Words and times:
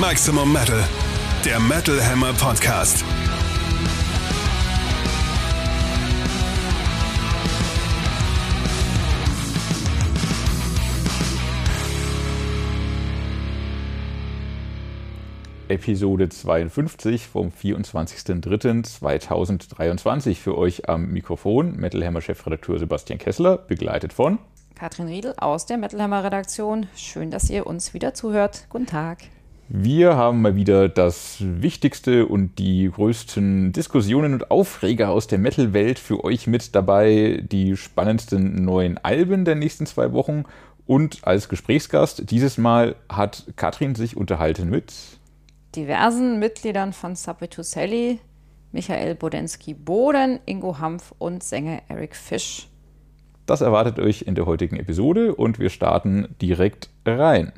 Maximum 0.00 0.52
Metal, 0.52 0.84
der 1.44 1.58
Metal 1.58 2.00
Hammer 2.00 2.32
Podcast. 2.32 3.04
Episode 15.66 16.28
52 16.28 17.26
vom 17.26 17.48
24.03.2023 17.48 20.36
für 20.36 20.56
euch 20.56 20.88
am 20.88 21.08
Mikrofon. 21.08 21.74
Metal 21.74 22.04
Hammer 22.04 22.20
Chefredakteur 22.20 22.78
Sebastian 22.78 23.18
Kessler, 23.18 23.58
begleitet 23.58 24.12
von 24.12 24.38
Katrin 24.76 25.08
Riedel 25.08 25.34
aus 25.38 25.66
der 25.66 25.76
Metal 25.76 26.00
Hammer 26.00 26.22
Redaktion. 26.22 26.86
Schön, 26.94 27.32
dass 27.32 27.50
ihr 27.50 27.66
uns 27.66 27.94
wieder 27.94 28.14
zuhört. 28.14 28.68
Guten 28.70 28.86
Tag. 28.86 29.24
Wir 29.70 30.16
haben 30.16 30.40
mal 30.40 30.56
wieder 30.56 30.88
das 30.88 31.36
Wichtigste 31.40 32.24
und 32.26 32.58
die 32.58 32.90
größten 32.90 33.72
Diskussionen 33.72 34.32
und 34.32 34.50
Aufreger 34.50 35.10
aus 35.10 35.26
der 35.26 35.38
Metal-Welt 35.38 35.98
für 35.98 36.24
euch 36.24 36.46
mit 36.46 36.74
dabei. 36.74 37.42
Die 37.42 37.76
spannendsten 37.76 38.64
neuen 38.64 38.96
Alben 38.96 39.44
der 39.44 39.56
nächsten 39.56 39.84
zwei 39.84 40.12
Wochen. 40.14 40.44
Und 40.86 41.18
als 41.26 41.50
Gesprächsgast 41.50 42.30
dieses 42.30 42.56
Mal 42.56 42.96
hat 43.10 43.44
Katrin 43.56 43.94
sich 43.94 44.16
unterhalten 44.16 44.70
mit 44.70 44.94
diversen 45.76 46.38
Mitgliedern 46.38 46.94
von 46.94 47.14
Subway 47.14 47.48
to 47.48 47.62
Sally, 47.62 48.20
Michael 48.72 49.14
Bodensky-Boden, 49.16 50.40
Ingo 50.46 50.78
Hampf 50.78 51.12
und 51.18 51.42
Sänger 51.42 51.82
Eric 51.88 52.16
Fisch. 52.16 52.68
Das 53.44 53.60
erwartet 53.60 53.98
euch 53.98 54.22
in 54.22 54.34
der 54.34 54.46
heutigen 54.46 54.76
Episode 54.76 55.34
und 55.34 55.58
wir 55.58 55.68
starten 55.68 56.34
direkt 56.40 56.88
rein. 57.04 57.52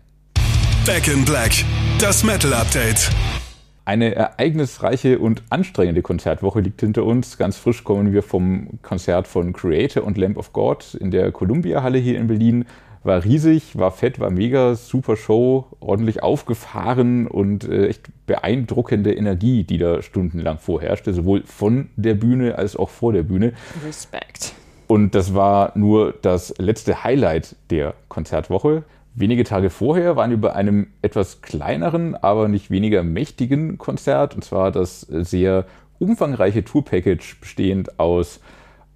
Back 0.86 1.06
in 1.06 1.24
Black, 1.24 1.52
das 2.00 2.24
Metal 2.24 2.54
Update. 2.54 3.10
Eine 3.84 4.14
ereignisreiche 4.14 5.18
und 5.18 5.42
anstrengende 5.50 6.00
Konzertwoche 6.00 6.60
liegt 6.60 6.80
hinter 6.80 7.04
uns. 7.04 7.36
Ganz 7.36 7.58
frisch 7.58 7.84
kommen 7.84 8.12
wir 8.12 8.22
vom 8.22 8.78
Konzert 8.80 9.28
von 9.28 9.52
Creator 9.52 10.04
und 10.04 10.16
Lamp 10.16 10.38
of 10.38 10.54
God 10.54 10.94
in 10.94 11.10
der 11.10 11.30
Columbia 11.30 11.82
Halle 11.82 11.98
hier 11.98 12.18
in 12.18 12.26
Berlin 12.26 12.64
war 13.02 13.22
riesig, 13.24 13.78
war 13.78 13.90
fett, 13.90 14.18
war 14.18 14.30
mega, 14.30 14.74
super 14.74 15.16
Show, 15.16 15.66
ordentlich 15.80 16.22
aufgefahren 16.22 17.26
und 17.26 17.64
äh, 17.64 17.88
echt 17.88 18.08
beeindruckende 18.26 19.14
Energie, 19.14 19.64
die 19.64 19.78
da 19.78 20.02
stundenlang 20.02 20.58
vorherrschte, 20.58 21.12
sowohl 21.12 21.42
von 21.44 21.90
der 21.96 22.14
Bühne 22.14 22.56
als 22.56 22.76
auch 22.76 22.90
vor 22.90 23.12
der 23.12 23.22
Bühne. 23.22 23.52
Respekt. 23.86 24.54
Und 24.86 25.14
das 25.14 25.34
war 25.34 25.72
nur 25.76 26.14
das 26.22 26.54
letzte 26.58 27.04
Highlight 27.04 27.56
der 27.70 27.94
Konzertwoche. 28.08 28.84
Wenige 29.20 29.44
Tage 29.44 29.68
vorher 29.68 30.16
waren 30.16 30.30
wir 30.30 30.40
bei 30.40 30.54
einem 30.54 30.86
etwas 31.02 31.42
kleineren, 31.42 32.14
aber 32.14 32.48
nicht 32.48 32.70
weniger 32.70 33.02
mächtigen 33.02 33.76
Konzert, 33.76 34.34
und 34.34 34.42
zwar 34.42 34.72
das 34.72 35.02
sehr 35.02 35.66
umfangreiche 35.98 36.64
Tourpackage 36.64 37.36
bestehend 37.38 38.00
aus 38.00 38.40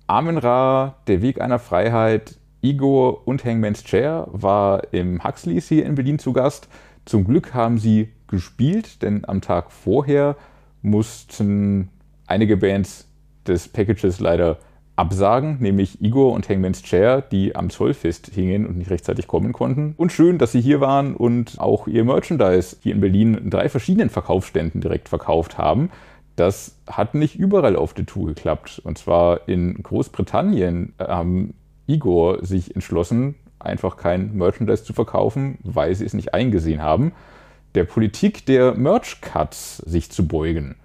Amen 0.07 0.39
Ra, 0.39 0.97
Der 1.09 1.21
Weg 1.21 1.43
einer 1.43 1.59
Freiheit, 1.59 2.37
Igor 2.63 3.29
und 3.29 3.45
Hangman's 3.45 3.85
Chair 3.85 4.27
war 4.33 4.95
im 4.95 5.23
Huxleys 5.23 5.69
hier 5.69 5.85
in 5.85 5.95
Berlin 5.95 6.19
zu 6.19 6.33
Gast. 6.33 6.69
Zum 7.05 7.27
Glück 7.27 7.53
haben 7.53 7.77
sie 7.77 8.09
gespielt, 8.27 9.03
denn 9.03 9.27
am 9.27 9.43
Tag 9.43 9.71
vorher 9.71 10.37
mussten 10.81 11.91
einige 12.27 12.57
Bands 12.57 13.11
des 13.47 13.69
Packages 13.69 14.21
leider 14.21 14.57
absagen, 14.97 15.59
nämlich 15.61 16.01
Igor 16.01 16.33
und 16.33 16.49
Hangman's 16.49 16.83
Chair, 16.83 17.21
die 17.21 17.57
am 17.57 17.71
Zollfest 17.71 18.31
hingen 18.33 18.67
und 18.67 18.79
nicht 18.79 18.91
rechtzeitig 18.91 19.27
kommen 19.27 19.53
konnten. 19.53 19.95
Und 19.97 20.13
schön, 20.13 20.39
dass 20.39 20.53
sie 20.53 20.61
hier 20.61 20.81
waren 20.81 21.17
und 21.17 21.59
auch 21.59 21.89
ihr 21.89 22.05
Merchandise 22.05 22.77
hier 22.81 22.95
in 22.95 23.01
Berlin 23.01 23.35
in 23.35 23.51
drei 23.51 23.69
verschiedenen 23.69 24.11
Verkaufsständen 24.11 24.81
direkt 24.81 25.09
verkauft 25.09 25.59
haben. 25.59 25.91
Das 26.37 26.77
hat 26.87 27.15
nicht 27.15 27.37
überall 27.37 27.77
auf 27.77 27.95
der 27.95 28.07
Tour 28.07 28.29
geklappt. 28.29 28.81
Und 28.85 28.99
zwar 28.99 29.49
in 29.49 29.83
Großbritannien 29.83 30.95
haben 30.99 31.55
Igor 31.87 32.45
sich 32.45 32.75
entschlossen, 32.75 33.35
einfach 33.59 33.97
kein 33.97 34.35
Merchandise 34.35 34.85
zu 34.85 34.93
verkaufen, 34.93 35.59
weil 35.63 35.95
sie 35.95 36.05
es 36.05 36.15
nicht 36.15 36.35
eingesehen 36.35 36.83
haben, 36.83 37.13
der 37.75 37.85
Politik 37.85 38.47
der 38.47 38.75
Merch-Cuts 38.75 39.79
sich 39.79 40.11
zu 40.11 40.29
beugen. 40.29 40.77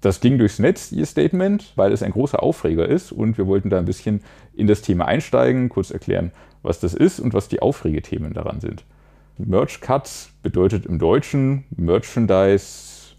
Das 0.00 0.20
ging 0.20 0.38
durchs 0.38 0.58
Netz, 0.58 0.92
ihr 0.92 1.06
Statement, 1.06 1.72
weil 1.74 1.92
es 1.92 2.02
ein 2.02 2.12
großer 2.12 2.42
Aufreger 2.42 2.88
ist 2.88 3.10
und 3.10 3.36
wir 3.36 3.46
wollten 3.46 3.70
da 3.70 3.78
ein 3.78 3.84
bisschen 3.84 4.22
in 4.54 4.66
das 4.66 4.82
Thema 4.82 5.06
einsteigen, 5.06 5.68
kurz 5.68 5.90
erklären, 5.90 6.30
was 6.62 6.78
das 6.78 6.94
ist 6.94 7.18
und 7.18 7.34
was 7.34 7.48
die 7.48 7.60
Aufregethemen 7.60 8.32
daran 8.32 8.60
sind. 8.60 8.84
Merch-Cuts 9.38 10.30
bedeutet 10.42 10.86
im 10.86 10.98
Deutschen 10.98 11.64
Merchandise, 11.76 13.14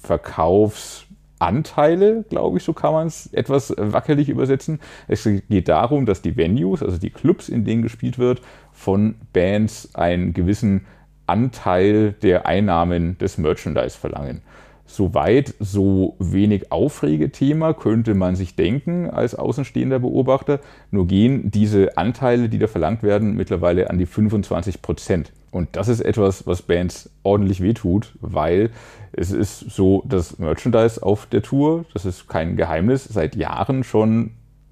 Verkaufs, 0.00 1.06
Anteile, 1.38 2.24
glaube 2.28 2.58
ich, 2.58 2.64
so 2.64 2.72
kann 2.72 2.92
man 2.92 3.06
es 3.06 3.32
etwas 3.32 3.72
wackelig 3.76 4.28
übersetzen. 4.28 4.80
Es 5.06 5.24
geht 5.24 5.68
darum, 5.68 6.04
dass 6.04 6.20
die 6.20 6.36
Venues, 6.36 6.82
also 6.82 6.98
die 6.98 7.10
Clubs, 7.10 7.48
in 7.48 7.64
denen 7.64 7.82
gespielt 7.82 8.18
wird, 8.18 8.42
von 8.72 9.14
Bands 9.32 9.94
einen 9.94 10.34
gewissen 10.34 10.86
Anteil 11.26 12.12
der 12.22 12.46
Einnahmen 12.46 13.18
des 13.18 13.38
Merchandise 13.38 13.96
verlangen. 13.96 14.42
Soweit 14.90 15.54
so 15.60 16.16
wenig 16.18 16.72
Aufregethema 16.72 17.74
könnte 17.74 18.14
man 18.14 18.36
sich 18.36 18.56
denken 18.56 19.10
als 19.10 19.34
außenstehender 19.34 19.98
Beobachter. 19.98 20.60
Nur 20.90 21.06
gehen 21.06 21.50
diese 21.50 21.98
Anteile, 21.98 22.48
die 22.48 22.58
da 22.58 22.68
verlangt 22.68 23.02
werden, 23.02 23.36
mittlerweile 23.36 23.90
an 23.90 23.98
die 23.98 24.06
25 24.06 24.80
Prozent. 24.80 25.30
Und 25.50 25.76
das 25.76 25.88
ist 25.88 26.00
etwas, 26.00 26.46
was 26.46 26.62
Bands 26.62 27.10
ordentlich 27.22 27.62
wehtut, 27.62 28.14
weil 28.22 28.70
es 29.12 29.30
ist 29.30 29.60
so, 29.70 30.02
dass 30.08 30.38
Merchandise 30.38 31.02
auf 31.02 31.26
der 31.26 31.42
Tour, 31.42 31.84
das 31.92 32.06
ist 32.06 32.26
kein 32.26 32.56
Geheimnis, 32.56 33.04
seit 33.04 33.36
Jahren 33.36 33.84
schon 33.84 34.30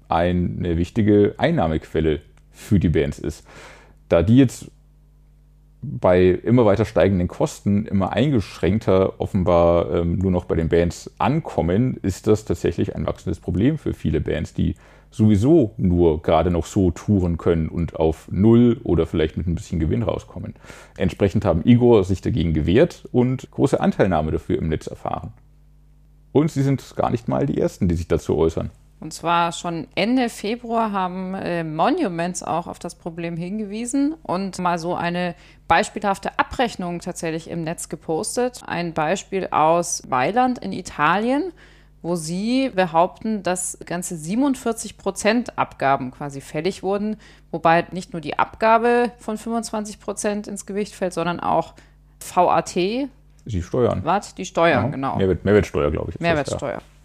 eine 0.09 0.77
wichtige 0.77 1.35
Einnahmequelle 1.37 2.21
für 2.51 2.79
die 2.79 2.89
Bands 2.89 3.19
ist. 3.19 3.45
Da 4.09 4.23
die 4.23 4.37
jetzt 4.37 4.71
bei 5.99 6.27
immer 6.27 6.65
weiter 6.65 6.85
steigenden 6.85 7.27
Kosten 7.27 7.85
immer 7.85 8.13
eingeschränkter 8.13 9.19
offenbar 9.19 9.93
ähm, 9.93 10.17
nur 10.17 10.31
noch 10.31 10.45
bei 10.45 10.55
den 10.55 10.69
Bands 10.69 11.11
ankommen, 11.17 11.97
ist 12.01 12.27
das 12.27 12.45
tatsächlich 12.45 12.95
ein 12.95 13.05
wachsendes 13.05 13.39
Problem 13.39 13.77
für 13.77 13.93
viele 13.93 14.19
Bands, 14.19 14.53
die 14.53 14.75
sowieso 15.09 15.73
nur 15.77 16.21
gerade 16.21 16.51
noch 16.51 16.65
so 16.65 16.91
touren 16.91 17.37
können 17.37 17.69
und 17.69 17.95
auf 17.95 18.27
Null 18.29 18.81
oder 18.83 19.07
vielleicht 19.07 19.37
mit 19.37 19.47
ein 19.47 19.55
bisschen 19.55 19.79
Gewinn 19.79 20.03
rauskommen. 20.03 20.55
Entsprechend 20.97 21.45
haben 21.45 21.61
Igor 21.65 22.03
sich 22.03 22.21
dagegen 22.21 22.53
gewehrt 22.53 23.07
und 23.11 23.49
große 23.51 23.79
Anteilnahme 23.79 24.31
dafür 24.31 24.57
im 24.57 24.67
Netz 24.67 24.87
erfahren. 24.87 25.33
Und 26.33 26.51
sie 26.51 26.61
sind 26.61 26.95
gar 26.95 27.09
nicht 27.09 27.27
mal 27.27 27.45
die 27.45 27.57
Ersten, 27.57 27.87
die 27.87 27.95
sich 27.95 28.07
dazu 28.07 28.37
äußern. 28.37 28.69
Und 28.99 29.13
zwar 29.13 29.51
schon 29.51 29.87
Ende 29.93 30.29
Februar 30.29 30.91
haben 30.91 31.35
äh, 31.35 31.63
Monuments 31.63 32.41
auch 32.41 32.65
auf 32.65 32.79
das 32.79 32.95
Problem 32.95 33.37
hingewiesen 33.37 34.15
und 34.23 34.57
mal 34.57 34.79
so 34.79 34.95
eine 34.95 35.35
beispielhafte 35.67 36.39
Abrechnung 36.39 36.99
tatsächlich 36.99 37.49
im 37.49 37.63
Netz 37.63 37.89
gepostet. 37.89 38.61
Ein 38.65 38.93
Beispiel 38.93 39.49
aus 39.51 40.03
Mailand 40.07 40.59
in 40.59 40.71
Italien 40.71 41.51
wo 42.01 42.15
sie 42.15 42.69
behaupten, 42.69 43.43
dass 43.43 43.77
ganze 43.85 44.15
47 44.15 44.97
Prozent 44.97 45.57
Abgaben 45.57 46.11
quasi 46.11 46.41
fällig 46.41 46.83
wurden, 46.83 47.17
wobei 47.51 47.85
nicht 47.91 48.13
nur 48.13 48.21
die 48.21 48.37
Abgabe 48.37 49.11
von 49.17 49.37
25 49.37 49.99
Prozent 49.99 50.47
ins 50.47 50.65
Gewicht 50.65 50.93
fällt, 50.93 51.13
sondern 51.13 51.39
auch 51.39 51.73
VAT. 52.33 52.75
Die 52.75 53.61
Steuern. 53.61 54.01
Was? 54.03 54.35
Die 54.35 54.45
Steuern, 54.45 54.91
genau. 54.91 55.11
genau. 55.13 55.17
Mehrwert, 55.17 55.45
Mehrwertsteuer, 55.45 55.91
glaube 55.91 56.11
ich. 56.11 56.19
Mehrwertsteuer. 56.19 56.75
Das, 56.75 56.83
ja. 56.83 56.96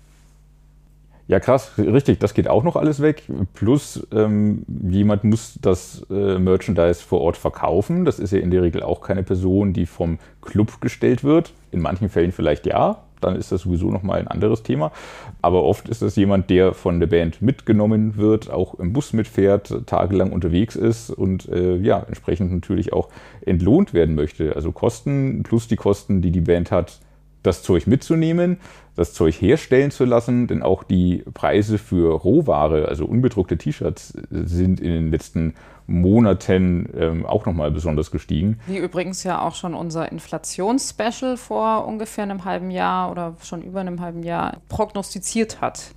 Ja. 1.27 1.41
krass, 1.41 1.73
richtig, 1.79 2.19
das 2.21 2.35
geht 2.35 2.49
auch 2.49 2.65
noch 2.65 2.77
alles 2.77 3.01
weg. 3.01 3.25
Plus, 3.55 4.07
ähm, 4.13 4.65
jemand 4.91 5.25
muss 5.25 5.59
das 5.61 6.07
äh, 6.11 6.39
Merchandise 6.39 7.03
vor 7.03 7.21
Ort 7.21 7.37
verkaufen. 7.37 8.05
Das 8.05 8.19
ist 8.19 8.33
ja 8.33 8.39
in 8.39 8.51
der 8.51 8.63
Regel 8.63 8.83
auch 8.83 9.01
keine 9.01 9.23
Person, 9.23 9.73
die 9.73 9.87
vom 9.87 10.19
Club 10.41 10.81
gestellt 10.81 11.25
wird. 11.25 11.53
In 11.71 11.81
manchen 11.81 12.09
Fällen 12.09 12.33
vielleicht 12.33 12.67
ja, 12.67 12.99
dann 13.23 13.37
ist 13.37 13.53
das 13.53 13.63
sowieso 13.63 13.91
nochmal 13.91 14.19
ein 14.19 14.29
anderes 14.29 14.63
Thema. 14.63 14.93
Aber 15.41 15.65
oft 15.65 15.89
ist 15.89 16.03
das 16.03 16.17
jemand, 16.17 16.51
der 16.51 16.75
von 16.75 17.01
der 17.01 17.07
Band 17.07 17.41
mitgenommen 17.41 18.17
wird, 18.17 18.51
auch 18.51 18.75
im 18.75 18.93
Bus 18.93 19.13
mitfährt, 19.13 19.87
tagelang 19.87 20.33
unterwegs 20.33 20.77
ist 20.77 21.11
und 21.11 21.49
äh, 21.49 21.77
ja, 21.77 22.01
entsprechend 22.07 22.53
natürlich 22.53 22.93
auch 22.93 23.09
entlohnt 23.45 23.95
werden 23.95 24.15
möchte. 24.15 24.55
Also 24.55 24.73
Kosten 24.73 25.43
plus 25.43 25.69
die 25.69 25.77
Kosten, 25.77 26.23
die 26.23 26.31
die 26.31 26.41
Band 26.41 26.71
hat, 26.71 27.01
das 27.43 27.63
Zeug 27.63 27.87
mitzunehmen, 27.87 28.59
das 28.95 29.15
Zeug 29.15 29.41
herstellen 29.41 29.91
zu 29.91 30.05
lassen, 30.05 30.47
denn 30.47 30.63
auch 30.63 30.85
die 30.85 31.25
Preise 31.33 31.79
für 31.79 32.15
Rohware, 32.15 32.89
also 32.89 33.07
unbedruckte 33.07 33.57
T-Shirts, 33.57 34.15
sind 34.31 34.81
in 34.81 34.91
den 34.91 35.11
letzten 35.11 35.55
Monaten 35.87 36.89
ähm, 36.97 37.27
auch 37.27 37.47
nochmal 37.47 37.71
besonders 37.71 38.11
gestiegen. 38.11 38.61
Wie 38.67 38.79
übrigens 38.79 39.25
ja 39.25 39.43
auch 39.43 39.55
schon 39.55 39.75
unser 39.75 40.11
Inflationsspecial 40.13 41.37
vor 41.37 41.87
ungefähr 41.87 42.25
einem 42.25 42.45
halben 42.45 42.71
Jahr 42.71 43.11
oder 43.11 43.37
schon 43.43 43.63
über 43.63 43.81
einem 43.81 44.01
halben 44.01 44.23
Jahr 44.23 44.59
prognostiziert 44.69 45.61
hat. 45.61 45.95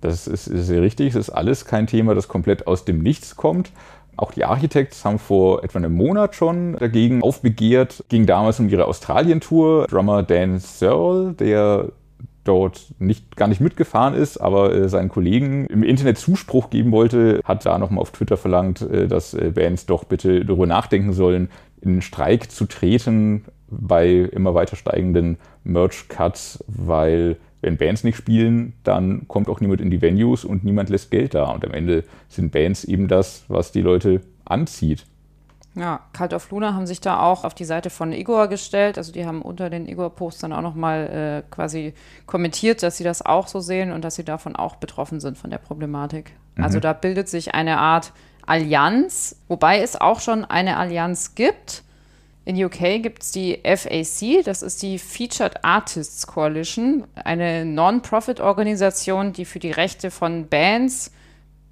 Das 0.00 0.26
ist, 0.26 0.46
ist 0.46 0.66
sehr 0.66 0.82
richtig. 0.82 1.08
Es 1.08 1.28
ist 1.28 1.30
alles 1.30 1.64
kein 1.64 1.86
Thema, 1.86 2.14
das 2.14 2.28
komplett 2.28 2.66
aus 2.66 2.84
dem 2.84 3.02
Nichts 3.02 3.34
kommt. 3.36 3.72
Auch 4.16 4.32
die 4.32 4.44
Architects 4.44 5.04
haben 5.04 5.18
vor 5.18 5.62
etwa 5.62 5.78
einem 5.78 5.94
Monat 5.94 6.34
schon 6.34 6.76
dagegen 6.76 7.22
aufbegehrt. 7.22 8.04
Ging 8.08 8.26
damals 8.26 8.58
um 8.60 8.68
ihre 8.68 8.86
Australien-Tour. 8.86 9.86
Drummer 9.88 10.22
Dan 10.22 10.58
Searle, 10.58 11.34
der 11.34 11.92
dort 12.44 12.94
nicht, 12.98 13.36
gar 13.36 13.48
nicht 13.48 13.60
mitgefahren 13.60 14.14
ist, 14.14 14.38
aber 14.38 14.72
äh, 14.72 14.88
seinen 14.88 15.08
Kollegen 15.08 15.66
im 15.66 15.82
Internet 15.82 16.18
Zuspruch 16.18 16.70
geben 16.70 16.92
wollte, 16.92 17.40
hat 17.44 17.66
da 17.66 17.78
nochmal 17.78 18.02
auf 18.02 18.12
Twitter 18.12 18.36
verlangt, 18.36 18.82
äh, 18.82 19.08
dass 19.08 19.34
äh, 19.34 19.50
Bands 19.54 19.86
doch 19.86 20.04
bitte 20.04 20.44
darüber 20.44 20.66
nachdenken 20.66 21.12
sollen, 21.12 21.50
in 21.80 22.00
Streik 22.02 22.50
zu 22.50 22.66
treten 22.66 23.44
bei 23.68 24.08
immer 24.08 24.54
weiter 24.54 24.76
steigenden 24.76 25.38
Merch-Cuts, 25.64 26.64
weil 26.68 27.36
wenn 27.66 27.76
Bands 27.76 28.04
nicht 28.04 28.16
spielen, 28.16 28.74
dann 28.84 29.26
kommt 29.28 29.48
auch 29.48 29.60
niemand 29.60 29.80
in 29.80 29.90
die 29.90 30.00
Venues 30.00 30.44
und 30.44 30.64
niemand 30.64 30.88
lässt 30.88 31.10
Geld 31.10 31.34
da. 31.34 31.50
Und 31.50 31.64
am 31.64 31.72
Ende 31.72 32.04
sind 32.28 32.52
Bands 32.52 32.84
eben 32.84 33.08
das, 33.08 33.44
was 33.48 33.72
die 33.72 33.82
Leute 33.82 34.22
anzieht. 34.44 35.04
Ja, 35.74 36.00
Cult 36.16 36.32
of 36.32 36.50
Luna 36.50 36.72
haben 36.74 36.86
sich 36.86 37.00
da 37.00 37.20
auch 37.20 37.44
auf 37.44 37.52
die 37.52 37.64
Seite 37.64 37.90
von 37.90 38.12
Igor 38.12 38.46
gestellt. 38.46 38.96
Also 38.96 39.12
die 39.12 39.26
haben 39.26 39.42
unter 39.42 39.68
den 39.68 39.86
Igor-Postern 39.86 40.52
auch 40.52 40.62
nochmal 40.62 41.42
äh, 41.44 41.50
quasi 41.50 41.92
kommentiert, 42.24 42.82
dass 42.82 42.96
sie 42.96 43.04
das 43.04 43.20
auch 43.20 43.48
so 43.48 43.60
sehen 43.60 43.92
und 43.92 44.02
dass 44.02 44.14
sie 44.14 44.24
davon 44.24 44.56
auch 44.56 44.76
betroffen 44.76 45.20
sind 45.20 45.36
von 45.36 45.50
der 45.50 45.58
Problematik. 45.58 46.32
Mhm. 46.54 46.64
Also 46.64 46.80
da 46.80 46.92
bildet 46.92 47.28
sich 47.28 47.54
eine 47.54 47.78
Art 47.78 48.12
Allianz, 48.46 49.36
wobei 49.48 49.80
es 49.80 50.00
auch 50.00 50.20
schon 50.20 50.44
eine 50.44 50.76
Allianz 50.76 51.34
gibt. 51.34 51.82
In 52.46 52.64
UK 52.64 53.02
gibt 53.02 53.24
es 53.24 53.32
die 53.32 53.58
FAC, 53.64 54.44
das 54.44 54.62
ist 54.62 54.80
die 54.80 55.00
Featured 55.00 55.64
Artists 55.64 56.28
Coalition, 56.28 57.02
eine 57.16 57.64
Non-Profit-Organisation, 57.64 59.32
die 59.32 59.44
für 59.44 59.58
die 59.58 59.72
Rechte 59.72 60.12
von 60.12 60.46
Bands 60.46 61.10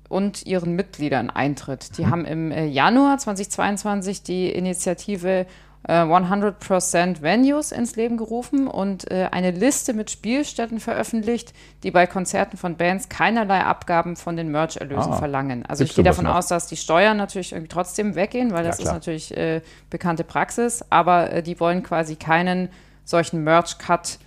und 0.09 0.45
ihren 0.45 0.75
Mitgliedern 0.75 1.31
eintritt. 1.31 1.97
Die 1.97 2.03
mhm. 2.03 2.11
haben 2.11 2.25
im 2.25 2.51
äh, 2.51 2.67
Januar 2.67 3.19
2022 3.19 4.25
die 4.25 4.51
Initiative 4.51 5.47
100% 5.87 6.97
äh, 6.97 7.23
Venues 7.23 7.73
ins 7.73 7.97
Leben 7.97 8.17
gerufen 8.17 8.67
und 8.67 9.11
äh, 9.11 9.29
eine 9.31 9.51
Liste 9.51 9.93
mit 9.93 10.11
Spielstätten 10.11 10.81
veröffentlicht, 10.81 11.53
die 11.83 11.91
bei 11.91 12.07
Konzerten 12.07 12.57
von 12.57 12.77
Bands 12.77 13.09
keinerlei 13.09 13.63
Abgaben 13.63 14.17
von 14.17 14.37
den 14.37 14.51
Merch-Erlösen 14.51 15.13
ah, 15.13 15.17
verlangen. 15.17 15.67
Also 15.67 15.85
ich 15.85 15.95
gehe 15.95 16.05
davon 16.05 16.27
aus, 16.27 16.47
dass 16.47 16.67
die 16.67 16.77
Steuern 16.77 17.17
natürlich 17.17 17.53
irgendwie 17.53 17.69
trotzdem 17.69 18.15
weggehen, 18.15 18.53
weil 18.53 18.65
das 18.65 18.79
ja, 18.79 18.85
ist 18.85 18.93
natürlich 18.93 19.37
äh, 19.37 19.61
bekannte 19.91 20.25
Praxis, 20.25 20.85
aber 20.89 21.31
äh, 21.31 21.43
die 21.43 21.61
wollen 21.61 21.83
quasi 21.83 22.17
keinen 22.17 22.71
solchen 23.05 23.45
Merch-Cut 23.45 24.19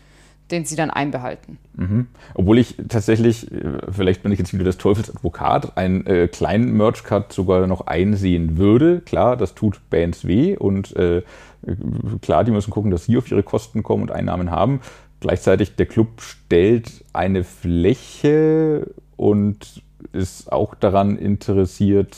den 0.52 0.66
sie 0.66 0.76
dann 0.76 0.90
einbehalten. 0.90 1.58
Mhm. 1.76 2.08
Obwohl 2.34 2.58
ich 2.58 2.76
tatsächlich, 2.88 3.52
äh, 3.52 3.80
vielleicht 3.92 4.24
bin 4.24 4.32
ich 4.32 4.40
jetzt 4.40 4.54
wieder 4.54 4.64
das 4.64 4.78
Teufelsadvokat, 4.78 5.78
einen 5.78 6.06
äh, 6.06 6.28
kleinen 6.28 6.76
Merch-Cut 6.78 7.34
sogar 7.34 7.68
noch 7.68 7.88
einsehen 7.88 8.58
würde. 8.58 9.02
Klar, 9.02 9.36
das 9.36 9.56
tut 9.56 9.82
Bands 9.90 10.26
weh 10.26 10.56
und 10.56 10.96
äh, 10.96 11.24
klar, 12.22 12.44
die 12.44 12.52
müssen 12.52 12.72
gucken, 12.72 12.92
dass 12.92 13.06
sie 13.06 13.18
auf 13.18 13.30
ihre 13.32 13.44
Kosten 13.44 13.84
kommen 13.84 14.04
und 14.04 14.12
Einnahmen 14.12 14.52
haben. 14.52 14.82
Gleichzeitig, 15.20 15.76
der 15.76 15.88
Club 15.88 16.22
stellt 16.22 17.04
eine 17.14 17.44
Fläche 17.44 18.92
und 19.16 19.82
ist 20.14 20.52
auch 20.52 20.76
daran 20.76 21.18
interessiert, 21.18 22.16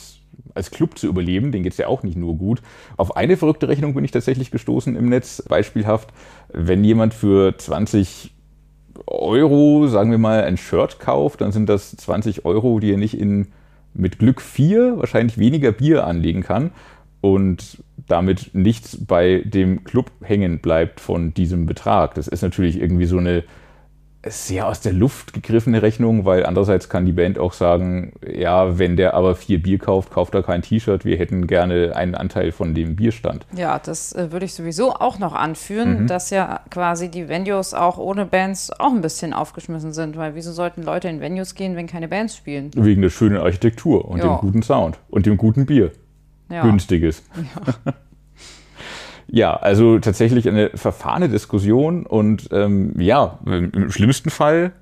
als 0.54 0.70
Club 0.70 0.98
zu 0.98 1.06
überleben, 1.06 1.52
denen 1.52 1.62
geht 1.62 1.72
es 1.72 1.78
ja 1.78 1.86
auch 1.86 2.02
nicht 2.02 2.16
nur 2.16 2.36
gut. 2.36 2.60
Auf 2.96 3.16
eine 3.16 3.36
verrückte 3.36 3.68
Rechnung 3.68 3.94
bin 3.94 4.04
ich 4.04 4.10
tatsächlich 4.10 4.50
gestoßen 4.50 4.96
im 4.96 5.08
Netz. 5.08 5.42
Beispielhaft, 5.48 6.10
wenn 6.52 6.84
jemand 6.84 7.14
für 7.14 7.56
20 7.56 8.32
Euro, 9.06 9.86
sagen 9.86 10.10
wir 10.10 10.18
mal, 10.18 10.44
ein 10.44 10.56
Shirt 10.56 10.98
kauft, 10.98 11.40
dann 11.40 11.52
sind 11.52 11.68
das 11.68 11.92
20 11.96 12.44
Euro, 12.44 12.80
die 12.80 12.92
er 12.92 12.98
nicht 12.98 13.18
in 13.18 13.48
mit 13.92 14.18
Glück 14.18 14.40
vier, 14.40 14.98
wahrscheinlich 14.98 15.36
weniger 15.38 15.72
Bier 15.72 16.06
anlegen 16.06 16.42
kann 16.42 16.70
und 17.20 17.82
damit 18.10 18.50
nichts 18.52 18.98
bei 19.04 19.42
dem 19.44 19.84
Club 19.84 20.10
hängen 20.22 20.60
bleibt 20.60 21.00
von 21.00 21.34
diesem 21.34 21.66
Betrag. 21.66 22.14
Das 22.14 22.28
ist 22.28 22.42
natürlich 22.42 22.80
irgendwie 22.80 23.06
so 23.06 23.18
eine 23.18 23.44
sehr 24.26 24.68
aus 24.68 24.80
der 24.80 24.92
Luft 24.92 25.32
gegriffene 25.32 25.80
Rechnung, 25.80 26.26
weil 26.26 26.44
andererseits 26.44 26.90
kann 26.90 27.06
die 27.06 27.12
Band 27.12 27.38
auch 27.38 27.54
sagen, 27.54 28.12
ja, 28.26 28.78
wenn 28.78 28.96
der 28.96 29.14
aber 29.14 29.34
vier 29.34 29.62
Bier 29.62 29.78
kauft, 29.78 30.10
kauft 30.10 30.34
er 30.34 30.42
kein 30.42 30.60
T-Shirt, 30.60 31.06
wir 31.06 31.16
hätten 31.16 31.46
gerne 31.46 31.96
einen 31.96 32.14
Anteil 32.14 32.52
von 32.52 32.74
dem 32.74 32.96
Bierstand. 32.96 33.46
Ja, 33.56 33.78
das 33.78 34.12
äh, 34.12 34.30
würde 34.30 34.44
ich 34.44 34.52
sowieso 34.52 34.92
auch 34.92 35.18
noch 35.18 35.32
anführen, 35.32 36.02
mhm. 36.02 36.06
dass 36.06 36.28
ja 36.28 36.60
quasi 36.70 37.10
die 37.10 37.28
Venues 37.28 37.72
auch 37.72 37.96
ohne 37.96 38.26
Bands 38.26 38.70
auch 38.78 38.92
ein 38.92 39.00
bisschen 39.00 39.32
aufgeschmissen 39.32 39.92
sind, 39.92 40.18
weil 40.18 40.34
wieso 40.34 40.52
sollten 40.52 40.82
Leute 40.82 41.08
in 41.08 41.20
Venues 41.20 41.54
gehen, 41.54 41.74
wenn 41.76 41.86
keine 41.86 42.08
Bands 42.08 42.36
spielen? 42.36 42.70
Wegen 42.74 43.00
der 43.00 43.10
schönen 43.10 43.38
Architektur 43.38 44.04
und 44.04 44.18
ja. 44.18 44.26
dem 44.26 44.36
guten 44.38 44.62
Sound 44.62 44.98
und 45.08 45.24
dem 45.24 45.38
guten 45.38 45.64
Bier. 45.64 45.92
Ja. 46.50 46.62
Günstiges. 46.62 47.22
Ja. 47.86 47.94
Ja, 49.32 49.54
also 49.54 50.00
tatsächlich 50.00 50.48
eine 50.48 50.70
verfahrene 50.74 51.28
Diskussion 51.28 52.04
und 52.04 52.48
ähm, 52.50 52.98
ja, 52.98 53.38
im 53.46 53.88
schlimmsten 53.92 54.28
Fall 54.28 54.72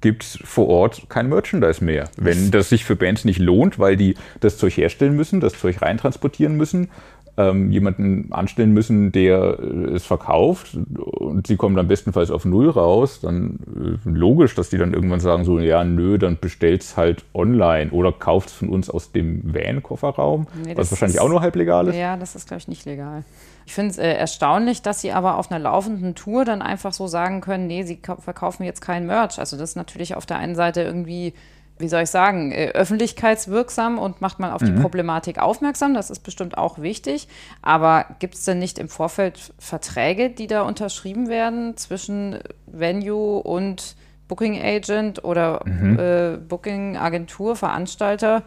gibt 0.00 0.24
es 0.24 0.38
vor 0.44 0.68
Ort 0.68 1.08
kein 1.08 1.28
Merchandise 1.28 1.84
mehr. 1.84 2.08
Wenn 2.16 2.50
das 2.50 2.68
sich 2.68 2.84
für 2.84 2.96
Bands 2.96 3.24
nicht 3.24 3.38
lohnt, 3.38 3.78
weil 3.78 3.96
die 3.96 4.14
das 4.40 4.58
Zeug 4.58 4.76
herstellen 4.76 5.14
müssen, 5.14 5.40
das 5.40 5.58
Zeug 5.58 5.80
reintransportieren 5.82 6.56
müssen, 6.56 6.90
ähm, 7.36 7.70
jemanden 7.70 8.32
anstellen 8.32 8.72
müssen, 8.72 9.12
der 9.12 9.58
äh, 9.58 9.94
es 9.94 10.04
verkauft 10.04 10.76
und 10.96 11.46
sie 11.46 11.56
kommen 11.56 11.76
dann 11.76 11.88
bestenfalls 11.88 12.30
auf 12.30 12.44
Null 12.44 12.70
raus, 12.70 13.20
dann 13.20 13.58
äh, 14.04 14.08
logisch, 14.08 14.54
dass 14.54 14.70
die 14.70 14.78
dann 14.78 14.94
irgendwann 14.94 15.20
sagen 15.20 15.44
so, 15.44 15.58
ja, 15.58 15.84
nö, 15.84 16.18
dann 16.18 16.38
bestellt's 16.40 16.96
halt 16.96 17.24
online 17.34 17.90
oder 17.90 18.12
kauft's 18.12 18.52
von 18.52 18.68
uns 18.68 18.90
aus 18.90 19.12
dem 19.12 19.54
Van-Kofferraum, 19.54 20.46
nee, 20.64 20.76
was 20.76 20.90
wahrscheinlich 20.90 21.16
ist, 21.16 21.22
auch 21.22 21.28
nur 21.28 21.40
halb 21.40 21.56
legal 21.56 21.88
ist. 21.88 21.96
Ja, 21.96 22.16
das 22.16 22.34
ist, 22.34 22.48
glaube 22.48 22.60
ich, 22.60 22.68
nicht 22.68 22.84
legal. 22.84 23.24
Ich 23.66 23.74
finde 23.74 23.90
es 23.90 23.98
äh, 23.98 24.12
erstaunlich, 24.12 24.82
dass 24.82 25.00
sie 25.00 25.12
aber 25.12 25.38
auf 25.38 25.50
einer 25.50 25.60
laufenden 25.60 26.14
Tour 26.14 26.44
dann 26.44 26.62
einfach 26.62 26.92
so 26.92 27.06
sagen 27.06 27.40
können, 27.40 27.66
nee, 27.66 27.84
sie 27.84 28.00
verkaufen 28.18 28.64
jetzt 28.64 28.80
kein 28.80 29.06
Merch. 29.06 29.38
Also 29.38 29.56
das 29.56 29.70
ist 29.70 29.76
natürlich 29.76 30.16
auf 30.16 30.26
der 30.26 30.38
einen 30.38 30.54
Seite 30.56 30.82
irgendwie 30.82 31.34
wie 31.80 31.88
soll 31.88 32.02
ich 32.02 32.10
sagen, 32.10 32.52
äh, 32.52 32.68
öffentlichkeitswirksam 32.68 33.98
und 33.98 34.20
macht 34.20 34.38
man 34.38 34.52
auf 34.52 34.60
mhm. 34.60 34.66
die 34.66 34.72
Problematik 34.80 35.38
aufmerksam. 35.38 35.94
Das 35.94 36.10
ist 36.10 36.20
bestimmt 36.20 36.56
auch 36.56 36.78
wichtig. 36.78 37.28
Aber 37.62 38.04
gibt 38.18 38.34
es 38.34 38.44
denn 38.44 38.58
nicht 38.58 38.78
im 38.78 38.88
Vorfeld 38.88 39.52
Verträge, 39.58 40.30
die 40.30 40.46
da 40.46 40.62
unterschrieben 40.62 41.28
werden 41.28 41.76
zwischen 41.76 42.38
Venue 42.66 43.40
und 43.42 43.96
Booking 44.28 44.62
Agent 44.62 45.24
oder 45.24 45.62
mhm. 45.64 45.98
äh, 45.98 46.36
Booking 46.36 46.96
Agentur, 46.96 47.56
Veranstalter, 47.56 48.44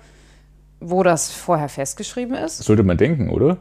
wo 0.80 1.04
das 1.04 1.32
vorher 1.32 1.70
festgeschrieben 1.70 2.36
ist? 2.36 2.60
Das 2.60 2.68
sollte 2.68 2.84
man 2.84 2.98
denken, 2.98 3.30
oder? 3.30 3.58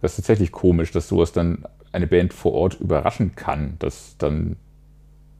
Das 0.00 0.12
ist 0.12 0.16
tatsächlich 0.16 0.50
komisch, 0.50 0.90
dass 0.90 1.08
sowas 1.08 1.32
dann 1.32 1.64
eine 1.92 2.06
Band 2.06 2.32
vor 2.32 2.52
Ort 2.52 2.80
überraschen 2.80 3.34
kann, 3.34 3.76
dass 3.78 4.16
dann 4.18 4.56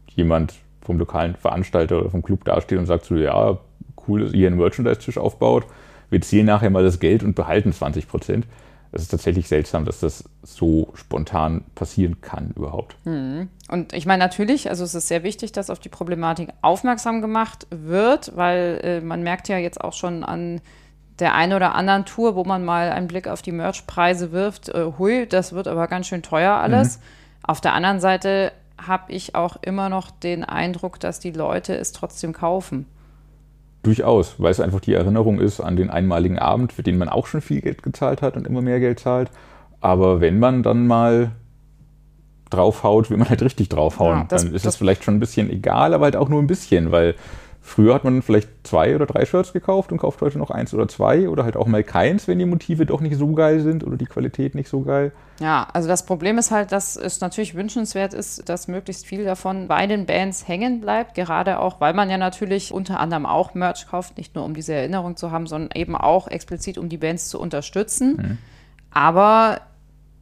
jemand 0.09 0.55
vom 0.83 0.99
lokalen 0.99 1.37
Veranstalter 1.37 2.01
oder 2.01 2.11
vom 2.11 2.23
Club 2.23 2.45
dasteht 2.45 2.79
und 2.79 2.87
sagt 2.87 3.05
so, 3.05 3.17
ja, 3.17 3.59
cool, 4.11 4.25
dass 4.25 4.33
ihr 4.33 4.49
einen 4.49 4.59
Merchandise-Tisch 4.59 5.17
aufbaut. 5.17 5.67
Wir 6.11 6.21
ziehen 6.21 6.47
nachher 6.47 6.71
mal 6.71 6.83
das 6.83 6.99
Geld 6.99 7.23
und 7.23 7.35
behalten 7.35 7.73
20 7.73 8.09
Prozent. 8.09 8.47
Es 8.93 9.03
ist 9.03 9.09
tatsächlich 9.09 9.47
seltsam, 9.47 9.85
dass 9.85 10.01
das 10.01 10.25
so 10.43 10.89
spontan 10.95 11.63
passieren 11.77 12.21
kann 12.21 12.51
überhaupt. 12.57 12.97
Hm. 13.05 13.49
Und 13.69 13.93
ich 13.93 14.05
meine 14.05 14.23
natürlich, 14.23 14.69
also 14.69 14.83
es 14.83 14.97
ist 14.97 15.07
sehr 15.07 15.23
wichtig, 15.23 15.53
dass 15.53 15.71
auf 15.71 15.79
die 15.79 15.89
Problematik 15.89 16.49
aufmerksam 16.61 17.21
gemacht 17.21 17.69
wird, 17.71 18.33
weil 18.35 18.81
äh, 18.83 19.01
man 19.01 19.23
merkt 19.23 19.49
ja 19.49 19.59
jetzt 19.59 19.81
auch 19.81 19.93
schon 19.93 20.25
an 20.25 20.61
der 21.21 21.35
einen 21.35 21.53
oder 21.53 21.75
anderen 21.75 22.05
Tour, 22.05 22.35
wo 22.35 22.45
man 22.45 22.65
mal 22.65 22.91
einen 22.91 23.07
Blick 23.07 23.29
auf 23.29 23.43
die 23.43 23.53
Merchpreise 23.53 24.33
wirft, 24.33 24.71
äh, 24.71 24.87
hui, 24.99 25.27
das 25.27 25.53
wird 25.53 25.69
aber 25.69 25.87
ganz 25.87 26.09
schön 26.09 26.23
teuer 26.23 26.55
alles. 26.55 26.99
Mhm. 26.99 27.03
Auf 27.43 27.61
der 27.61 27.75
anderen 27.75 28.01
Seite 28.01 28.53
habe 28.87 29.13
ich 29.13 29.35
auch 29.35 29.57
immer 29.63 29.89
noch 29.89 30.11
den 30.11 30.45
Eindruck, 30.45 30.99
dass 30.99 31.21
die 31.21 31.31
Leute 31.31 31.77
es 31.77 31.93
trotzdem 31.93 32.33
kaufen. 32.33 32.87
Durchaus, 33.83 34.35
weil 34.39 34.51
es 34.51 34.61
einfach 34.61 34.81
die 34.81 34.93
Erinnerung 34.93 35.41
ist 35.41 35.61
an 35.61 35.77
den 35.77 35.89
einmaligen 35.89 36.39
Abend, 36.39 36.73
für 36.73 36.83
den 36.83 36.99
man 36.99 37.09
auch 37.09 37.27
schon 37.27 37.41
viel 37.41 37.63
Geld 37.63 37.83
gezahlt 37.83 38.21
hat 38.21 38.37
und 38.37 38.47
immer 38.47 38.61
mehr 38.61 38.79
Geld 38.79 39.01
zahlt. 39.01 39.31
Aber 39.81 40.21
wenn 40.21 40.39
man 40.39 40.63
dann 40.63 40.87
mal 40.87 41.33
draufhaut, 42.51 43.09
will 43.11 43.17
man 43.17 43.29
halt 43.29 43.43
richtig 43.43 43.69
draufhauen. 43.69 44.19
Ja, 44.19 44.27
das, 44.29 44.45
dann 44.45 44.55
ist 44.55 44.67
es 44.67 44.77
vielleicht 44.77 45.05
schon 45.05 45.15
ein 45.15 45.21
bisschen 45.21 45.49
egal, 45.49 45.95
aber 45.95 46.05
halt 46.05 46.17
auch 46.17 46.29
nur 46.29 46.43
ein 46.43 46.47
bisschen, 46.47 46.91
weil 46.91 47.15
Früher 47.63 47.95
hat 47.95 48.05
man 48.05 48.23
vielleicht 48.23 48.49
zwei 48.67 48.95
oder 48.95 49.05
drei 49.05 49.27
Shirts 49.27 49.53
gekauft 49.53 49.93
und 49.93 49.99
kauft 49.99 50.23
heute 50.23 50.39
noch 50.39 50.51
eins 50.51 50.73
oder 50.73 50.89
zwei 50.89 51.29
oder 51.29 51.45
halt 51.45 51.57
auch 51.57 51.67
mal 51.67 51.85
keins, 51.85 52.27
wenn 52.27 52.39
die 52.39 52.47
Motive 52.47 52.87
doch 52.87 53.03
nicht 53.03 53.17
so 53.17 53.33
geil 53.33 53.61
sind 53.61 53.85
oder 53.85 53.97
die 53.97 54.07
Qualität 54.07 54.55
nicht 54.55 54.69
so 54.69 54.81
geil. 54.81 55.13
Ja, 55.41 55.69
also 55.73 55.87
das 55.87 56.07
Problem 56.07 56.39
ist 56.39 56.51
halt, 56.51 56.73
dass 56.73 56.97
es 56.97 57.21
natürlich 57.21 57.55
wünschenswert 57.55 58.15
ist, 58.15 58.49
dass 58.49 58.67
möglichst 58.67 59.07
viel 59.07 59.25
davon 59.25 59.69
bei 59.69 59.87
den 59.87 60.07
Bands 60.07 60.49
hängen 60.49 60.81
bleibt, 60.81 61.15
gerade 61.15 61.61
auch, 61.61 61.81
weil 61.81 61.93
man 61.93 62.09
ja 62.09 62.17
natürlich 62.17 62.73
unter 62.73 62.99
anderem 62.99 63.27
auch 63.27 63.55
Merch 63.55 63.87
kauft, 63.87 64.17
nicht 64.17 64.35
nur 64.35 64.45
um 64.45 64.55
diese 64.55 64.73
Erinnerung 64.73 65.17
zu 65.17 65.31
haben, 65.31 65.47
sondern 65.47 65.71
eben 65.75 65.95
auch 65.97 66.29
explizit, 66.29 66.79
um 66.79 66.89
die 66.89 66.99
Bands 66.99 67.29
zu 67.29 67.39
unterstützen. 67.39 68.17
Mhm. 68.17 68.39
Aber 68.91 69.61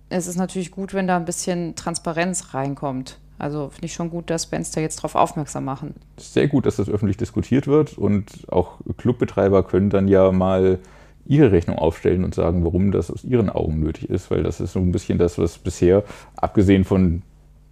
es 0.08 0.26
ist 0.26 0.36
natürlich 0.36 0.70
gut, 0.70 0.92
wenn 0.92 1.06
da 1.06 1.16
ein 1.16 1.24
bisschen 1.24 1.76
Transparenz 1.76 2.52
reinkommt. 2.52 3.18
Also 3.38 3.68
finde 3.68 3.86
ich 3.86 3.92
schon 3.92 4.10
gut, 4.10 4.30
dass 4.30 4.46
Bands 4.46 4.72
da 4.72 4.80
jetzt 4.80 4.98
darauf 4.98 5.14
aufmerksam 5.14 5.64
machen. 5.64 5.94
Sehr 6.16 6.48
gut, 6.48 6.66
dass 6.66 6.76
das 6.76 6.88
öffentlich 6.88 7.16
diskutiert 7.16 7.66
wird 7.66 7.96
und 7.96 8.50
auch 8.50 8.78
Clubbetreiber 8.96 9.62
können 9.62 9.90
dann 9.90 10.08
ja 10.08 10.32
mal 10.32 10.78
ihre 11.24 11.52
Rechnung 11.52 11.78
aufstellen 11.78 12.24
und 12.24 12.34
sagen, 12.34 12.64
warum 12.64 12.90
das 12.90 13.10
aus 13.10 13.22
ihren 13.22 13.50
Augen 13.50 13.80
nötig 13.80 14.10
ist, 14.10 14.30
weil 14.30 14.42
das 14.42 14.60
ist 14.60 14.72
so 14.72 14.80
ein 14.80 14.92
bisschen 14.92 15.18
das, 15.18 15.38
was 15.38 15.58
bisher, 15.58 16.02
abgesehen 16.36 16.84
von 16.84 17.22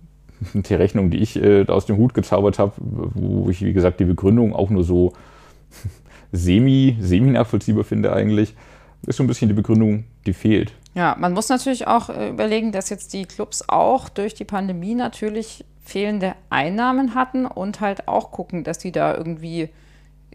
der 0.55 0.79
Rechnung, 0.79 1.11
die 1.11 1.19
ich 1.19 1.43
äh, 1.43 1.67
aus 1.67 1.87
dem 1.87 1.97
Hut 1.97 2.15
gezaubert 2.15 2.59
habe, 2.59 2.73
wo 2.77 3.49
ich, 3.51 3.63
wie 3.63 3.73
gesagt, 3.73 3.99
die 3.99 4.05
Begründung 4.05 4.55
auch 4.55 4.71
nur 4.71 4.85
so 4.85 5.15
semi, 6.33 6.97
semi 7.01 7.31
nachvollziehbar 7.31 7.85
finde 7.85 8.13
eigentlich, 8.13 8.55
ist 9.07 9.17
so 9.17 9.25
ein 9.25 9.27
bisschen 9.27 9.49
die 9.49 9.55
Begründung, 9.55 10.05
die 10.27 10.33
fehlt. 10.33 10.73
Ja, 10.97 11.15
man 11.19 11.35
muss 11.35 11.51
natürlich 11.51 11.87
auch 11.87 12.09
äh, 12.09 12.31
überlegen, 12.31 12.73
dass 12.73 12.89
jetzt 12.89 13.13
die 13.13 13.27
Clubs 13.27 13.69
auch 13.69 14.09
durch 14.09 14.33
die 14.33 14.47
Pandemie 14.47 14.95
natürlich 14.95 15.67
fehlende 15.85 16.35
Einnahmen 16.49 17.15
hatten 17.15 17.45
und 17.45 17.81
halt 17.81 18.09
auch 18.09 18.33
gucken, 18.33 18.65
dass 18.65 18.79
die 18.79 18.93
da 18.93 19.15
irgendwie 19.15 19.69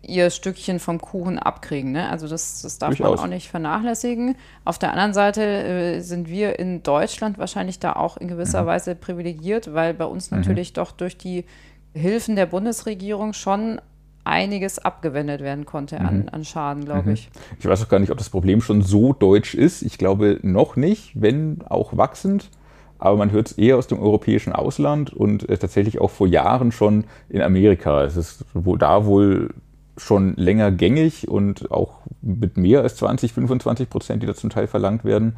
ihr 0.04 0.30
Stückchen 0.30 0.80
vom 0.80 1.02
Kuchen 1.02 1.40
abkriegen. 1.40 1.92
Ne? 1.92 2.08
Also 2.10 2.28
das, 2.28 2.62
das 2.62 2.78
darf 2.78 2.90
Durchaus. 2.96 3.18
man 3.18 3.26
auch 3.26 3.30
nicht 3.30 3.50
vernachlässigen. 3.50 4.36
Auf 4.64 4.78
der 4.78 4.92
anderen 4.92 5.16
Seite 5.16 5.42
äh, 5.42 6.00
sind 6.02 6.30
wir 6.30 6.60
in 6.60 6.84
Deutschland 6.84 7.40
wahrscheinlich 7.40 7.80
da 7.80 7.94
auch 7.94 8.18
in 8.18 8.28
gewisser 8.28 8.62
mhm. 8.62 8.68
Weise 8.68 8.94
privilegiert, 8.94 9.74
weil 9.74 9.96
bei 9.96 10.06
uns 10.06 10.30
mhm. 10.30 10.38
natürlich 10.38 10.74
doch 10.74 10.92
durch 10.92 11.18
die 11.18 11.44
Hilfen 11.94 12.36
der 12.36 12.46
Bundesregierung 12.46 13.34
schon 13.34 13.82
einiges 14.24 14.80
abgewendet 14.80 15.42
werden 15.42 15.66
konnte 15.66 16.00
an, 16.00 16.22
mhm. 16.22 16.30
an 16.32 16.46
Schaden, 16.46 16.86
glaube 16.86 17.10
mhm. 17.10 17.14
ich. 17.14 17.30
Ich 17.60 17.66
weiß 17.66 17.84
auch 17.84 17.90
gar 17.90 18.00
nicht, 18.00 18.12
ob 18.12 18.18
das 18.18 18.30
Problem 18.30 18.62
schon 18.62 18.82
so 18.82 19.14
deutsch 19.14 19.56
ist. 19.56 19.82
Ich 19.82 19.98
glaube 19.98 20.40
noch 20.42 20.76
nicht, 20.76 21.20
wenn 21.20 21.62
auch 21.68 21.98
wachsend. 21.98 22.50
Aber 23.00 23.18
man 23.18 23.32
hört 23.32 23.48
es 23.48 23.58
eher 23.58 23.78
aus 23.78 23.88
dem 23.88 24.00
europäischen 24.00 24.54
Ausland 24.54 25.12
und 25.12 25.50
äh, 25.50 25.58
tatsächlich 25.58 26.00
auch 26.00 26.12
vor 26.12 26.28
Jahren 26.28 26.72
schon 26.72 27.06
in 27.30 27.42
Amerika. 27.42 28.04
Es 28.04 28.16
ist 28.16 28.46
wohl 28.54 28.78
da 28.78 29.06
wohl 29.06 29.56
schon 29.98 30.36
länger 30.36 30.72
gängig 30.72 31.28
und 31.28 31.72
auch 31.72 31.96
mit 32.22 32.58
mehr 32.58 32.82
als 32.82 32.98
20, 32.98 33.34
25 33.34 33.90
Prozent, 33.90 34.22
die 34.22 34.28
da 34.28 34.36
zum 34.36 34.52
Teil 34.52 34.68
verlangt 34.68 35.04
werden. 35.04 35.36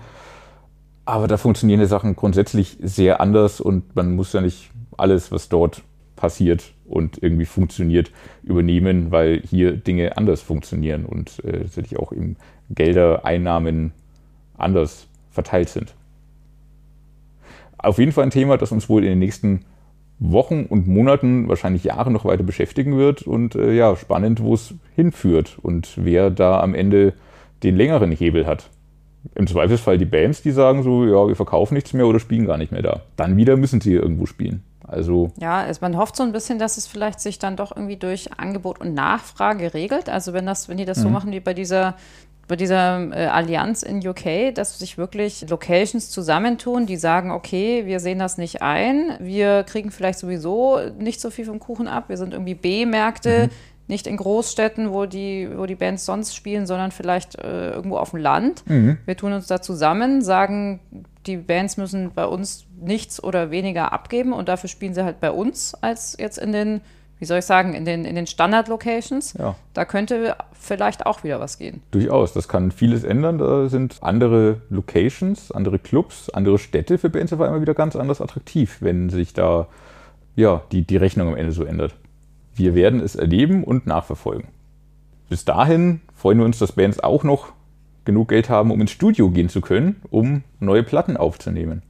Aber 1.06 1.28
da 1.28 1.38
funktionieren 1.38 1.80
die 1.80 1.86
Sachen 1.86 2.16
grundsätzlich 2.16 2.78
sehr 2.82 3.22
anders 3.22 3.62
und 3.62 3.96
man 3.96 4.16
muss 4.16 4.34
ja 4.34 4.42
nicht 4.42 4.72
alles, 4.98 5.32
was 5.32 5.50
dort 5.50 5.84
passiert 6.16 6.74
und 6.94 7.22
irgendwie 7.22 7.46
funktioniert, 7.46 8.12
übernehmen, 8.44 9.12
weil 9.12 9.42
hier 9.42 9.74
Dinge 9.74 10.18
anders 10.18 10.42
funktionieren 10.42 11.06
und 11.06 11.44
äh, 11.44 11.62
tatsächlich 11.62 12.00
auch 12.00 12.12
eben 12.12 12.38
Gelder, 12.70 13.26
Einnahmen 13.26 13.92
anders 14.58 15.08
verteilt 15.32 15.70
sind. 15.70 15.94
Auf 17.78 18.00
jeden 18.00 18.12
Fall 18.12 18.24
ein 18.24 18.30
Thema, 18.30 18.58
das 18.58 18.72
uns 18.72 18.88
wohl 18.88 19.04
in 19.04 19.10
den 19.10 19.20
nächsten 19.20 19.66
Wochen 20.20 20.66
und 20.70 20.88
Monaten, 20.88 21.50
wahrscheinlich 21.50 21.84
Jahre 21.84 22.12
noch 22.12 22.24
weiter 22.24 22.44
beschäftigen 22.44 22.98
wird. 22.98 23.24
Und 23.24 23.56
äh, 23.56 23.74
ja, 23.74 23.96
spannend, 23.96 24.42
wo 24.42 24.54
es 24.54 24.74
hinführt 24.96 25.58
und 25.62 25.92
wer 25.98 26.30
da 26.30 26.62
am 26.62 26.76
Ende 26.76 27.14
den 27.64 27.76
längeren 27.76 28.12
Hebel 28.12 28.46
hat. 28.46 28.70
Im 29.36 29.48
Zweifelsfall 29.48 29.98
die 29.98 30.06
Bands, 30.06 30.42
die 30.42 30.52
sagen 30.52 30.84
so, 30.84 31.06
ja, 31.06 31.28
wir 31.28 31.36
verkaufen 31.36 31.74
nichts 31.76 31.94
mehr 31.94 32.08
oder 32.08 32.20
spielen 32.20 32.46
gar 32.46 32.58
nicht 32.58 32.72
mehr 32.72 32.82
da. 32.82 33.02
Dann 33.16 33.38
wieder 33.38 33.58
müssen 33.58 33.82
sie 33.82 33.94
irgendwo 33.94 34.26
spielen. 34.26 34.64
Also 34.88 35.32
ja, 35.40 35.66
es, 35.66 35.82
man 35.82 35.98
hofft 35.98 36.16
so 36.16 36.24
ein 36.24 36.32
bisschen, 36.32 36.60
dass 36.60 36.78
es 36.78 36.88
vielleicht 36.88 37.20
sich 37.20 37.40
dann 37.40 37.56
doch 37.56 37.76
irgendwie 37.76 37.98
durch 37.98 38.30
Angebot 38.38 38.82
und 38.82 38.94
Nachfrage 38.94 39.74
regelt. 39.74 40.10
Also 40.10 40.34
wenn 40.34 40.46
das, 40.46 40.70
wenn 40.70 40.78
die 40.78 40.86
das 40.86 41.00
mhm. 41.00 41.04
so 41.04 41.10
machen 41.10 41.32
wie 41.32 41.40
bei 41.40 41.54
dieser 41.54 41.96
bei 42.48 42.58
dieser 42.58 43.10
äh, 43.12 43.28
Allianz 43.28 43.84
in 43.84 44.06
UK, 44.06 44.54
dass 44.54 44.78
sich 44.78 44.98
wirklich 44.98 45.50
Locations 45.50 46.10
zusammentun, 46.10 46.86
die 46.86 46.98
sagen, 46.98 47.32
okay, 47.32 47.86
wir 47.86 48.00
sehen 48.00 48.20
das 48.20 48.38
nicht 48.38 48.62
ein, 48.62 49.16
wir 49.20 49.64
kriegen 49.64 49.92
vielleicht 49.92 50.20
sowieso 50.20 50.80
nicht 51.00 51.22
so 51.22 51.30
viel 51.30 51.46
vom 51.46 51.60
Kuchen 51.60 51.88
ab, 51.88 52.10
wir 52.10 52.18
sind 52.18 52.34
irgendwie 52.34 52.56
B-Märkte, 52.56 53.48
mhm. 53.48 53.52
Nicht 53.88 54.08
in 54.08 54.18
Großstädten, 54.18 54.92
wo 54.92 55.06
die, 55.06 55.50
wo 55.56 55.66
die 55.66 55.76
Bands 55.76 56.06
sonst 56.06 56.36
spielen, 56.36 56.66
sondern 56.66 56.92
vielleicht 56.92 57.36
äh, 57.36 57.72
irgendwo 57.72 57.98
auf 57.98 58.12
dem 58.12 58.20
Land. 58.20 58.64
Mhm. 58.68 58.98
Wir 59.06 59.18
tun 59.18 59.34
uns 59.34 59.48
da 59.48 59.62
zusammen, 59.62 60.22
sagen, 60.22 60.80
die 61.26 61.38
Bands 61.38 61.78
müssen 61.78 62.12
bei 62.14 62.26
uns 62.26 62.66
nichts 62.80 63.22
oder 63.24 63.52
weniger 63.52 63.92
abgeben 63.94 64.34
und 64.34 64.50
dafür 64.50 64.70
spielen 64.70 64.94
sie 64.94 65.04
halt 65.04 65.20
bei 65.20 65.32
uns 65.32 65.74
als 65.76 66.16
jetzt 66.20 66.38
in 66.38 66.52
den 66.52 66.82
wie 67.24 67.26
soll 67.26 67.40
ich 67.40 67.46
sagen, 67.46 67.74
in 67.74 67.86
den, 67.86 68.04
in 68.04 68.16
den 68.16 68.28
Standard-Locations. 68.28 69.36
Ja. 69.40 69.56
Da 69.74 69.86
könnte 69.86 70.36
vielleicht 70.52 71.06
auch 71.06 71.24
wieder 71.24 71.40
was 71.40 71.58
gehen. 71.58 71.82
Durchaus, 71.92 72.34
das 72.34 72.50
kann 72.50 72.70
vieles 72.70 73.06
ändern. 73.06 73.38
Da 73.38 73.70
sind 73.70 74.00
andere 74.02 74.62
Locations, 74.70 75.50
andere 75.50 75.80
Clubs, 75.80 76.30
andere 76.30 76.60
Städte 76.60 76.98
für 76.98 77.10
Bands 77.10 77.32
auf 77.32 77.40
einmal 77.40 77.62
wieder 77.62 77.76
ganz 77.76 77.96
anders 77.96 78.20
attraktiv, 78.20 78.80
wenn 78.82 79.10
sich 79.10 79.32
da 79.32 79.68
ja, 80.36 80.64
die, 80.74 80.82
die 80.82 80.98
Rechnung 80.98 81.30
am 81.30 81.38
Ende 81.38 81.54
so 81.54 81.64
ändert. 81.64 81.96
Wir 82.56 82.76
werden 82.76 83.00
es 83.00 83.16
erleben 83.16 83.64
und 83.64 83.88
nachverfolgen. 83.88 84.50
Bis 85.28 85.44
dahin 85.44 86.02
freuen 86.14 86.38
wir 86.38 86.46
uns, 86.46 86.60
dass 86.60 86.74
Bands 86.74 87.00
auch 87.00 87.24
noch 87.24 87.54
genug 88.06 88.30
Geld 88.30 88.48
haben, 88.50 88.70
um 88.70 88.80
ins 88.80 88.92
Studio 88.92 89.32
gehen 89.32 89.50
zu 89.50 89.60
können, 89.60 90.02
um 90.12 90.44
neue 90.60 90.84
Platten 90.84 91.18
aufzunehmen. 91.18 91.82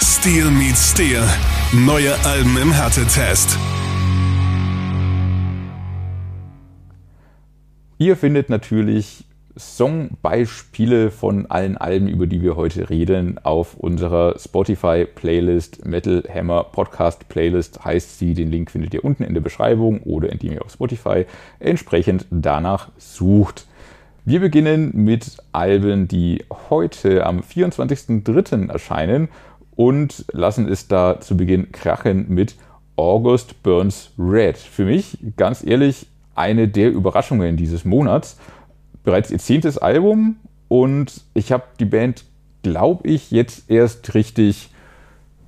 Steel 0.00 0.50
meets 0.50 0.90
Steel. 0.90 1.22
Neue 1.72 2.12
Alben 2.24 2.56
im 2.56 2.72
Härtetest. 2.72 3.56
Ihr 7.98 8.16
findet 8.16 8.50
natürlich 8.50 9.24
Songbeispiele 9.54 11.10
von 11.10 11.46
allen 11.46 11.76
Alben, 11.76 12.08
über 12.08 12.26
die 12.26 12.42
wir 12.42 12.56
heute 12.56 12.90
reden, 12.90 13.38
auf 13.42 13.74
unserer 13.74 14.38
Spotify-Playlist 14.38 15.84
Metal 15.84 16.22
Hammer 16.32 16.64
Podcast 16.64 17.28
Playlist 17.28 17.84
heißt 17.84 18.18
sie. 18.18 18.34
Den 18.34 18.50
Link 18.50 18.70
findet 18.70 18.94
ihr 18.94 19.04
unten 19.04 19.24
in 19.24 19.34
der 19.34 19.40
Beschreibung 19.40 20.00
oder 20.02 20.30
indem 20.30 20.52
ihr 20.52 20.64
auf 20.64 20.72
Spotify 20.72 21.26
entsprechend 21.60 22.26
danach 22.30 22.90
sucht. 22.98 23.66
Wir 24.24 24.40
beginnen 24.40 24.92
mit 24.94 25.38
Alben, 25.52 26.06
die 26.06 26.44
heute 26.70 27.26
am 27.26 27.40
24.03. 27.40 28.70
erscheinen 28.70 29.28
und 29.74 30.24
lassen 30.32 30.68
es 30.68 30.88
da 30.88 31.20
zu 31.20 31.36
Beginn 31.36 31.72
krachen 31.72 32.26
mit 32.28 32.54
August 32.96 33.62
Burns 33.62 34.12
Red. 34.18 34.56
Für 34.58 34.84
mich, 34.84 35.18
ganz 35.36 35.64
ehrlich, 35.64 36.06
eine 36.34 36.68
der 36.68 36.90
Überraschungen 36.92 37.56
dieses 37.56 37.84
Monats. 37.84 38.38
Bereits 39.04 39.30
ihr 39.30 39.38
zehntes 39.38 39.78
Album 39.78 40.36
und 40.68 41.22
ich 41.34 41.52
habe 41.52 41.64
die 41.80 41.84
Band, 41.84 42.24
glaube 42.62 43.08
ich, 43.08 43.30
jetzt 43.30 43.70
erst 43.70 44.14
richtig. 44.14 44.70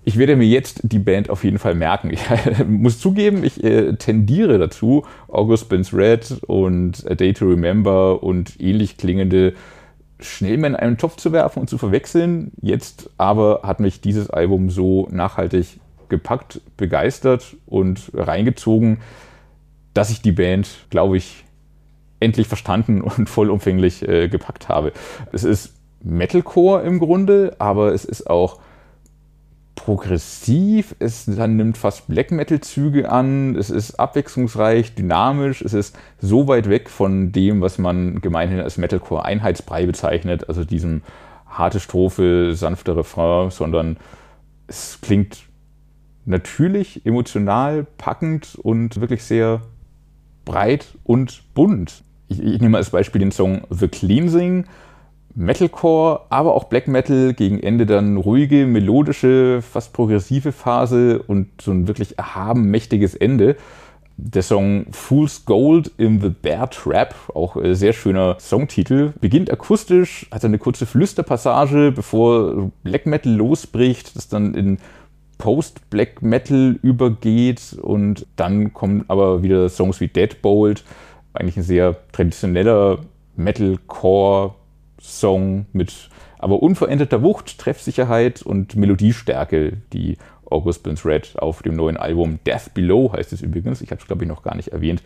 Ich 0.06 0.18
werde 0.18 0.36
mir 0.36 0.46
jetzt 0.46 0.80
die 0.82 0.98
Band 0.98 1.30
auf 1.30 1.44
jeden 1.44 1.58
Fall 1.58 1.74
merken. 1.74 2.10
Ich 2.14 2.66
muss 2.66 2.98
zugeben, 2.98 3.42
ich 3.42 3.62
äh, 3.64 3.94
tendiere 3.94 4.58
dazu, 4.58 5.06
August 5.28 5.68
Ben's 5.68 5.94
Red 5.94 6.42
und 6.46 7.10
A 7.10 7.14
Day 7.14 7.32
to 7.32 7.46
Remember 7.46 8.22
und 8.22 8.60
ähnlich 8.60 8.98
klingende 8.98 9.54
schnell 10.20 10.58
mal 10.58 10.68
in 10.68 10.76
einen 10.76 10.98
Topf 10.98 11.16
zu 11.16 11.32
werfen 11.32 11.60
und 11.60 11.70
zu 11.70 11.78
verwechseln. 11.78 12.52
Jetzt 12.60 13.10
aber 13.18 13.60
hat 13.62 13.80
mich 13.80 14.00
dieses 14.00 14.30
Album 14.30 14.70
so 14.70 15.08
nachhaltig 15.10 15.80
gepackt, 16.08 16.60
begeistert 16.76 17.56
und 17.66 18.10
reingezogen, 18.14 18.98
dass 19.94 20.10
ich 20.10 20.22
die 20.22 20.32
Band, 20.32 20.68
glaube 20.90 21.16
ich, 21.16 21.43
endlich 22.24 22.48
verstanden 22.48 23.00
und 23.02 23.28
vollumfänglich 23.28 24.06
äh, 24.08 24.28
gepackt 24.28 24.68
habe. 24.68 24.92
Es 25.32 25.44
ist 25.44 25.74
Metalcore 26.02 26.82
im 26.82 26.98
Grunde, 26.98 27.56
aber 27.58 27.92
es 27.92 28.04
ist 28.04 28.28
auch 28.28 28.60
progressiv, 29.74 30.94
es 30.98 31.26
dann 31.26 31.56
nimmt 31.56 31.76
fast 31.76 32.06
Black 32.06 32.30
Metal 32.30 32.60
Züge 32.60 33.10
an, 33.10 33.56
es 33.56 33.70
ist 33.70 33.98
abwechslungsreich, 33.98 34.94
dynamisch, 34.94 35.62
es 35.62 35.74
ist 35.74 35.98
so 36.20 36.46
weit 36.46 36.68
weg 36.68 36.88
von 36.88 37.32
dem, 37.32 37.60
was 37.60 37.78
man 37.78 38.20
gemeinhin 38.20 38.60
als 38.60 38.78
Metalcore 38.78 39.24
Einheitsbrei 39.24 39.86
bezeichnet, 39.86 40.48
also 40.48 40.64
diesem 40.64 41.02
harte 41.46 41.80
Strophe, 41.80 42.54
sanfte 42.54 42.96
Refrain, 42.96 43.50
sondern 43.50 43.98
es 44.66 45.00
klingt 45.02 45.44
natürlich, 46.24 47.04
emotional, 47.04 47.86
packend 47.98 48.54
und 48.56 49.00
wirklich 49.00 49.24
sehr 49.24 49.60
breit 50.44 50.94
und 51.04 51.42
bunt. 51.54 52.04
Ich, 52.28 52.42
ich 52.42 52.60
nehme 52.60 52.78
als 52.78 52.90
Beispiel 52.90 53.20
den 53.20 53.32
Song 53.32 53.62
The 53.70 53.88
Cleansing. 53.88 54.66
Metalcore, 55.34 56.20
aber 56.30 56.54
auch 56.54 56.64
Black 56.64 56.86
Metal, 56.86 57.34
gegen 57.34 57.60
Ende 57.60 57.86
dann 57.86 58.16
ruhige, 58.16 58.66
melodische, 58.66 59.62
fast 59.62 59.92
progressive 59.92 60.52
Phase 60.52 61.20
und 61.22 61.48
so 61.60 61.72
ein 61.72 61.88
wirklich 61.88 62.18
erhaben 62.18 62.70
mächtiges 62.70 63.14
Ende. 63.16 63.56
Der 64.16 64.42
Song 64.42 64.86
Fool's 64.92 65.44
Gold 65.44 65.90
in 65.96 66.20
the 66.20 66.28
Bear 66.28 66.70
Trap, 66.70 67.16
auch 67.34 67.56
äh, 67.56 67.74
sehr 67.74 67.92
schöner 67.92 68.36
Songtitel, 68.38 69.12
beginnt 69.20 69.50
akustisch, 69.50 70.28
hat 70.30 70.44
eine 70.44 70.58
kurze 70.58 70.86
Flüsterpassage, 70.86 71.90
bevor 71.90 72.70
Black 72.84 73.06
Metal 73.06 73.32
losbricht, 73.32 74.14
das 74.14 74.28
dann 74.28 74.54
in 74.54 74.78
Post-Black 75.38 76.22
Metal 76.22 76.78
übergeht 76.80 77.76
und 77.82 78.24
dann 78.36 78.72
kommen 78.72 79.04
aber 79.08 79.42
wieder 79.42 79.68
Songs 79.68 80.00
wie 80.00 80.06
Deadbolt, 80.06 80.84
eigentlich 81.34 81.56
ein 81.56 81.62
sehr 81.62 81.96
traditioneller 82.12 82.98
Metalcore-Song 83.36 85.66
mit 85.72 86.10
aber 86.38 86.62
unveränderter 86.62 87.22
Wucht, 87.22 87.58
Treffsicherheit 87.58 88.42
und 88.42 88.76
Melodiestärke, 88.76 89.78
die 89.92 90.18
August 90.44 90.82
Burns 90.82 91.06
Red 91.06 91.38
auf 91.38 91.62
dem 91.62 91.74
neuen 91.74 91.96
Album 91.96 92.38
Death 92.46 92.74
Below 92.74 93.12
heißt 93.12 93.32
es 93.32 93.40
übrigens, 93.40 93.80
ich 93.80 93.90
habe 93.90 94.00
es 94.00 94.06
glaube 94.06 94.24
ich 94.24 94.28
noch 94.28 94.42
gar 94.42 94.54
nicht 94.54 94.68
erwähnt, 94.68 95.02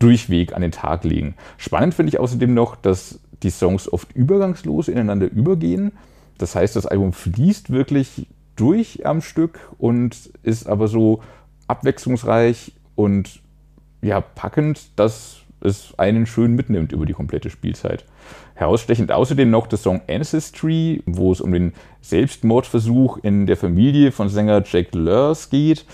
durchweg 0.00 0.54
an 0.54 0.62
den 0.62 0.72
Tag 0.72 1.04
legen. 1.04 1.36
Spannend 1.56 1.94
finde 1.94 2.10
ich 2.10 2.18
außerdem 2.18 2.52
noch, 2.52 2.74
dass 2.76 3.20
die 3.42 3.50
Songs 3.50 3.92
oft 3.92 4.12
übergangslos 4.12 4.88
ineinander 4.88 5.30
übergehen. 5.30 5.92
Das 6.38 6.56
heißt, 6.56 6.74
das 6.74 6.86
Album 6.86 7.12
fließt 7.12 7.70
wirklich 7.70 8.26
durch 8.56 9.06
am 9.06 9.20
Stück 9.20 9.60
und 9.78 10.30
ist 10.42 10.68
aber 10.68 10.88
so 10.88 11.22
abwechslungsreich 11.68 12.72
und 12.96 13.40
ja, 14.02 14.20
packend, 14.20 14.80
dass 14.96 15.41
es 15.64 15.94
einen 15.98 16.26
schön 16.26 16.54
mitnimmt 16.54 16.92
über 16.92 17.06
die 17.06 17.12
komplette 17.12 17.50
Spielzeit. 17.50 18.04
Herausstechend 18.54 19.12
außerdem 19.12 19.50
noch 19.50 19.66
der 19.66 19.78
Song 19.78 20.02
Ancestry, 20.08 21.02
wo 21.06 21.32
es 21.32 21.40
um 21.40 21.52
den 21.52 21.72
Selbstmordversuch 22.00 23.18
in 23.22 23.46
der 23.46 23.56
Familie 23.56 24.12
von 24.12 24.28
Sänger 24.28 24.62
Jack 24.64 24.94
Lurs 24.94 25.50
geht. 25.50 25.84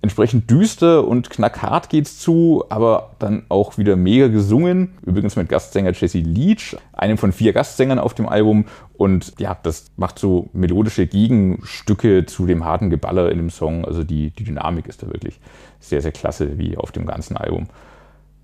Entsprechend 0.00 0.48
düster 0.48 1.08
und 1.08 1.28
knackhart 1.28 1.88
geht's 1.88 2.20
zu, 2.20 2.64
aber 2.68 3.16
dann 3.18 3.44
auch 3.48 3.78
wieder 3.78 3.96
mega 3.96 4.28
gesungen. 4.28 4.92
Übrigens 5.04 5.34
mit 5.34 5.48
Gastsänger 5.48 5.92
Jesse 5.92 6.20
Leach, 6.20 6.76
einem 6.92 7.18
von 7.18 7.32
vier 7.32 7.52
Gastsängern 7.52 7.98
auf 7.98 8.14
dem 8.14 8.28
Album. 8.28 8.66
Und 8.96 9.34
ja, 9.40 9.58
das 9.60 9.86
macht 9.96 10.20
so 10.20 10.50
melodische 10.52 11.08
Gegenstücke 11.08 12.26
zu 12.26 12.46
dem 12.46 12.64
harten 12.64 12.90
Geballer 12.90 13.32
in 13.32 13.38
dem 13.38 13.50
Song. 13.50 13.84
Also 13.84 14.04
die, 14.04 14.30
die 14.30 14.44
Dynamik 14.44 14.86
ist 14.86 15.02
da 15.02 15.08
wirklich 15.08 15.40
sehr, 15.80 16.00
sehr 16.00 16.12
klasse, 16.12 16.58
wie 16.58 16.76
auf 16.76 16.92
dem 16.92 17.04
ganzen 17.04 17.36
Album. 17.36 17.66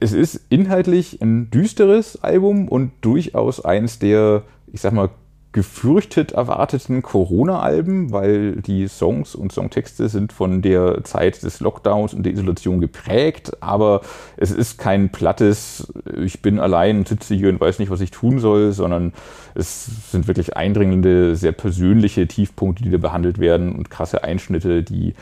Es 0.04 0.12
ist 0.12 0.38
inhaltlich 0.50 1.22
ein 1.22 1.50
düsteres 1.50 2.22
Album 2.22 2.68
und 2.68 2.92
durchaus 3.00 3.64
eins 3.64 3.98
der, 3.98 4.42
ich 4.70 4.82
sag 4.82 4.92
mal, 4.92 5.08
gefürchtet 5.52 6.32
erwarteten 6.32 7.00
Corona-Alben, 7.00 8.12
weil 8.12 8.56
die 8.56 8.86
Songs 8.86 9.34
und 9.34 9.50
Songtexte 9.50 10.10
sind 10.10 10.34
von 10.34 10.60
der 10.60 11.04
Zeit 11.04 11.42
des 11.42 11.60
Lockdowns 11.60 12.12
und 12.12 12.24
der 12.24 12.34
Isolation 12.34 12.82
geprägt, 12.82 13.62
aber 13.62 14.02
es 14.36 14.50
ist 14.50 14.76
kein 14.76 15.08
plattes, 15.08 15.90
ich 16.22 16.42
bin 16.42 16.60
allein 16.60 16.98
und 16.98 17.08
sitze 17.08 17.34
hier 17.34 17.48
und 17.48 17.58
weiß 17.58 17.78
nicht, 17.78 17.90
was 17.90 18.02
ich 18.02 18.10
tun 18.10 18.40
soll, 18.40 18.72
sondern 18.72 19.14
es 19.54 20.10
sind 20.12 20.26
wirklich 20.28 20.54
eindringende, 20.54 21.34
sehr 21.34 21.52
persönliche 21.52 22.28
Tiefpunkte, 22.28 22.84
die 22.84 22.90
da 22.90 22.98
behandelt 22.98 23.38
werden 23.38 23.74
und 23.74 23.88
krasse 23.88 24.22
Einschnitte, 24.22 24.82
die 24.82 25.14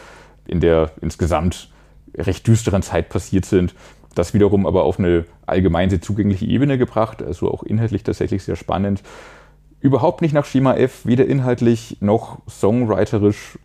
in 0.45 0.59
der 0.59 0.91
insgesamt 1.01 1.69
recht 2.17 2.49
düsteren 2.49 2.83
Zeit 2.83 3.09
passiert 3.11 3.45
sind. 3.45 3.75
Das 4.15 4.35
wiederum 4.35 4.67
aber 4.67 4.85
auf 4.85 4.99
eine 4.99 5.25
allgemein 5.47 5.91
sehr 5.91 6.01
zugängliche 6.01 6.47
Ebene 6.47 6.79
gebracht, 6.79 7.23
also 7.23 7.51
auch 7.51 7.63
inhaltlich 7.63 8.03
tatsächlich 8.03 8.43
sehr 8.45 8.57
spannend 8.57 9.03
überhaupt 9.83 10.23
nicht 10.23 10.33
nach 10.33 10.47
Schema 10.47 10.75
F, 10.75 11.05
weder 11.05 11.27
inhaltlich 11.27 11.99
noch 12.01 12.39
songwriterisch 12.49 13.59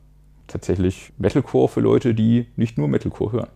tatsächlich 0.47 1.13
Metalcore 1.17 1.67
für 1.67 1.79
Leute, 1.79 2.15
die 2.15 2.47
nicht 2.55 2.77
nur 2.77 2.87
Metalcore 2.87 3.31
hören. 3.33 3.49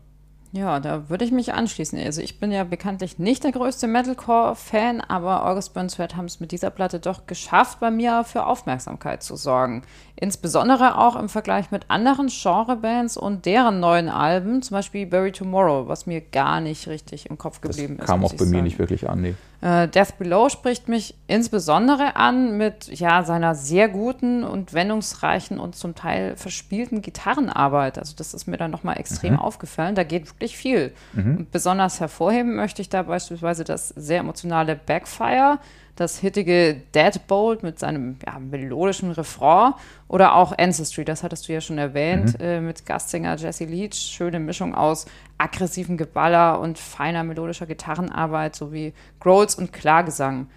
Ja, 0.53 0.81
da 0.81 1.09
würde 1.09 1.23
ich 1.23 1.31
mich 1.31 1.53
anschließen. 1.53 1.97
Also 1.99 2.21
ich 2.21 2.39
bin 2.39 2.51
ja 2.51 2.65
bekanntlich 2.65 3.17
nicht 3.19 3.45
der 3.45 3.53
größte 3.53 3.87
Metalcore-Fan, 3.87 4.99
aber 4.99 5.45
August 5.45 5.73
Burns 5.73 5.97
Red 5.97 6.17
haben 6.17 6.25
es 6.25 6.41
mit 6.41 6.51
dieser 6.51 6.69
Platte 6.69 6.99
doch 6.99 7.25
geschafft, 7.25 7.79
bei 7.79 7.89
mir 7.89 8.25
für 8.25 8.45
Aufmerksamkeit 8.45 9.23
zu 9.23 9.37
sorgen. 9.37 9.83
Insbesondere 10.17 10.97
auch 10.97 11.15
im 11.15 11.29
Vergleich 11.29 11.71
mit 11.71 11.85
anderen 11.89 12.27
Genrebands 12.27 13.15
und 13.15 13.45
deren 13.45 13.79
neuen 13.79 14.09
Alben, 14.09 14.61
zum 14.61 14.75
Beispiel 14.75 15.05
Bury 15.05 15.31
Tomorrow, 15.31 15.87
was 15.87 16.05
mir 16.05 16.19
gar 16.19 16.59
nicht 16.59 16.87
richtig 16.89 17.29
im 17.29 17.37
Kopf 17.37 17.61
geblieben 17.61 17.95
das 17.95 18.03
ist. 18.03 18.09
Kam 18.09 18.25
auch 18.25 18.31
bei 18.31 18.39
sagen. 18.39 18.51
mir 18.51 18.61
nicht 18.61 18.77
wirklich 18.77 19.09
an, 19.09 19.21
nee. 19.21 19.35
Äh, 19.61 19.87
Death 19.87 20.17
Below 20.17 20.49
spricht 20.49 20.87
mich 20.87 21.15
insbesondere 21.27 22.15
an 22.15 22.57
mit 22.57 22.87
ja, 22.87 23.23
seiner 23.23 23.53
sehr 23.53 23.89
guten 23.89 24.43
und 24.43 24.73
wendungsreichen 24.73 25.59
und 25.59 25.75
zum 25.75 25.93
Teil 25.93 26.35
verspielten 26.35 27.01
Gitarrenarbeit. 27.03 27.99
Also 27.99 28.15
das 28.17 28.33
ist 28.33 28.47
mir 28.47 28.57
dann 28.57 28.71
nochmal 28.71 28.97
extrem 28.97 29.33
mhm. 29.33 29.39
aufgefallen. 29.39 29.93
Da 29.93 30.03
geht 30.03 30.27
wirklich 30.27 30.57
viel. 30.57 30.93
Mhm. 31.13 31.47
besonders 31.51 31.99
hervorheben 31.99 32.55
möchte 32.55 32.81
ich 32.81 32.89
da 32.89 33.03
beispielsweise 33.03 33.63
das 33.63 33.89
sehr 33.89 34.19
emotionale 34.19 34.75
Backfire, 34.75 35.59
das 36.01 36.17
hittige 36.17 36.81
Deadbolt 36.93 37.63
mit 37.63 37.79
seinem 37.79 38.17
ja, 38.25 38.39
melodischen 38.39 39.11
Refrain 39.11 39.73
oder 40.07 40.35
auch 40.35 40.57
Ancestry, 40.57 41.05
das 41.05 41.23
hattest 41.23 41.47
du 41.47 41.53
ja 41.53 41.61
schon 41.61 41.77
erwähnt, 41.77 42.37
mhm. 42.39 42.45
äh, 42.45 42.59
mit 42.59 42.85
Gastsänger 42.85 43.37
Jesse 43.37 43.65
Leach. 43.65 43.93
Schöne 43.93 44.39
Mischung 44.39 44.75
aus 44.75 45.05
aggressiven 45.37 45.97
Geballer 45.97 46.59
und 46.59 46.77
feiner 46.77 47.23
melodischer 47.23 47.65
Gitarrenarbeit 47.67 48.55
sowie 48.55 48.93
Growls 49.19 49.55
und 49.55 49.71
Klagesang. 49.71 50.47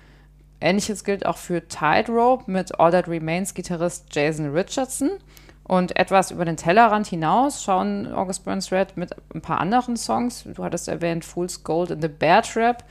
Ähnliches 0.61 1.05
gilt 1.05 1.27
auch 1.27 1.37
für 1.37 1.69
Tightrope 1.69 2.51
mit 2.51 2.81
All 2.81 2.91
That 2.91 3.07
Remains 3.07 3.55
Gitarrist 3.55 4.07
Jason 4.13 4.51
Richardson. 4.51 5.11
Und 5.67 5.97
etwas 5.97 6.31
über 6.31 6.45
den 6.45 6.59
Tellerrand 6.59 7.07
hinaus 7.07 7.63
schauen 7.63 8.13
August 8.13 8.45
Burns 8.45 8.71
Red 8.71 8.99
mit 8.99 9.15
ein 9.35 9.41
paar 9.41 9.61
anderen 9.61 9.97
Songs. 9.97 10.45
Du 10.45 10.63
hattest 10.63 10.89
erwähnt 10.89 11.25
Fool's 11.25 11.65
Gold 11.65 11.91
in 11.91 12.03
the 12.03 12.09
Bear 12.09 12.43
Trap 12.43 12.85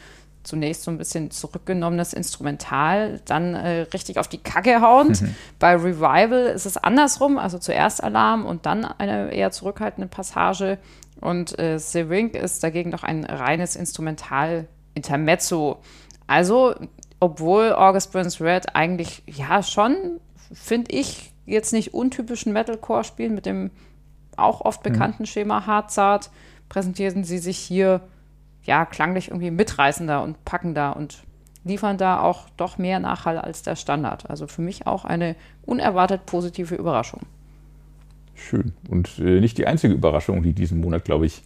zunächst 0.44 0.84
so 0.84 0.92
ein 0.92 0.98
bisschen 0.98 1.32
zurückgenommenes 1.32 2.14
Instrumental, 2.14 3.22
dann 3.26 3.56
äh, 3.56 3.82
richtig 3.94 4.20
auf 4.20 4.28
die 4.28 4.38
Kacke 4.38 4.82
hauend. 4.82 5.22
Mhm. 5.22 5.36
Bei 5.60 5.76
Revival 5.76 6.48
ist 6.48 6.66
es 6.66 6.78
andersrum, 6.78 7.38
also 7.38 7.58
zuerst 7.58 8.04
Alarm 8.04 8.46
und 8.46 8.66
dann 8.66 8.86
eine 8.86 9.34
eher 9.34 9.52
zurückhaltende 9.52 10.08
Passage. 10.08 10.78
Und 11.22 11.58
äh, 11.58 11.80
The 11.80 12.10
Wink 12.10 12.36
ist 12.36 12.64
dagegen 12.64 12.90
noch 12.90 13.04
ein 13.04 13.24
reines 13.24 13.78
Instrumental-Intermezzo. 13.78 15.80
Also, 16.28 16.76
obwohl 17.20 17.74
August 17.74 18.12
Burns 18.12 18.42
Red 18.42 18.76
eigentlich 18.76 19.24
ja 19.26 19.64
schon, 19.64 20.20
finde 20.52 20.92
ich, 20.92 21.32
jetzt 21.46 21.74
nicht 21.74 21.94
untypischen 21.94 22.54
Metalcore 22.54 23.04
spielen 23.04 23.36
mit 23.36 23.46
dem 23.46 23.72
auch 24.36 24.62
oft 24.62 24.86
mhm. 24.86 24.92
bekannten 24.92 25.24
mhm. 25.24 25.28
Schema 25.28 25.66
Hardzart, 25.66 26.30
präsentieren 26.68 27.24
sie 27.24 27.38
sich 27.38 27.58
hier 27.58 28.02
ja, 28.64 28.86
klanglich 28.86 29.30
irgendwie 29.30 29.52
mitreißender 29.52 30.22
und 30.24 30.44
packender 30.46 30.96
und 30.96 31.24
liefern 31.64 31.98
da 31.98 32.22
auch 32.22 32.50
doch 32.58 32.78
mehr 32.78 33.00
Nachhall 33.00 33.38
als 33.38 33.62
der 33.62 33.76
Standard. 33.76 34.30
Also 34.30 34.48
für 34.48 34.62
mich 34.62 34.88
auch 34.88 35.06
eine 35.06 35.36
unerwartet 35.66 36.26
positive 36.26 36.76
Überraschung. 36.76 37.22
Schön. 38.36 38.74
Und 38.90 39.20
äh, 39.20 39.40
nicht 39.40 39.58
die 39.58 39.68
einzige 39.68 39.94
Überraschung, 39.94 40.44
die 40.44 40.54
diesen 40.54 40.82
Monat, 40.82 41.06
glaube 41.06 41.26
ich, 41.26 41.44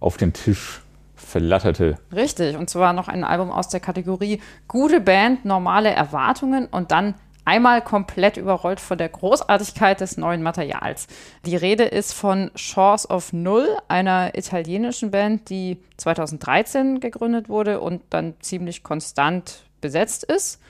auf 0.00 0.16
den 0.16 0.32
Tisch 0.32 0.82
verlatterte. 1.14 1.96
Richtig. 2.12 2.56
Und 2.56 2.68
zwar 2.68 2.92
noch 2.92 3.08
ein 3.08 3.24
Album 3.24 3.50
aus 3.50 3.68
der 3.68 3.80
Kategorie 3.80 4.40
gute 4.68 5.00
Band, 5.00 5.44
normale 5.44 5.90
Erwartungen 5.90 6.66
und 6.66 6.90
dann 6.90 7.14
einmal 7.44 7.82
komplett 7.82 8.36
überrollt 8.36 8.80
von 8.80 8.98
der 8.98 9.08
Großartigkeit 9.08 10.00
des 10.00 10.16
neuen 10.16 10.42
Materials. 10.42 11.06
Die 11.44 11.56
Rede 11.56 11.84
ist 11.84 12.12
von 12.12 12.50
Shores 12.54 13.08
of 13.08 13.32
Null, 13.32 13.76
einer 13.88 14.36
italienischen 14.36 15.10
Band, 15.10 15.50
die 15.50 15.78
2013 15.96 17.00
gegründet 17.00 17.48
wurde 17.48 17.80
und 17.80 18.02
dann 18.10 18.34
ziemlich 18.40 18.82
konstant 18.82 19.64
besetzt 19.80 20.24
ist. 20.24 20.60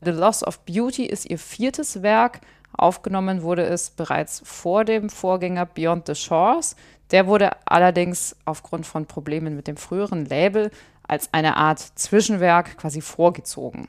The 0.00 0.10
Loss 0.10 0.44
of 0.44 0.60
Beauty 0.60 1.04
ist 1.06 1.30
ihr 1.30 1.38
viertes 1.38 2.02
Werk. 2.02 2.40
Aufgenommen 2.72 3.42
wurde 3.42 3.64
es 3.64 3.90
bereits 3.90 4.42
vor 4.44 4.84
dem 4.84 5.10
Vorgänger 5.10 5.66
Beyond 5.66 6.06
the 6.06 6.14
Shores. 6.14 6.74
Der 7.10 7.26
wurde 7.26 7.50
allerdings 7.66 8.34
aufgrund 8.46 8.86
von 8.86 9.06
Problemen 9.06 9.54
mit 9.54 9.68
dem 9.68 9.76
früheren 9.76 10.24
Label 10.24 10.70
als 11.06 11.28
eine 11.32 11.56
Art 11.56 11.78
Zwischenwerk 11.78 12.78
quasi 12.78 13.02
vorgezogen. 13.02 13.88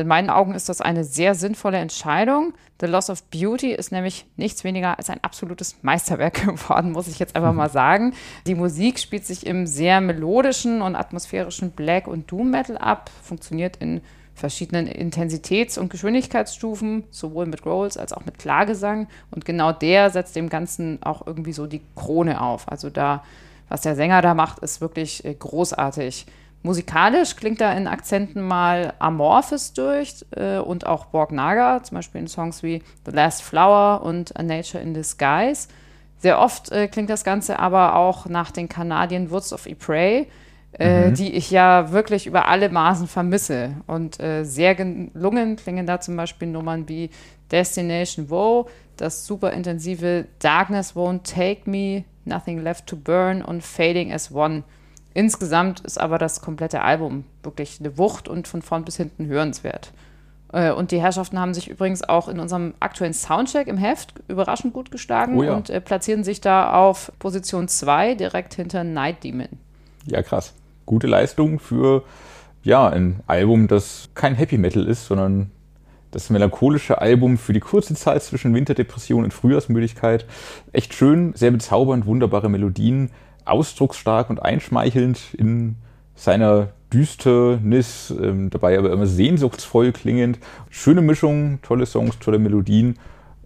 In 0.00 0.08
meinen 0.08 0.30
Augen 0.30 0.54
ist 0.54 0.68
das 0.68 0.80
eine 0.80 1.04
sehr 1.04 1.34
sinnvolle 1.34 1.76
Entscheidung. 1.76 2.54
The 2.80 2.86
Loss 2.86 3.10
of 3.10 3.22
Beauty 3.24 3.72
ist 3.72 3.92
nämlich 3.92 4.24
nichts 4.36 4.64
weniger 4.64 4.98
als 4.98 5.10
ein 5.10 5.22
absolutes 5.22 5.76
Meisterwerk 5.82 6.34
geworden, 6.46 6.92
muss 6.92 7.08
ich 7.08 7.18
jetzt 7.18 7.36
einfach 7.36 7.52
mal 7.54 7.70
sagen. 7.70 8.14
Die 8.46 8.54
Musik 8.54 8.98
spielt 8.98 9.26
sich 9.26 9.46
im 9.46 9.66
sehr 9.66 10.00
melodischen 10.00 10.80
und 10.80 10.96
atmosphärischen 10.96 11.72
Black- 11.72 12.08
und 12.08 12.30
Doom-Metal 12.32 12.78
ab, 12.78 13.10
funktioniert 13.22 13.76
in 13.76 14.00
verschiedenen 14.34 14.86
Intensitäts- 14.88 15.78
und 15.78 15.90
Geschwindigkeitsstufen, 15.90 17.04
sowohl 17.10 17.44
mit 17.44 17.66
Rolls 17.66 17.98
als 17.98 18.14
auch 18.14 18.24
mit 18.24 18.38
Klagesang. 18.38 19.06
Und 19.30 19.44
genau 19.44 19.70
der 19.72 20.08
setzt 20.08 20.34
dem 20.34 20.48
Ganzen 20.48 21.02
auch 21.02 21.26
irgendwie 21.26 21.52
so 21.52 21.66
die 21.66 21.82
Krone 21.94 22.40
auf. 22.40 22.66
Also 22.70 22.88
da, 22.88 23.22
was 23.68 23.82
der 23.82 23.96
Sänger 23.96 24.22
da 24.22 24.32
macht, 24.32 24.60
ist 24.60 24.80
wirklich 24.80 25.24
äh, 25.26 25.34
großartig. 25.34 26.24
Musikalisch 26.62 27.36
klingt 27.36 27.60
da 27.60 27.72
in 27.72 27.86
Akzenten 27.86 28.42
mal 28.42 28.92
Amorphis 28.98 29.72
durch 29.72 30.26
äh, 30.36 30.58
und 30.58 30.86
auch 30.86 31.06
Borg 31.06 31.32
Naga, 31.32 31.82
zum 31.82 31.96
Beispiel 31.96 32.20
in 32.20 32.28
Songs 32.28 32.62
wie 32.62 32.82
The 33.06 33.12
Last 33.12 33.42
Flower 33.42 34.02
und 34.02 34.36
A 34.36 34.42
Nature 34.42 34.82
in 34.82 34.92
Disguise. 34.92 35.68
Sehr 36.18 36.38
oft 36.38 36.70
äh, 36.70 36.86
klingt 36.88 37.08
das 37.08 37.24
Ganze 37.24 37.58
aber 37.58 37.96
auch 37.96 38.26
nach 38.26 38.50
den 38.50 38.68
Canadian 38.68 39.30
Woods 39.30 39.54
of 39.54 39.66
Ypres, 39.66 40.26
äh, 40.78 41.08
mhm. 41.08 41.14
die 41.14 41.32
ich 41.32 41.50
ja 41.50 41.92
wirklich 41.92 42.26
über 42.26 42.46
alle 42.46 42.68
Maßen 42.68 43.08
vermisse. 43.08 43.76
Und 43.86 44.20
äh, 44.20 44.44
sehr 44.44 44.74
gelungen 44.74 45.56
klingen 45.56 45.86
da 45.86 45.98
zum 45.98 46.14
Beispiel 46.14 46.48
Nummern 46.48 46.86
wie 46.90 47.08
Destination 47.50 48.28
Woe, 48.28 48.66
das 48.98 49.26
super 49.26 49.52
intensive 49.52 50.26
Darkness 50.40 50.94
Won't 50.94 51.22
Take 51.22 51.68
Me, 51.68 52.04
Nothing 52.26 52.58
Left 52.58 52.86
to 52.86 52.96
Burn 52.96 53.40
und 53.40 53.62
Fading 53.62 54.12
as 54.12 54.30
One 54.30 54.62
Insgesamt 55.14 55.80
ist 55.80 56.00
aber 56.00 56.18
das 56.18 56.40
komplette 56.40 56.82
Album 56.82 57.24
wirklich 57.42 57.78
eine 57.80 57.98
Wucht 57.98 58.28
und 58.28 58.46
von 58.46 58.62
vorn 58.62 58.84
bis 58.84 58.96
hinten 58.96 59.26
hörenswert. 59.26 59.92
Äh, 60.52 60.72
und 60.72 60.90
die 60.90 61.00
Herrschaften 61.00 61.38
haben 61.38 61.54
sich 61.54 61.68
übrigens 61.68 62.02
auch 62.02 62.28
in 62.28 62.38
unserem 62.38 62.74
aktuellen 62.80 63.14
Soundcheck 63.14 63.66
im 63.66 63.76
Heft 63.76 64.14
überraschend 64.28 64.72
gut 64.72 64.90
geschlagen 64.90 65.36
oh 65.38 65.42
ja. 65.42 65.54
und 65.54 65.70
äh, 65.70 65.80
platzieren 65.80 66.24
sich 66.24 66.40
da 66.40 66.72
auf 66.72 67.12
Position 67.18 67.68
2 67.68 68.14
direkt 68.14 68.54
hinter 68.54 68.84
Night 68.84 69.24
Demon. 69.24 69.48
Ja, 70.06 70.22
krass. 70.22 70.54
Gute 70.86 71.06
Leistung 71.06 71.58
für 71.58 72.04
ja, 72.62 72.88
ein 72.88 73.20
Album, 73.26 73.68
das 73.68 74.10
kein 74.14 74.34
Happy 74.34 74.58
Metal 74.58 74.86
ist, 74.86 75.06
sondern 75.06 75.50
das 76.10 76.30
melancholische 76.30 77.00
Album 77.00 77.38
für 77.38 77.52
die 77.52 77.60
kurze 77.60 77.94
Zeit 77.94 78.22
zwischen 78.22 78.52
Winterdepression 78.54 79.24
und 79.24 79.32
Frühjahrsmüdigkeit. 79.32 80.26
Echt 80.72 80.94
schön, 80.94 81.32
sehr 81.34 81.52
bezaubernd, 81.52 82.06
wunderbare 82.06 82.48
Melodien, 82.48 83.10
ausdrucksstark 83.50 84.30
und 84.30 84.42
einschmeichelnd 84.42 85.34
in 85.34 85.76
seiner 86.14 86.68
Düsternis, 86.92 88.10
ähm, 88.10 88.50
dabei 88.50 88.78
aber 88.78 88.92
immer 88.92 89.06
sehnsuchtsvoll 89.06 89.92
klingend. 89.92 90.38
Schöne 90.68 91.02
Mischung, 91.02 91.60
tolle 91.62 91.86
Songs, 91.86 92.18
tolle 92.18 92.38
Melodien 92.38 92.98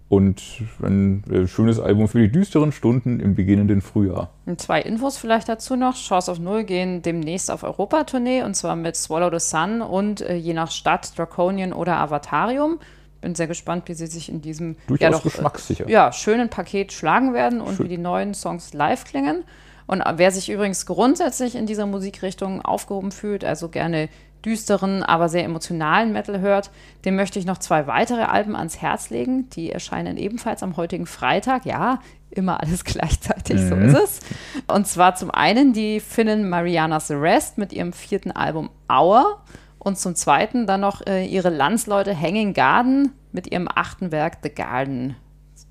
und 0.08 0.42
ein 0.82 1.24
äh, 1.30 1.46
schönes 1.46 1.80
Album 1.80 2.08
für 2.08 2.20
die 2.20 2.30
düsteren 2.30 2.72
Stunden 2.72 3.20
im 3.20 3.34
beginnenden 3.34 3.80
Frühjahr. 3.80 4.30
Und 4.46 4.60
zwei 4.60 4.80
Infos 4.80 5.16
vielleicht 5.16 5.48
dazu 5.48 5.76
noch. 5.76 5.94
Chance 5.94 6.30
of 6.30 6.38
Null 6.38 6.64
gehen 6.64 7.02
demnächst 7.02 7.50
auf 7.50 7.62
Europatournee 7.62 8.42
und 8.42 8.54
zwar 8.54 8.76
mit 8.76 8.96
Swallow 8.96 9.30
the 9.36 9.44
Sun 9.44 9.82
und 9.82 10.20
äh, 10.20 10.34
je 10.36 10.54
nach 10.54 10.70
Stadt 10.70 11.18
Draconian 11.18 11.72
oder 11.72 11.98
Avatarium. 11.98 12.78
Bin 13.20 13.34
sehr 13.34 13.46
gespannt, 13.46 13.84
wie 13.86 13.94
sie 13.94 14.06
sich 14.06 14.28
in 14.28 14.42
diesem 14.42 14.76
Durchaus 14.86 15.02
ja, 15.02 15.10
doch, 15.10 15.22
geschmackssicher. 15.22 15.86
Äh, 15.86 15.92
ja, 15.92 16.12
schönen 16.12 16.50
Paket 16.50 16.92
schlagen 16.92 17.32
werden 17.32 17.60
und 17.60 17.76
Schön. 17.76 17.86
wie 17.86 17.88
die 17.90 17.98
neuen 17.98 18.34
Songs 18.34 18.74
live 18.74 19.04
klingen. 19.04 19.44
Und 19.86 20.02
wer 20.16 20.30
sich 20.30 20.50
übrigens 20.50 20.86
grundsätzlich 20.86 21.56
in 21.56 21.66
dieser 21.66 21.86
Musikrichtung 21.86 22.62
aufgehoben 22.62 23.12
fühlt, 23.12 23.44
also 23.44 23.68
gerne 23.68 24.08
düsteren, 24.44 25.02
aber 25.02 25.28
sehr 25.28 25.44
emotionalen 25.44 26.12
Metal 26.12 26.40
hört, 26.40 26.70
dem 27.04 27.16
möchte 27.16 27.38
ich 27.38 27.46
noch 27.46 27.58
zwei 27.58 27.86
weitere 27.86 28.22
Alben 28.22 28.56
ans 28.56 28.80
Herz 28.80 29.10
legen. 29.10 29.48
Die 29.50 29.72
erscheinen 29.72 30.16
ebenfalls 30.16 30.62
am 30.62 30.76
heutigen 30.76 31.06
Freitag. 31.06 31.64
Ja, 31.64 32.00
immer 32.30 32.60
alles 32.60 32.84
gleichzeitig, 32.84 33.60
mhm. 33.60 33.68
so 33.68 33.74
ist 33.76 33.96
es. 33.96 34.20
Und 34.66 34.86
zwar 34.86 35.14
zum 35.14 35.30
einen 35.30 35.72
die 35.72 36.00
Finnin 36.00 36.48
Mariana's 36.48 37.10
Arrest 37.10 37.58
mit 37.58 37.72
ihrem 37.72 37.92
vierten 37.92 38.32
Album 38.32 38.70
Hour 38.90 39.42
und 39.78 39.98
zum 39.98 40.14
zweiten 40.14 40.66
dann 40.66 40.80
noch 40.80 41.06
äh, 41.06 41.26
ihre 41.26 41.50
Landsleute 41.50 42.18
Hanging 42.18 42.54
Garden 42.54 43.12
mit 43.32 43.50
ihrem 43.50 43.68
achten 43.72 44.12
Werk 44.12 44.38
The 44.42 44.50
Garden. 44.50 45.16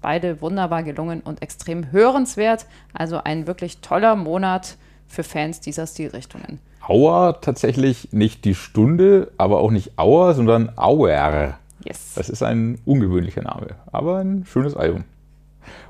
Beide 0.03 0.41
wunderbar 0.41 0.83
gelungen 0.83 1.21
und 1.21 1.41
extrem 1.41 1.91
hörenswert. 1.93 2.65
Also 2.93 3.21
ein 3.23 3.47
wirklich 3.47 3.77
toller 3.79 4.17
Monat 4.17 4.75
für 5.07 5.23
Fans 5.23 5.61
dieser 5.61 5.87
Stilrichtungen. 5.87 6.59
Auer 6.85 7.39
tatsächlich 7.39 8.09
nicht 8.11 8.43
die 8.43 8.53
Stunde, 8.53 9.31
aber 9.37 9.61
auch 9.61 9.71
nicht 9.71 9.97
Auer, 9.97 10.33
sondern 10.33 10.77
Auer. 10.77 11.57
Yes. 11.85 12.15
Das 12.15 12.29
ist 12.29 12.43
ein 12.43 12.79
ungewöhnlicher 12.85 13.43
Name, 13.43 13.67
aber 13.93 14.17
ein 14.17 14.45
schönes 14.45 14.75
Album. 14.75 15.05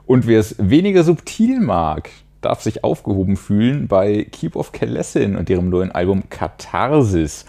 Und 0.05 0.27
wer 0.27 0.39
es 0.39 0.55
weniger 0.59 1.03
subtil 1.03 1.59
mag, 1.59 2.11
darf 2.41 2.61
sich 2.61 2.83
aufgehoben 2.83 3.35
fühlen 3.35 3.87
bei 3.87 4.27
Keep 4.31 4.55
of 4.55 4.73
Kelessin 4.73 5.37
und 5.37 5.49
ihrem 5.49 5.69
neuen 5.69 5.91
Album 5.91 6.29
Katharsis. 6.29 7.45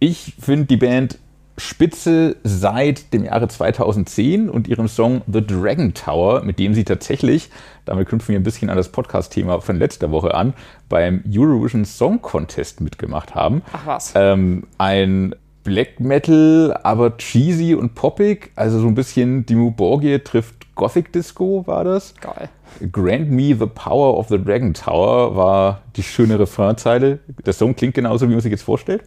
Ich 0.00 0.34
finde 0.38 0.66
die 0.66 0.76
Band 0.76 1.18
spitze 1.56 2.36
seit 2.42 3.12
dem 3.12 3.24
Jahre 3.24 3.48
2010 3.48 4.48
und 4.48 4.68
ihrem 4.68 4.88
Song 4.88 5.22
The 5.26 5.46
Dragon 5.46 5.94
Tower, 5.94 6.42
mit 6.42 6.58
dem 6.58 6.74
sie 6.74 6.84
tatsächlich, 6.84 7.50
damit 7.84 8.08
knüpfen 8.08 8.32
wir 8.32 8.40
ein 8.40 8.44
bisschen 8.44 8.70
an 8.70 8.76
das 8.76 8.88
Podcast-Thema 8.90 9.60
von 9.60 9.76
letzter 9.76 10.10
Woche 10.10 10.34
an, 10.34 10.54
beim 10.88 11.22
Eurovision 11.28 11.84
Song 11.84 12.20
Contest 12.20 12.80
mitgemacht 12.80 13.34
haben. 13.34 13.62
Ach 13.72 13.86
was. 13.86 14.12
Ähm, 14.16 14.64
ein 14.78 15.34
Black 15.62 16.00
Metal, 16.00 16.78
aber 16.82 17.16
cheesy 17.16 17.74
und 17.74 17.94
poppig, 17.94 18.50
also 18.56 18.80
so 18.80 18.86
ein 18.86 18.94
bisschen 18.94 19.46
Dimmu 19.46 19.70
Borgir 19.70 20.22
trifft 20.22 20.64
Gothic 20.74 21.12
Disco 21.12 21.64
war 21.66 21.84
das. 21.84 22.14
Geil. 22.20 22.48
Grant 22.90 23.30
Me 23.30 23.54
the 23.56 23.66
Power 23.66 24.18
of 24.18 24.28
the 24.28 24.38
Dragon 24.42 24.74
Tower 24.74 25.36
war 25.36 25.82
die 25.96 26.02
schöne 26.02 26.38
Refrainzeile. 26.38 27.20
Der 27.46 27.52
Song 27.52 27.76
klingt 27.76 27.94
genauso, 27.94 28.28
wie 28.28 28.32
man 28.32 28.40
sich 28.40 28.50
jetzt 28.50 28.64
vorstellt. 28.64 29.04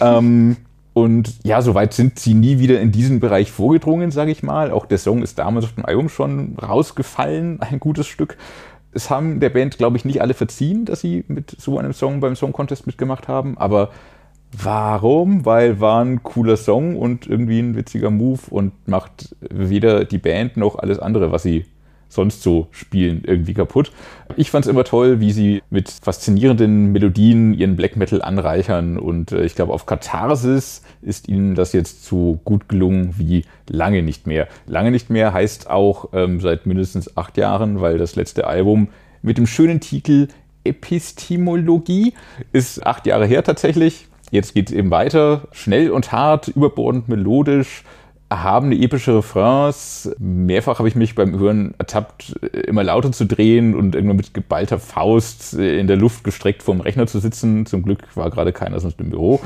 ähm, 0.00 0.58
und 0.92 1.44
ja, 1.44 1.62
soweit 1.62 1.94
sind 1.94 2.18
sie 2.18 2.34
nie 2.34 2.58
wieder 2.58 2.80
in 2.80 2.90
diesen 2.90 3.20
Bereich 3.20 3.52
vorgedrungen, 3.52 4.10
sage 4.10 4.32
ich 4.32 4.42
mal. 4.42 4.72
Auch 4.72 4.86
der 4.86 4.98
Song 4.98 5.22
ist 5.22 5.38
damals 5.38 5.64
auf 5.64 5.74
dem 5.74 5.84
Album 5.84 6.08
schon 6.08 6.56
rausgefallen, 6.60 7.60
ein 7.60 7.80
gutes 7.80 8.06
Stück. 8.06 8.36
Es 8.92 9.08
haben 9.08 9.38
der 9.38 9.50
Band, 9.50 9.78
glaube 9.78 9.96
ich, 9.96 10.04
nicht 10.04 10.20
alle 10.20 10.34
verziehen, 10.34 10.84
dass 10.84 11.00
sie 11.00 11.24
mit 11.28 11.54
so 11.58 11.78
einem 11.78 11.92
Song 11.92 12.20
beim 12.20 12.34
Song 12.34 12.52
Contest 12.52 12.88
mitgemacht 12.88 13.28
haben. 13.28 13.56
Aber 13.56 13.90
warum? 14.50 15.46
Weil 15.46 15.80
war 15.80 16.04
ein 16.04 16.24
cooler 16.24 16.56
Song 16.56 16.96
und 16.96 17.28
irgendwie 17.28 17.60
ein 17.60 17.76
witziger 17.76 18.10
Move 18.10 18.40
und 18.50 18.72
macht 18.88 19.36
weder 19.48 20.04
die 20.04 20.18
Band 20.18 20.56
noch 20.56 20.76
alles 20.76 20.98
andere, 20.98 21.30
was 21.30 21.44
sie 21.44 21.66
sonst 22.10 22.42
so 22.42 22.66
spielen, 22.72 23.22
irgendwie 23.24 23.54
kaputt. 23.54 23.92
Ich 24.36 24.50
fand 24.50 24.66
es 24.66 24.70
immer 24.70 24.84
toll, 24.84 25.20
wie 25.20 25.32
sie 25.32 25.62
mit 25.70 25.88
faszinierenden 25.88 26.92
Melodien 26.92 27.54
ihren 27.54 27.76
Black 27.76 27.96
Metal 27.96 28.20
anreichern 28.20 28.98
und 28.98 29.32
äh, 29.32 29.44
ich 29.44 29.54
glaube, 29.54 29.72
auf 29.72 29.86
Katharsis 29.86 30.82
ist 31.00 31.28
ihnen 31.28 31.54
das 31.54 31.72
jetzt 31.72 32.04
so 32.04 32.38
gut 32.44 32.68
gelungen 32.68 33.14
wie 33.16 33.44
lange 33.68 34.02
nicht 34.02 34.26
mehr. 34.26 34.48
Lange 34.66 34.90
nicht 34.90 35.08
mehr 35.08 35.32
heißt 35.32 35.70
auch 35.70 36.10
ähm, 36.12 36.40
seit 36.40 36.66
mindestens 36.66 37.16
acht 37.16 37.38
Jahren, 37.38 37.80
weil 37.80 37.96
das 37.96 38.16
letzte 38.16 38.46
Album 38.46 38.88
mit 39.22 39.38
dem 39.38 39.46
schönen 39.46 39.80
Titel 39.80 40.28
Epistemologie 40.64 42.12
ist 42.52 42.84
acht 42.86 43.06
Jahre 43.06 43.26
her 43.26 43.42
tatsächlich. 43.44 44.08
Jetzt 44.30 44.54
geht 44.54 44.70
es 44.70 44.76
eben 44.76 44.90
weiter, 44.90 45.48
schnell 45.52 45.90
und 45.90 46.12
hart, 46.12 46.48
überbordend 46.48 47.08
melodisch, 47.08 47.84
erhabene 48.30 48.76
epische 48.76 49.16
Refrains. 49.16 50.14
Mehrfach 50.18 50.78
habe 50.78 50.88
ich 50.88 50.94
mich 50.94 51.16
beim 51.16 51.36
Hören 51.36 51.74
ertappt, 51.78 52.32
immer 52.66 52.84
lauter 52.84 53.10
zu 53.10 53.26
drehen 53.26 53.74
und 53.74 53.96
irgendwann 53.96 54.16
mit 54.16 54.32
geballter 54.32 54.78
Faust 54.78 55.54
in 55.54 55.88
der 55.88 55.96
Luft 55.96 56.22
gestreckt 56.22 56.62
vorm 56.62 56.80
Rechner 56.80 57.08
zu 57.08 57.18
sitzen. 57.18 57.66
Zum 57.66 57.82
Glück 57.82 58.16
war 58.16 58.30
gerade 58.30 58.52
keiner 58.52 58.78
sonst 58.78 59.00
im 59.00 59.10
Büro. 59.10 59.40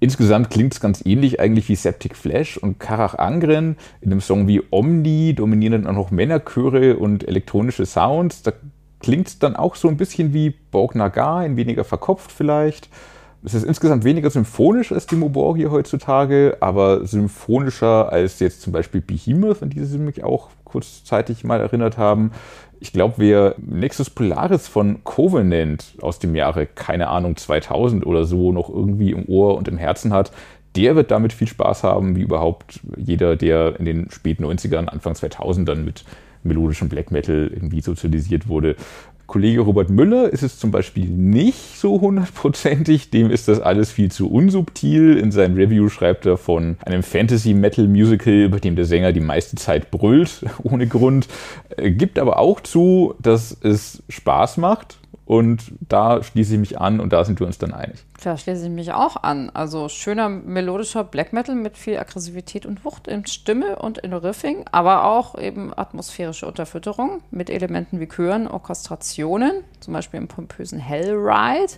Insgesamt 0.00 0.48
klingt 0.48 0.72
es 0.72 0.80
ganz 0.80 1.04
ähnlich 1.04 1.40
eigentlich 1.40 1.68
wie 1.68 1.76
Septic 1.76 2.16
Flash 2.16 2.56
und 2.56 2.80
Karach 2.80 3.14
Angren. 3.14 3.76
In 4.00 4.10
einem 4.10 4.22
Song 4.22 4.48
wie 4.48 4.62
Omni 4.70 5.34
dominieren 5.34 5.82
dann 5.82 5.86
auch 5.86 6.04
noch 6.04 6.10
Männerchöre 6.10 6.96
und 6.96 7.28
elektronische 7.28 7.84
Sounds. 7.84 8.42
Da 8.42 8.52
klingt 9.00 9.28
es 9.28 9.38
dann 9.40 9.56
auch 9.56 9.74
so 9.74 9.88
ein 9.88 9.98
bisschen 9.98 10.32
wie 10.32 10.54
Borg 10.70 10.94
Nagar, 10.94 11.44
in 11.44 11.58
weniger 11.58 11.84
verkopft 11.84 12.32
vielleicht. 12.32 12.88
Es 13.44 13.54
ist 13.54 13.64
insgesamt 13.64 14.04
weniger 14.04 14.30
symphonisch 14.30 14.92
als 14.92 15.06
die 15.06 15.16
Mobor 15.16 15.56
hier 15.56 15.72
heutzutage, 15.72 16.56
aber 16.60 17.04
symphonischer 17.06 18.12
als 18.12 18.38
jetzt 18.38 18.62
zum 18.62 18.72
Beispiel 18.72 19.00
Behemoth, 19.00 19.62
an 19.62 19.70
die 19.70 19.84
Sie 19.84 19.98
mich 19.98 20.22
auch 20.22 20.50
kurzzeitig 20.62 21.42
mal 21.42 21.58
erinnert 21.58 21.98
haben. 21.98 22.30
Ich 22.78 22.92
glaube, 22.92 23.14
wer 23.16 23.56
Nexus 23.58 24.10
Polaris 24.10 24.68
von 24.68 25.02
Covenant 25.02 25.96
aus 26.00 26.20
dem 26.20 26.36
Jahre, 26.36 26.66
keine 26.66 27.08
Ahnung, 27.08 27.36
2000 27.36 28.06
oder 28.06 28.24
so 28.24 28.52
noch 28.52 28.68
irgendwie 28.68 29.10
im 29.10 29.28
Ohr 29.28 29.56
und 29.56 29.66
im 29.66 29.76
Herzen 29.76 30.12
hat, 30.12 30.30
der 30.76 30.94
wird 30.94 31.10
damit 31.10 31.32
viel 31.32 31.48
Spaß 31.48 31.82
haben, 31.82 32.14
wie 32.14 32.22
überhaupt 32.22 32.80
jeder, 32.96 33.36
der 33.36 33.78
in 33.78 33.84
den 33.84 34.10
späten 34.10 34.44
90ern, 34.44 34.86
Anfang 34.86 35.14
2000ern 35.14 35.82
mit 35.82 36.04
melodischem 36.44 36.88
Black 36.88 37.10
Metal 37.10 37.50
irgendwie 37.52 37.80
sozialisiert 37.80 38.48
wurde. 38.48 38.76
Kollege 39.32 39.62
Robert 39.62 39.88
Müller 39.88 40.30
ist 40.30 40.42
es 40.42 40.58
zum 40.58 40.70
Beispiel 40.70 41.06
nicht 41.06 41.78
so 41.78 42.02
hundertprozentig. 42.02 43.08
Dem 43.08 43.30
ist 43.30 43.48
das 43.48 43.60
alles 43.60 43.90
viel 43.90 44.12
zu 44.12 44.30
unsubtil. 44.30 45.16
In 45.16 45.32
seinem 45.32 45.56
Review 45.56 45.88
schreibt 45.88 46.26
er 46.26 46.36
von 46.36 46.76
einem 46.84 47.02
Fantasy-Metal-Musical, 47.02 48.50
bei 48.50 48.58
dem 48.58 48.76
der 48.76 48.84
Sänger 48.84 49.14
die 49.14 49.20
meiste 49.20 49.56
Zeit 49.56 49.90
brüllt, 49.90 50.44
ohne 50.62 50.86
Grund. 50.86 51.28
Gibt 51.78 52.18
aber 52.18 52.38
auch 52.38 52.60
zu, 52.60 53.14
dass 53.20 53.56
es 53.62 54.02
Spaß 54.10 54.58
macht 54.58 54.98
und 55.32 55.72
da 55.80 56.22
schließe 56.22 56.52
ich 56.52 56.60
mich 56.60 56.78
an 56.78 57.00
und 57.00 57.14
da 57.14 57.24
sind 57.24 57.40
wir 57.40 57.46
uns 57.46 57.56
dann 57.56 57.72
einig. 57.72 58.04
Da 58.22 58.36
schließe 58.36 58.64
ich 58.64 58.70
mich 58.70 58.92
auch 58.92 59.16
an. 59.22 59.48
Also 59.54 59.88
schöner 59.88 60.28
melodischer 60.28 61.04
Black 61.04 61.32
Metal 61.32 61.54
mit 61.54 61.78
viel 61.78 61.96
Aggressivität 61.96 62.66
und 62.66 62.84
Wucht 62.84 63.08
in 63.08 63.24
Stimme 63.24 63.76
und 63.76 63.96
in 63.96 64.12
Riffing, 64.12 64.66
aber 64.72 65.06
auch 65.06 65.38
eben 65.38 65.72
atmosphärische 65.74 66.46
Unterfütterung 66.46 67.22
mit 67.30 67.48
Elementen 67.48 67.98
wie 67.98 68.08
Chören, 68.08 68.46
Orchestrationen, 68.46 69.64
zum 69.80 69.94
Beispiel 69.94 70.20
im 70.20 70.28
pompösen 70.28 70.78
Hellride. 70.78 71.72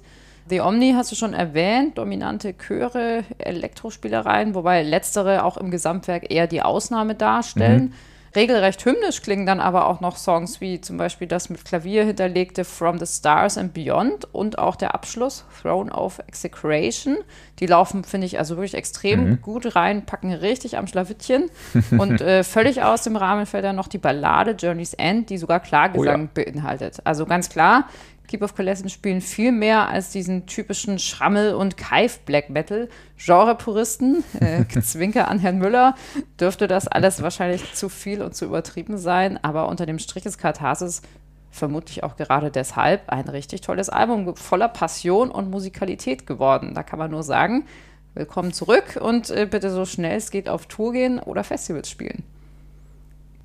The 0.49 0.61
Omni 0.61 0.95
hast 0.97 1.13
du 1.13 1.15
schon 1.15 1.33
erwähnt, 1.33 1.97
dominante 1.97 2.55
Chöre, 2.55 3.23
Elektrospielereien, 3.39 4.57
wobei 4.57 4.83
letztere 4.83 5.45
auch 5.45 5.59
im 5.59 5.71
Gesamtwerk 5.71 6.29
eher 6.29 6.49
die 6.49 6.63
Ausnahme 6.63 7.15
darstellen. 7.15 7.85
Mhm. 7.85 7.93
Regelrecht 8.37 8.85
hymnisch 8.85 9.23
klingen 9.23 9.47
dann 9.47 9.61
aber 9.61 9.87
auch 9.87 10.01
noch 10.01 10.17
Songs 10.17 10.61
wie 10.61 10.81
zum 10.81 10.97
Beispiel 10.97 11.29
das 11.29 11.51
mit 11.51 11.65
Klavier 11.65 12.05
hinterlegte 12.05 12.65
From 12.65 12.99
the 12.99 13.07
Stars 13.07 13.57
and 13.57 13.73
Beyond 13.75 14.27
und 14.33 14.59
auch 14.59 14.77
der 14.77 14.95
Abschluss 14.95 15.45
Throne 15.63 15.93
of 15.93 16.19
Execration. 16.27 17.19
Die 17.61 17.67
laufen, 17.67 18.03
finde 18.03 18.27
ich, 18.27 18.39
also 18.39 18.57
wirklich 18.57 18.75
extrem 18.75 19.25
mhm. 19.25 19.43
gut 19.43 19.77
rein, 19.77 20.05
packen 20.05 20.33
richtig 20.33 20.77
am 20.77 20.87
Schlawittchen. 20.87 21.51
und 21.93 22.21
äh, 22.21 22.43
völlig 22.45 22.83
aus 22.83 23.03
dem 23.03 23.17
Rahmen 23.17 23.47
fällt 23.47 23.65
dann 23.65 23.77
noch 23.77 23.89
die 23.89 23.99
Ballade 23.99 24.53
Journey's 24.53 24.95
End, 24.95 25.31
die 25.31 25.39
sogar 25.39 25.61
Klargesang 25.61 26.29
oh 26.35 26.41
ja. 26.41 26.45
beinhaltet. 26.45 26.99
Also 27.05 27.27
ganz 27.27 27.49
klar, 27.49 27.89
Keep 28.27 28.43
of 28.43 28.55
Colescent 28.55 28.91
spielen 28.91 29.21
viel 29.21 29.53
mehr 29.53 29.89
als 29.89 30.11
diesen 30.11 30.47
typischen 30.47 30.99
Schrammel- 30.99 31.55
und 31.55 31.77
Keif-Black 31.77 32.51
Metal. 32.51 32.89
Genre-Puristen, 33.19 34.25
äh, 34.41 34.65
Zwinker 34.81 35.29
an 35.29 35.39
Herrn 35.39 35.59
Müller, 35.59 35.95
dürfte 36.41 36.67
das 36.67 36.89
alles 36.89 37.23
wahrscheinlich 37.23 37.75
zu 37.75 37.89
viel 37.89 38.23
und 38.23 38.35
zu 38.35 38.47
übertrieben 38.47 38.99
sein, 38.99 39.39
aber 39.43 39.69
unter 39.69 39.87
dem 39.87 39.99
Strich 39.99 40.25
des 40.25 40.39
Katharsis 40.39 41.03
vermutlich 41.51 42.03
auch 42.03 42.17
gerade 42.17 42.51
deshalb 42.51 43.09
ein 43.11 43.29
richtig 43.29 43.61
tolles 43.61 43.89
Album 43.89 44.35
voller 44.37 44.69
Passion 44.69 45.31
und 45.31 45.51
Musikalität 45.51 46.27
geworden. 46.27 46.75
Da 46.75 46.83
kann 46.83 46.99
man 46.99 47.11
nur 47.11 47.23
sagen, 47.23 47.67
willkommen 48.15 48.53
zurück 48.53 48.99
und 49.01 49.31
äh, 49.31 49.47
bitte 49.49 49.71
so 49.71 49.85
schnell 49.85 50.17
es 50.17 50.31
geht 50.31 50.49
auf 50.49 50.67
Tour 50.67 50.93
gehen 50.93 51.19
oder 51.21 51.45
Festivals 51.45 51.89
spielen. 51.89 52.25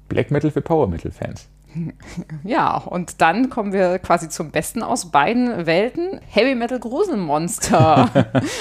Black 0.08 0.32
Metal 0.32 0.50
für 0.50 0.62
Power 0.62 0.88
Metal 0.88 1.12
Fans. 1.12 1.48
Ja, 2.44 2.78
und 2.78 3.22
dann 3.22 3.50
kommen 3.50 3.74
wir 3.74 4.00
quasi 4.00 4.30
zum 4.30 4.52
Besten 4.52 4.82
aus 4.82 5.12
beiden 5.12 5.66
Welten. 5.66 6.20
Heavy 6.28 6.56
Metal 6.56 6.80
Gruselmonster. 6.80 8.10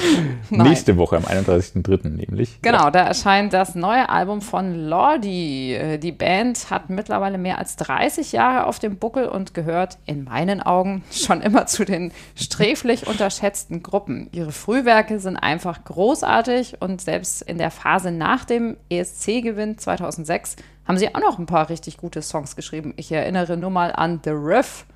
Nächste 0.50 0.96
Woche 0.96 1.16
am 1.16 1.24
31.03. 1.24 2.08
nämlich. 2.08 2.60
Genau, 2.62 2.84
ja. 2.84 2.90
da 2.90 3.00
erscheint 3.00 3.52
das 3.52 3.74
neue 3.74 4.08
Album 4.08 4.42
von 4.42 4.74
Lordi. 4.74 5.98
Die 6.02 6.12
Band 6.12 6.70
hat 6.70 6.90
mittlerweile 6.90 7.38
mehr 7.38 7.58
als 7.58 7.76
30 7.76 8.32
Jahre 8.32 8.66
auf 8.66 8.78
dem 8.78 8.96
Buckel 8.96 9.28
und 9.28 9.54
gehört 9.54 9.98
in 10.06 10.24
meinen 10.24 10.60
Augen 10.60 11.04
schon 11.10 11.40
immer 11.40 11.66
zu 11.66 11.84
den 11.84 12.12
sträflich 12.34 13.06
unterschätzten 13.06 13.82
Gruppen. 13.82 14.28
Ihre 14.32 14.52
Frühwerke 14.52 15.20
sind 15.20 15.36
einfach 15.36 15.84
großartig 15.84 16.80
und 16.80 17.00
selbst 17.00 17.42
in 17.42 17.58
der 17.58 17.70
Phase 17.70 18.10
nach 18.10 18.44
dem 18.44 18.76
ESC-Gewinn 18.90 19.78
2006 19.78 20.56
haben 20.88 20.96
sie 20.96 21.14
auch 21.14 21.20
noch 21.20 21.38
ein 21.38 21.46
paar 21.46 21.68
richtig 21.68 21.98
gute 21.98 22.22
Songs 22.22 22.56
geschrieben. 22.56 22.94
Ich 22.96 23.12
erinnere 23.12 23.58
nur 23.58 23.70
mal 23.70 23.92
an 23.92 24.20
The 24.24 24.30
Riff. 24.30 24.86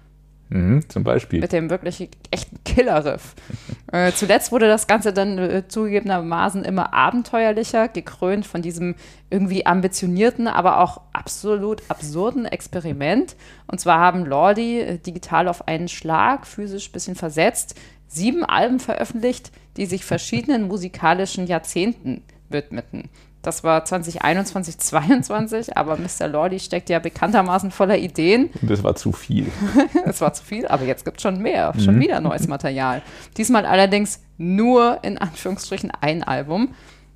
Mhm, 0.49 0.89
zum 0.89 1.05
Beispiel. 1.05 1.41
Mit 1.41 1.53
dem 1.53 1.71
wirklich 1.71 2.11
echten 2.31 2.63
Killer-Riff. 2.65 3.35
äh, 3.93 4.13
zuletzt 4.13 4.53
wurde 4.53 4.69
das 4.69 4.87
Ganze 4.87 5.13
dann 5.13 5.39
äh, 5.39 5.69
zugegebenermaßen 5.69 6.65
immer 6.65 6.93
abenteuerlicher, 6.93 7.89
gekrönt 7.89 8.47
von 8.47 8.63
diesem 8.63 8.95
irgendwie 9.31 9.65
ambitionierten, 9.65 10.49
aber 10.49 10.81
auch 10.81 11.03
absolut 11.13 11.83
absurden 11.89 12.47
Experiment. 12.47 13.37
Und 13.67 13.81
zwar 13.81 13.99
haben 13.99 14.25
Lordi 14.25 14.81
äh, 14.81 14.99
digital 14.99 15.47
auf 15.47 15.69
einen 15.69 15.89
Schlag, 15.89 16.47
physisch 16.47 16.89
ein 16.89 16.93
bisschen 16.93 17.15
versetzt, 17.15 17.79
sieben 18.09 18.45
Alben 18.45 18.81
veröffentlicht, 18.81 19.53
die 19.77 19.87
sich 19.87 20.05
verschiedenen 20.05 20.69
musikalischen 20.69 21.47
Jahrzehnten 21.47 22.23
widmeten. 22.51 23.09
Das 23.43 23.65
war 23.65 23.85
2021, 23.85 24.79
2022, 24.79 25.77
aber 25.77 25.97
Mr. 25.97 26.29
Lordy 26.29 26.61
steckt 26.61 26.89
ja 26.91 27.01
bekanntermaßen 27.01 27.73
voller 27.73 27.99
Ideen. 27.99 28.51
Und 28.61 28.71
das 28.71 28.85
war 28.85 28.95
zu 28.95 29.13
viel. 29.13 29.51
Es 30.05 30.21
war 30.21 30.33
zu 30.33 30.45
viel, 30.45 30.67
aber 30.69 30.85
jetzt 30.85 31.05
gibt 31.05 31.19
es 31.19 31.23
schon 31.23 31.41
mehr, 31.41 31.73
schon 31.79 31.97
mhm. 31.97 32.01
wieder 32.01 32.21
neues 32.21 32.47
Material. 32.47 33.03
Diesmal 33.37 33.67
allerdings 33.67 34.21
nur 34.39 34.99
in 35.03 35.19
Anführungsstrichen 35.19 35.91
ein 36.01 36.23
Album. 36.23 36.75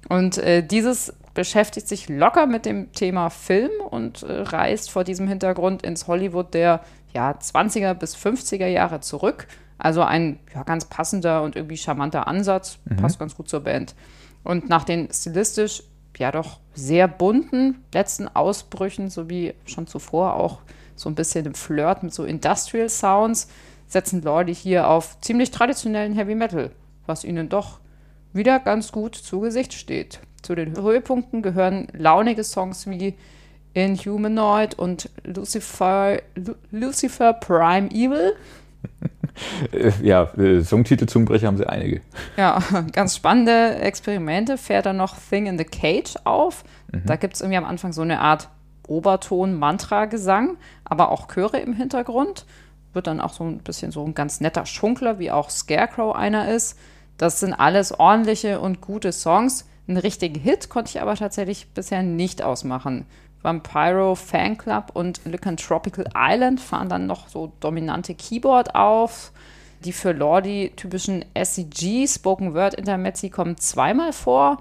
Und 0.09 0.39
äh, 0.39 0.67
dieses 0.67 1.13
beschäftigt 1.35 1.87
sich 1.87 2.09
locker 2.09 2.47
mit 2.47 2.65
dem 2.65 2.93
Thema 2.93 3.31
Film 3.31 3.71
und 3.91 4.23
äh, 4.23 4.41
reist 4.41 4.91
vor 4.91 5.05
diesem 5.05 5.29
Hintergrund 5.29 5.83
ins 5.83 6.09
Hollywood 6.09 6.55
der 6.55 6.81
ja, 7.15 7.33
20er 7.33 7.95
bis 7.95 8.17
50er 8.17 8.67
Jahre 8.67 9.01
zurück. 9.01 9.47
Also 9.79 10.03
ein 10.03 10.39
ja, 10.55 10.63
ganz 10.63 10.87
passender 10.87 11.43
und 11.43 11.55
irgendwie 11.55 11.77
charmanter 11.77 12.27
Ansatz, 12.27 12.79
mhm. 12.87 12.97
passt 12.97 13.19
ganz 13.19 13.37
gut 13.37 13.49
zur 13.49 13.61
Band. 13.61 13.95
Und 14.43 14.69
nach 14.69 14.85
den 14.85 15.09
stilistisch 15.13 15.83
ja 16.19 16.33
doch 16.33 16.61
sehr 16.75 17.09
bunten 17.09 17.83
letzten 17.93 18.29
Ausbrüchen, 18.29 19.11
sowie 19.11 19.55
schon 19.65 19.87
zuvor 19.87 20.35
auch 20.37 20.61
so 20.95 21.09
ein 21.09 21.15
bisschen 21.15 21.47
im 21.47 21.55
Flirt 21.55 22.03
mit 22.03 22.15
so 22.15 22.25
Industrial 22.25 22.89
Sounds, 22.89 23.49
setzen 23.87 24.23
Lordi 24.23 24.55
hier 24.55 24.89
auf 24.89 25.21
ziemlich 25.21 25.51
traditionellen 25.51 26.15
Heavy 26.15 26.35
Metal, 26.35 26.71
was 27.07 27.25
ihnen 27.25 27.49
doch 27.49 27.81
wieder 28.33 28.59
ganz 28.61 28.93
gut 28.93 29.15
zu 29.15 29.41
Gesicht 29.41 29.73
steht. 29.73 30.21
Zu 30.43 30.55
den 30.55 30.77
Höhepunkten 30.77 31.43
gehören 31.43 31.89
launige 31.93 32.45
Songs 32.45 32.87
wie 32.89 33.15
Inhumanoid 33.75 34.79
und 34.79 35.11
Lucifer, 35.25 36.19
Lucifer 36.71 37.33
Prime 37.35 37.91
Evil. 37.91 38.35
Ja, 40.03 40.25
äh, 40.37 40.63
Songtitel-Zungenbrecher 40.63 41.47
haben 41.47 41.57
sie 41.57 41.69
einige. 41.69 42.01
Ja, 42.37 42.63
ganz 42.93 43.17
spannende 43.17 43.77
Experimente. 43.77 44.59
Fährt 44.59 44.87
dann 44.87 44.97
noch 44.97 45.17
Thing 45.17 45.47
in 45.47 45.59
the 45.59 45.65
Cage 45.65 46.15
auf. 46.25 46.65
Mhm. 46.93 47.03
Da 47.07 47.17
gibt 47.17 47.35
es 47.35 47.41
irgendwie 47.41 47.59
am 47.59 47.65
Anfang 47.65 47.93
so 47.93 48.03
eine 48.03 48.21
Art 48.21 48.49
Oberton-Mantra-Gesang, 48.89 50.57
aber 50.85 51.11
auch 51.11 51.29
Chöre 51.29 51.59
im 51.59 51.75
Hintergrund. 51.75 52.47
Wird 52.93 53.07
dann 53.07 53.21
auch 53.21 53.33
so 53.33 53.45
ein 53.45 53.59
bisschen 53.59 53.93
so 53.93 54.05
ein 54.05 54.15
ganz 54.15 54.41
netter 54.41 54.65
Schunkler, 54.65 55.19
wie 55.19 55.31
auch 55.31 55.51
Scarecrow 55.51 56.15
einer 56.15 56.53
ist. 56.55 56.79
Das 57.19 57.41
sind 57.41 57.55
alles 57.55 57.99
ordentliche 57.99 58.61
und 58.61 58.81
gute 58.81 59.13
Songs. 59.13 59.67
Einen 59.89 59.99
richtigen 59.99 60.39
Hit 60.39 60.69
konnte 60.69 60.91
ich 60.91 61.01
aber 61.01 61.15
tatsächlich 61.15 61.69
bisher 61.73 62.03
nicht 62.03 62.43
ausmachen. 62.43 63.07
Vampiro 63.47 64.17
Fanclub 64.17 64.91
und 64.93 65.21
Lycantropical 65.25 66.07
Island 66.17 66.61
fahren 66.61 66.89
dann 66.89 67.07
noch 67.07 67.29
so 67.29 67.53
dominante 67.61 68.15
Keyboard 68.15 68.75
auf. 68.75 69.31
Die 69.85 69.93
für 69.93 70.13
Lordi 70.13 70.73
typischen 70.75 71.25
SCG 71.41 72.09
Spoken 72.09 72.55
Word 72.55 72.75
Intermezzi 72.75 73.31
kommen 73.31 73.57
zweimal 73.57 74.13
vor. 74.13 74.59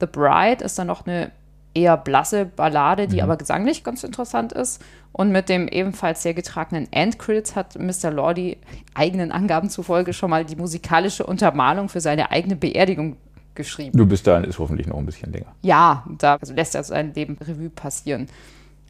The 0.00 0.06
Bride 0.06 0.62
ist 0.62 0.78
dann 0.78 0.88
noch 0.88 1.06
eine 1.06 1.32
eher 1.72 1.96
blasse 1.96 2.44
Ballade, 2.44 3.08
die 3.08 3.16
mhm. 3.16 3.22
aber 3.22 3.36
gesanglich 3.38 3.84
ganz 3.84 4.04
interessant 4.04 4.52
ist. 4.52 4.82
Und 5.12 5.32
mit 5.32 5.48
dem 5.48 5.66
ebenfalls 5.66 6.22
sehr 6.22 6.34
getragenen 6.34 6.92
Endcredits 6.92 7.56
hat 7.56 7.78
Mr. 7.78 8.10
Lordi 8.10 8.58
eigenen 8.92 9.32
Angaben 9.32 9.70
zufolge 9.70 10.12
schon 10.12 10.28
mal 10.28 10.44
die 10.44 10.56
musikalische 10.56 11.24
Untermalung 11.24 11.88
für 11.88 12.00
seine 12.00 12.30
eigene 12.32 12.56
Beerdigung 12.56 13.16
geschrieben. 13.56 13.96
Du 13.96 14.06
bist 14.06 14.26
dahin 14.26 14.44
ist 14.44 14.58
hoffentlich 14.58 14.86
noch 14.86 14.98
ein 14.98 15.06
bisschen 15.06 15.32
länger. 15.32 15.52
Ja, 15.62 16.04
da 16.18 16.36
also 16.36 16.54
lässt 16.54 16.74
er 16.74 16.84
sein 16.84 17.14
Leben 17.14 17.36
Revue 17.40 17.70
passieren. 17.70 18.28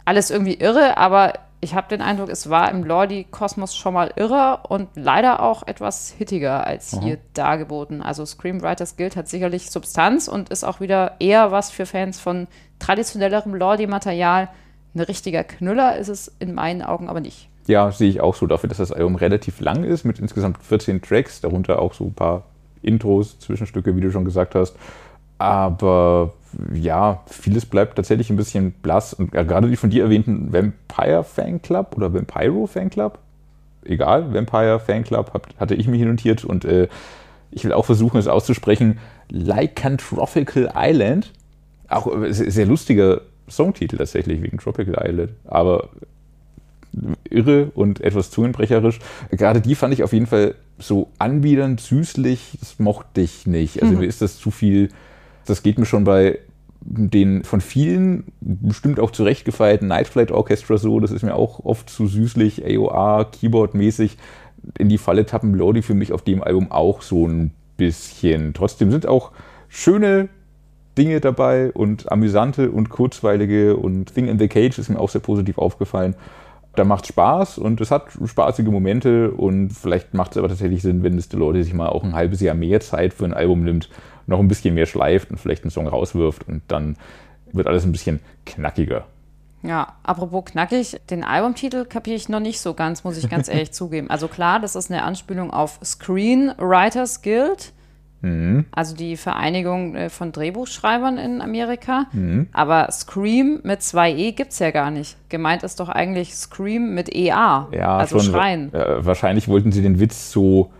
Alles 0.04 0.30
irgendwie 0.30 0.54
irre, 0.54 0.96
aber 0.98 1.32
ich 1.60 1.74
habe 1.74 1.88
den 1.88 2.02
Eindruck, 2.02 2.28
es 2.28 2.50
war 2.50 2.70
im 2.70 2.84
Lordi-Kosmos 2.84 3.74
schon 3.74 3.94
mal 3.94 4.12
irrer 4.16 4.64
und 4.68 4.88
leider 4.94 5.42
auch 5.42 5.66
etwas 5.66 6.10
hittiger 6.10 6.66
als 6.66 6.94
Aha. 6.94 7.02
hier 7.02 7.18
dargeboten. 7.34 8.02
Also 8.02 8.24
Screamwriters 8.24 8.96
Guild 8.96 9.16
hat 9.16 9.28
sicherlich 9.28 9.70
Substanz 9.70 10.28
und 10.28 10.50
ist 10.50 10.64
auch 10.64 10.80
wieder 10.80 11.16
eher 11.18 11.50
was 11.52 11.70
für 11.70 11.86
Fans 11.86 12.20
von 12.20 12.46
traditionellerem 12.78 13.54
Lordi-Material. 13.54 14.48
Ein 14.94 15.00
richtiger 15.00 15.44
Knüller 15.44 15.96
ist 15.96 16.08
es 16.08 16.32
in 16.38 16.54
meinen 16.54 16.82
Augen 16.82 17.08
aber 17.08 17.20
nicht. 17.20 17.48
Ja, 17.66 17.90
sehe 17.90 18.08
ich 18.08 18.20
auch 18.20 18.34
so 18.34 18.46
dafür, 18.46 18.68
dass 18.68 18.78
das 18.78 18.92
Album 18.92 19.16
relativ 19.16 19.60
lang 19.60 19.82
ist, 19.82 20.04
mit 20.04 20.18
insgesamt 20.18 20.62
14 20.62 21.02
Tracks, 21.02 21.40
darunter 21.40 21.80
auch 21.80 21.94
so 21.94 22.04
ein 22.04 22.14
paar 22.14 22.44
Intros, 22.86 23.38
Zwischenstücke, 23.38 23.96
wie 23.96 24.00
du 24.00 24.10
schon 24.10 24.24
gesagt 24.24 24.54
hast. 24.54 24.76
Aber 25.38 26.32
ja, 26.72 27.22
vieles 27.26 27.66
bleibt 27.66 27.96
tatsächlich 27.96 28.30
ein 28.30 28.36
bisschen 28.36 28.72
blass. 28.72 29.12
Und 29.12 29.32
gerade 29.32 29.68
die 29.68 29.76
von 29.76 29.90
dir 29.90 30.04
erwähnten 30.04 30.52
Vampire 30.52 31.24
Fanclub 31.24 31.96
oder 31.96 32.14
Vampiro 32.14 32.66
Fanclub, 32.66 33.18
egal, 33.84 34.32
Vampire 34.32 34.80
Fanclub 34.80 35.32
hatte 35.58 35.74
ich 35.74 35.86
mir 35.88 35.96
hier 35.96 36.06
notiert 36.06 36.44
und 36.44 36.64
äh, 36.64 36.88
ich 37.50 37.64
will 37.64 37.72
auch 37.72 37.84
versuchen, 37.84 38.18
es 38.18 38.28
auszusprechen. 38.28 38.98
Lycantropical 39.30 40.72
Island. 40.74 41.32
Auch 41.88 42.06
äh, 42.06 42.32
sehr 42.32 42.66
lustiger 42.66 43.22
Songtitel 43.48 43.96
tatsächlich 43.96 44.42
wegen 44.42 44.58
Tropical 44.58 44.96
Island. 45.06 45.32
Aber 45.44 45.88
irre 47.28 47.70
und 47.74 48.00
etwas 48.00 48.30
zungenbrecherisch. 48.30 48.98
Gerade 49.30 49.60
die 49.60 49.74
fand 49.74 49.94
ich 49.94 50.02
auf 50.02 50.12
jeden 50.12 50.26
Fall 50.26 50.54
so 50.78 51.08
anbiedernd, 51.18 51.80
süßlich, 51.80 52.58
das 52.60 52.78
mochte 52.78 53.20
ich 53.20 53.46
nicht. 53.46 53.82
Also 53.82 53.94
mhm. 53.94 54.00
mir 54.00 54.06
ist 54.06 54.22
das 54.22 54.38
zu 54.38 54.50
viel, 54.50 54.90
das 55.46 55.62
geht 55.62 55.78
mir 55.78 55.86
schon 55.86 56.04
bei 56.04 56.38
den 56.80 57.42
von 57.42 57.60
vielen 57.60 58.24
bestimmt 58.40 59.00
auch 59.00 59.10
zurecht 59.10 59.44
gefeierten 59.44 59.88
Night 59.88 60.06
Flight 60.06 60.30
Orchestra 60.30 60.76
so, 60.76 61.00
das 61.00 61.10
ist 61.10 61.22
mir 61.22 61.34
auch 61.34 61.64
oft 61.64 61.90
zu 61.90 62.06
süßlich, 62.06 62.64
AOR, 62.64 63.30
Keyboard-mäßig. 63.32 64.16
In 64.78 64.88
die 64.88 64.98
Falle 64.98 65.26
tappen 65.26 65.54
Lodi 65.54 65.82
für 65.82 65.94
mich 65.94 66.12
auf 66.12 66.22
dem 66.22 66.42
Album 66.42 66.70
auch 66.70 67.02
so 67.02 67.26
ein 67.26 67.52
bisschen. 67.76 68.54
Trotzdem 68.54 68.90
sind 68.90 69.06
auch 69.06 69.32
schöne 69.68 70.28
Dinge 70.96 71.20
dabei 71.20 71.72
und 71.72 72.10
amüsante 72.10 72.70
und 72.70 72.88
kurzweilige 72.88 73.76
und 73.76 74.14
Thing 74.14 74.28
in 74.28 74.38
the 74.38 74.48
Cage 74.48 74.78
ist 74.78 74.88
mir 74.88 74.98
auch 74.98 75.10
sehr 75.10 75.20
positiv 75.20 75.58
aufgefallen 75.58 76.14
da 76.78 76.84
macht 76.84 77.06
Spaß 77.06 77.58
und 77.58 77.80
es 77.80 77.90
hat 77.90 78.06
spaßige 78.24 78.66
Momente 78.66 79.30
und 79.30 79.70
vielleicht 79.70 80.14
macht 80.14 80.32
es 80.32 80.36
aber 80.36 80.48
tatsächlich 80.48 80.82
Sinn, 80.82 81.02
wenn 81.02 81.18
es 81.18 81.28
die 81.28 81.36
Leute 81.36 81.62
sich 81.62 81.74
mal 81.74 81.88
auch 81.88 82.04
ein 82.04 82.14
halbes 82.14 82.40
Jahr 82.40 82.54
mehr 82.54 82.80
Zeit 82.80 83.14
für 83.14 83.24
ein 83.24 83.34
Album 83.34 83.64
nimmt, 83.64 83.88
noch 84.26 84.38
ein 84.38 84.48
bisschen 84.48 84.74
mehr 84.74 84.86
schleift 84.86 85.30
und 85.30 85.38
vielleicht 85.38 85.64
einen 85.64 85.70
Song 85.70 85.86
rauswirft 85.86 86.48
und 86.48 86.62
dann 86.68 86.96
wird 87.52 87.66
alles 87.66 87.84
ein 87.84 87.92
bisschen 87.92 88.20
knackiger. 88.44 89.06
Ja, 89.62 89.94
apropos 90.02 90.44
knackig, 90.44 91.00
den 91.10 91.24
Albumtitel 91.24 91.86
kapiere 91.86 92.16
ich 92.16 92.28
noch 92.28 92.40
nicht 92.40 92.60
so 92.60 92.74
ganz, 92.74 93.04
muss 93.04 93.16
ich 93.16 93.28
ganz 93.28 93.48
ehrlich 93.52 93.72
zugeben. 93.72 94.10
Also 94.10 94.28
klar, 94.28 94.60
das 94.60 94.76
ist 94.76 94.90
eine 94.90 95.02
Anspielung 95.02 95.50
auf 95.50 95.80
Screenwriters 95.82 97.22
Guild. 97.22 97.72
Mhm. 98.26 98.64
Also 98.72 98.96
die 98.96 99.16
Vereinigung 99.16 99.94
äh, 99.94 100.10
von 100.10 100.32
Drehbuchschreibern 100.32 101.16
in 101.18 101.40
Amerika. 101.40 102.06
Mhm. 102.12 102.48
Aber 102.52 102.90
Scream 102.90 103.60
mit 103.62 103.82
zwei 103.82 104.12
E 104.12 104.32
gibt 104.32 104.52
es 104.52 104.58
ja 104.58 104.70
gar 104.72 104.90
nicht. 104.90 105.16
Gemeint 105.28 105.62
ist 105.62 105.78
doch 105.78 105.88
eigentlich 105.88 106.34
Scream 106.34 106.94
mit 106.94 107.14
EA. 107.14 107.68
Ja, 107.72 107.96
also 107.98 108.18
schon, 108.18 108.32
Schreien. 108.32 108.74
Äh, 108.74 109.04
wahrscheinlich 109.04 109.46
wollten 109.48 109.70
sie 109.70 109.82
den 109.82 110.00
Witz 110.00 110.32
so 110.32 110.70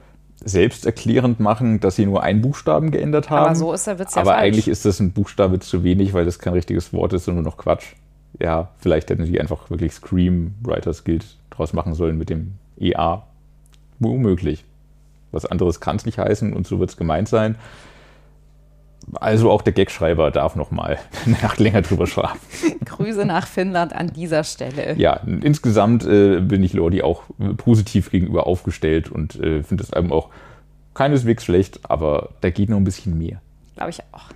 selbsterklärend 0.45 1.41
machen, 1.41 1.81
dass 1.81 1.97
sie 1.97 2.07
nur 2.07 2.23
einen 2.23 2.43
Buchstaben 2.43 2.91
geändert 2.91 3.31
haben. 3.31 3.47
Aber 3.47 3.55
so 3.55 3.73
ist 3.73 3.87
der 3.87 3.99
Witz 3.99 4.15
ja 4.15 4.23
Aber 4.23 4.33
falsch. 4.33 4.43
eigentlich 4.43 4.69
ist 4.69 4.85
das 4.85 5.01
ein 5.01 5.13
Buchstabe 5.13 5.61
zu 5.61 5.83
wenig, 5.85 6.13
weil 6.15 6.25
das 6.25 6.39
kein 6.39 6.53
richtiges 6.53 6.93
Wort 6.93 7.13
ist, 7.13 7.25
sondern 7.25 7.45
nur 7.45 7.53
noch 7.53 7.59
Quatsch. 7.59 7.95
ja, 8.41 8.69
vielleicht 8.79 9.09
hätten 9.11 9.25
sie 9.25 9.41
einfach 9.41 9.71
wirklich 9.71 9.93
Scream 9.93 10.55
Writers 10.63 11.05
Guild 11.05 11.25
draus 11.51 11.73
machen 11.73 11.95
sollen 11.95 12.19
mit 12.19 12.29
dem 12.29 12.55
EA. 12.79 13.23
Womöglich. 13.99 14.65
Was 15.37 15.47
anderes 15.47 15.81
kann 15.81 15.97
es 15.97 16.07
nicht 16.07 16.19
heißen 16.19 16.53
und 16.53 16.67
so 16.67 16.81
wird 16.81 16.91
es 16.91 16.97
gemeint 16.97 17.29
sein. 17.29 17.57
Also 19.15 19.51
auch 19.53 19.63
der 19.63 19.73
Gagschreiber 19.73 20.31
darf 20.31 20.57
noch 20.57 20.71
mal 20.71 20.99
eine 21.27 21.37
Nacht 21.41 21.61
länger 21.61 21.83
drüber 21.83 22.07
schlafen. 22.07 22.41
Grüße 22.85 23.25
nach 23.25 23.47
Finnland 23.47 23.93
an 23.93 24.13
dieser 24.13 24.43
Stelle. 24.43 24.95
Ja, 24.97 25.21
insgesamt 25.43 26.05
äh, 26.05 26.41
bin 26.41 26.63
ich 26.65 26.73
Lordi 26.73 27.03
auch 27.03 27.23
positiv 27.59 28.11
gegenüber 28.11 28.47
aufgestellt 28.47 29.11
und 29.11 29.37
äh, 29.37 29.63
finde 29.63 29.85
das 29.85 29.93
Album 29.93 30.13
auch 30.13 30.31
keineswegs 30.95 31.45
schlecht, 31.45 31.81
aber 31.89 32.31
da 32.41 32.51
geht 32.51 32.71
noch 32.71 32.79
ein 32.79 32.85
bisschen 32.85 33.17
mehr. 33.17 33.41
Glaube 33.77 33.91
ich 33.91 34.01
auch. 34.13 34.31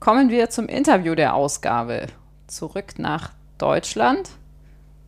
Kommen 0.00 0.30
wir 0.30 0.50
zum 0.50 0.66
Interview 0.66 1.14
der 1.14 1.34
Ausgabe. 1.34 2.08
Zurück 2.48 2.98
nach 2.98 3.30
Deutschland 3.56 4.30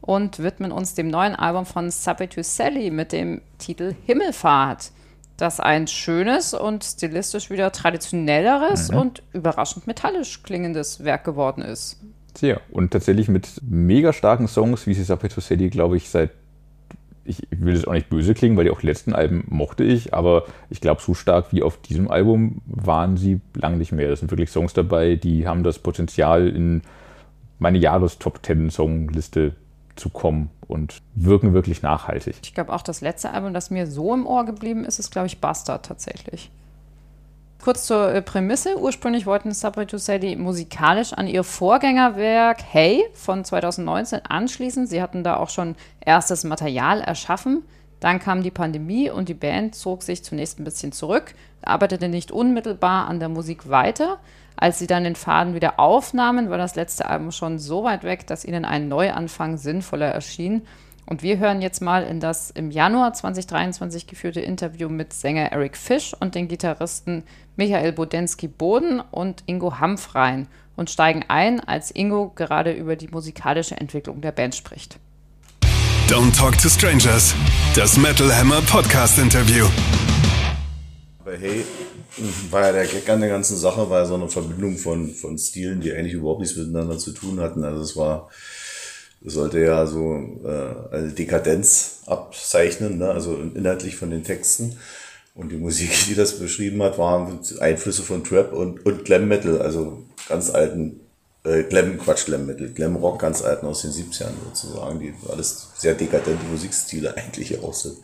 und 0.05 0.43
widmen 0.43 0.73
uns 0.73 0.95
dem 0.95 1.09
neuen 1.09 1.35
Album 1.35 1.67
von 1.67 1.91
Subway 1.91 2.29
to 2.29 2.43
Sally 2.43 2.91
mit 2.91 3.13
dem 3.13 3.41
Titel 3.59 3.95
Himmelfahrt 4.05 4.93
das 5.37 5.61
ein 5.61 5.87
schönes 5.87 6.55
und 6.55 6.85
stilistisch 6.85 7.51
wieder 7.51 7.73
traditionelleres 7.73 8.91
mhm. 8.91 8.99
und 8.99 9.23
überraschend 9.33 9.87
metallisch 9.87 10.43
klingendes 10.43 11.05
Werk 11.05 11.25
geworden 11.25 11.63
ist. 11.63 12.01
Sehr. 12.37 12.61
Und 12.71 12.93
tatsächlich 12.93 13.29
mit 13.29 13.61
mega 13.63 14.13
starken 14.13 14.49
Songs, 14.49 14.87
wie 14.87 14.95
sie 14.95 15.05
Sapeto 15.05 15.41
City, 15.41 15.71
glaube 15.71 15.97
ich, 15.97 16.09
seit. 16.09 16.31
Ich, 17.27 17.39
will 17.51 17.75
es 17.75 17.87
auch 17.87 17.95
nicht 17.95 18.11
böse 18.11 18.35
klingen, 18.35 18.55
weil 18.59 18.65
die 18.65 18.71
auch 18.71 18.83
letzten 18.83 19.15
Alben 19.15 19.45
mochte 19.49 19.83
ich, 19.83 20.13
aber 20.13 20.45
ich 20.69 20.83
glaube, 20.83 21.01
so 21.01 21.15
stark 21.15 21.53
wie 21.53 21.63
auf 21.63 21.79
diesem 21.79 22.11
Album 22.11 22.61
waren 22.67 23.17
sie 23.17 23.41
lang 23.55 23.79
nicht 23.79 23.93
mehr. 23.93 24.11
Das 24.11 24.21
sind 24.21 24.31
wirklich 24.31 24.51
Songs 24.51 24.75
dabei, 24.75 25.17
die 25.17 25.49
haben 25.49 25.63
das 25.63 25.79
Potenzial, 25.79 26.47
in 26.49 26.83
meine 27.59 27.79
Jahres-Top-10-Songliste 27.79 29.55
zu 29.97 30.11
kommen 30.11 30.51
und 30.67 31.03
wirken 31.15 31.55
wirklich 31.55 31.83
nachhaltig. 31.83 32.37
Ich 32.43 32.55
glaube 32.55 32.73
auch 32.73 32.83
das 32.83 33.01
letzte 33.01 33.31
Album, 33.31 33.55
das 33.55 33.71
mir 33.71 33.87
so 33.87 34.15
im 34.15 34.27
Ohr 34.27 34.45
geblieben 34.45 34.85
ist, 34.85 34.99
ist, 34.99 35.11
glaube 35.11 35.27
ich, 35.27 35.41
Bastard 35.41 35.87
tatsächlich. 35.87 36.51
Kurz 37.63 37.87
zur 37.87 38.13
äh, 38.13 38.21
Prämisse. 38.21 38.79
Ursprünglich 38.79 39.25
wollten 39.25 39.53
Subway 39.53 39.87
to 39.87 39.97
Sadie 39.97 40.37
musikalisch 40.37 41.15
an 41.15 41.27
ihr 41.27 41.45
Vorgängerwerk 41.45 42.59
Hey 42.63 43.03
von 43.15 43.43
2019 43.43 44.21
anschließen. 44.27 44.87
Sie 44.87 45.01
hatten 45.01 45.25
da 45.25 45.37
auch 45.37 45.49
schon 45.49 45.75
erstes 46.01 46.45
Material 46.45 47.01
erschaffen. 47.01 47.63
Dann 48.01 48.19
kam 48.19 48.43
die 48.43 48.51
Pandemie 48.51 49.09
und 49.09 49.31
die 49.31 49.35
Band 49.35 49.75
zog 49.75 50.03
sich 50.03 50.23
zunächst 50.23 50.61
ein 50.61 50.65
bisschen 50.65 50.93
zurück, 50.93 51.35
arbeitete 51.63 52.11
nicht 52.11 52.31
unmittelbar 52.31 53.09
an 53.09 53.19
der 53.19 53.31
Musik 53.31 53.71
weiter 53.71 54.19
als 54.57 54.79
sie 54.79 54.87
dann 54.87 55.05
den 55.05 55.17
Faden 55.17 55.55
wieder 55.55 55.81
aufnahmen, 55.81 56.51
war 56.51 56.59
das 56.59 56.77
letzte 56.77 57.07
Album 57.07 57.33
schon 57.33 57.59
so 57.59 57.85
weit 57.85 58.05
weg, 58.05 58.27
dass 58.27 58.45
ihnen 58.45 58.65
ein 58.65 58.89
Neuanfang 58.89 59.57
sinnvoller 59.57 60.07
erschien. 60.09 60.63
Und 61.07 61.23
wir 61.23 61.39
hören 61.39 61.61
jetzt 61.61 61.83
mal 61.83 62.03
in 62.05 62.19
das 62.19 62.51
im 62.51 62.71
Januar 62.71 63.13
2023 63.13 64.07
geführte 64.07 64.41
Interview 64.41 64.89
mit 64.89 65.13
Sänger 65.13 65.53
Eric 65.53 65.77
Fisch 65.77 66.15
und 66.19 66.35
den 66.35 66.49
Gitarristen 66.49 67.25
Michael 67.57 67.93
Bodensky-Boden 67.93 69.01
und 69.11 69.43
Ingo 69.47 69.79
Hampf 69.81 70.15
rein 70.15 70.49
und 70.77 70.91
steigen 70.91 71.25
ein, 71.29 71.61
als 71.61 71.91
Ingo 71.91 72.33
gerade 72.35 72.73
über 72.73 72.97
die 72.97 73.09
musikalische 73.09 73.77
Entwicklung 73.77 74.21
der 74.23 74.33
Band 74.33 74.55
spricht. 74.55 74.99
Don't 76.09 76.37
Talk 76.37 76.57
to 76.59 76.69
Strangers, 76.69 77.35
das 77.75 77.97
Metal 77.97 78.35
Hammer 78.35 78.63
Podcast 78.63 79.19
Interview. 79.19 79.67
Aber 81.21 81.37
hey, 81.37 81.65
war 82.51 82.67
ja 82.67 82.73
der 82.73 82.87
Gag 82.87 83.09
an 83.09 83.21
der 83.21 83.29
ganzen 83.29 83.57
Sache, 83.57 83.89
war 83.91 84.01
ja 84.01 84.07
so 84.07 84.15
eine 84.15 84.29
Verbindung 84.29 84.77
von, 84.77 85.11
von 85.11 85.39
Stilen, 85.39 85.81
die 85.81 85.93
eigentlich 85.93 86.15
überhaupt 86.15 86.41
nichts 86.41 86.57
miteinander 86.57 86.99
zu 86.99 87.13
tun 87.13 87.41
hatten. 87.41 87.65
Also 87.65 87.83
es 87.83 87.97
war, 87.97 88.31
es 89.25 89.35
sollte 89.35 89.61
ja 89.61 89.87
so 89.87 90.15
äh, 90.45 90.95
eine 90.95 91.09
Dekadenz 91.09 92.03
abzeichnen, 92.07 92.99
ne? 92.99 93.11
also 93.11 93.37
inhaltlich 93.55 93.97
von 93.97 94.11
den 94.11 94.25
Texten. 94.25 94.77
Und 95.35 95.51
die 95.51 95.57
Musik, 95.57 95.91
die 96.09 96.15
das 96.15 96.39
beschrieben 96.39 96.83
hat, 96.83 96.99
waren 96.99 97.41
Einflüsse 97.59 98.03
von 98.03 98.23
Trap 98.23 98.53
und, 98.53 98.87
und 98.87 99.05
Glam 99.05 99.27
Metal, 99.27 99.61
also 99.61 100.05
ganz 100.29 100.51
alten 100.51 101.01
äh, 101.45 101.63
Glam, 101.65 101.99
Quatsch, 101.99 102.25
Glam 102.27 102.47
Metal, 102.47 102.69
Glam 102.69 102.97
Rock 102.97 103.21
ganz 103.21 103.43
alten 103.43 103.67
aus 103.67 103.83
den 103.83 103.93
70ern 103.93 104.33
sozusagen, 104.45 104.99
die 104.99 105.15
alles 105.31 105.69
sehr 105.77 105.95
dekadente 105.95 106.45
Musikstile 106.51 107.15
eigentlich 107.17 107.63
auch 107.63 107.75
sind. 107.75 107.97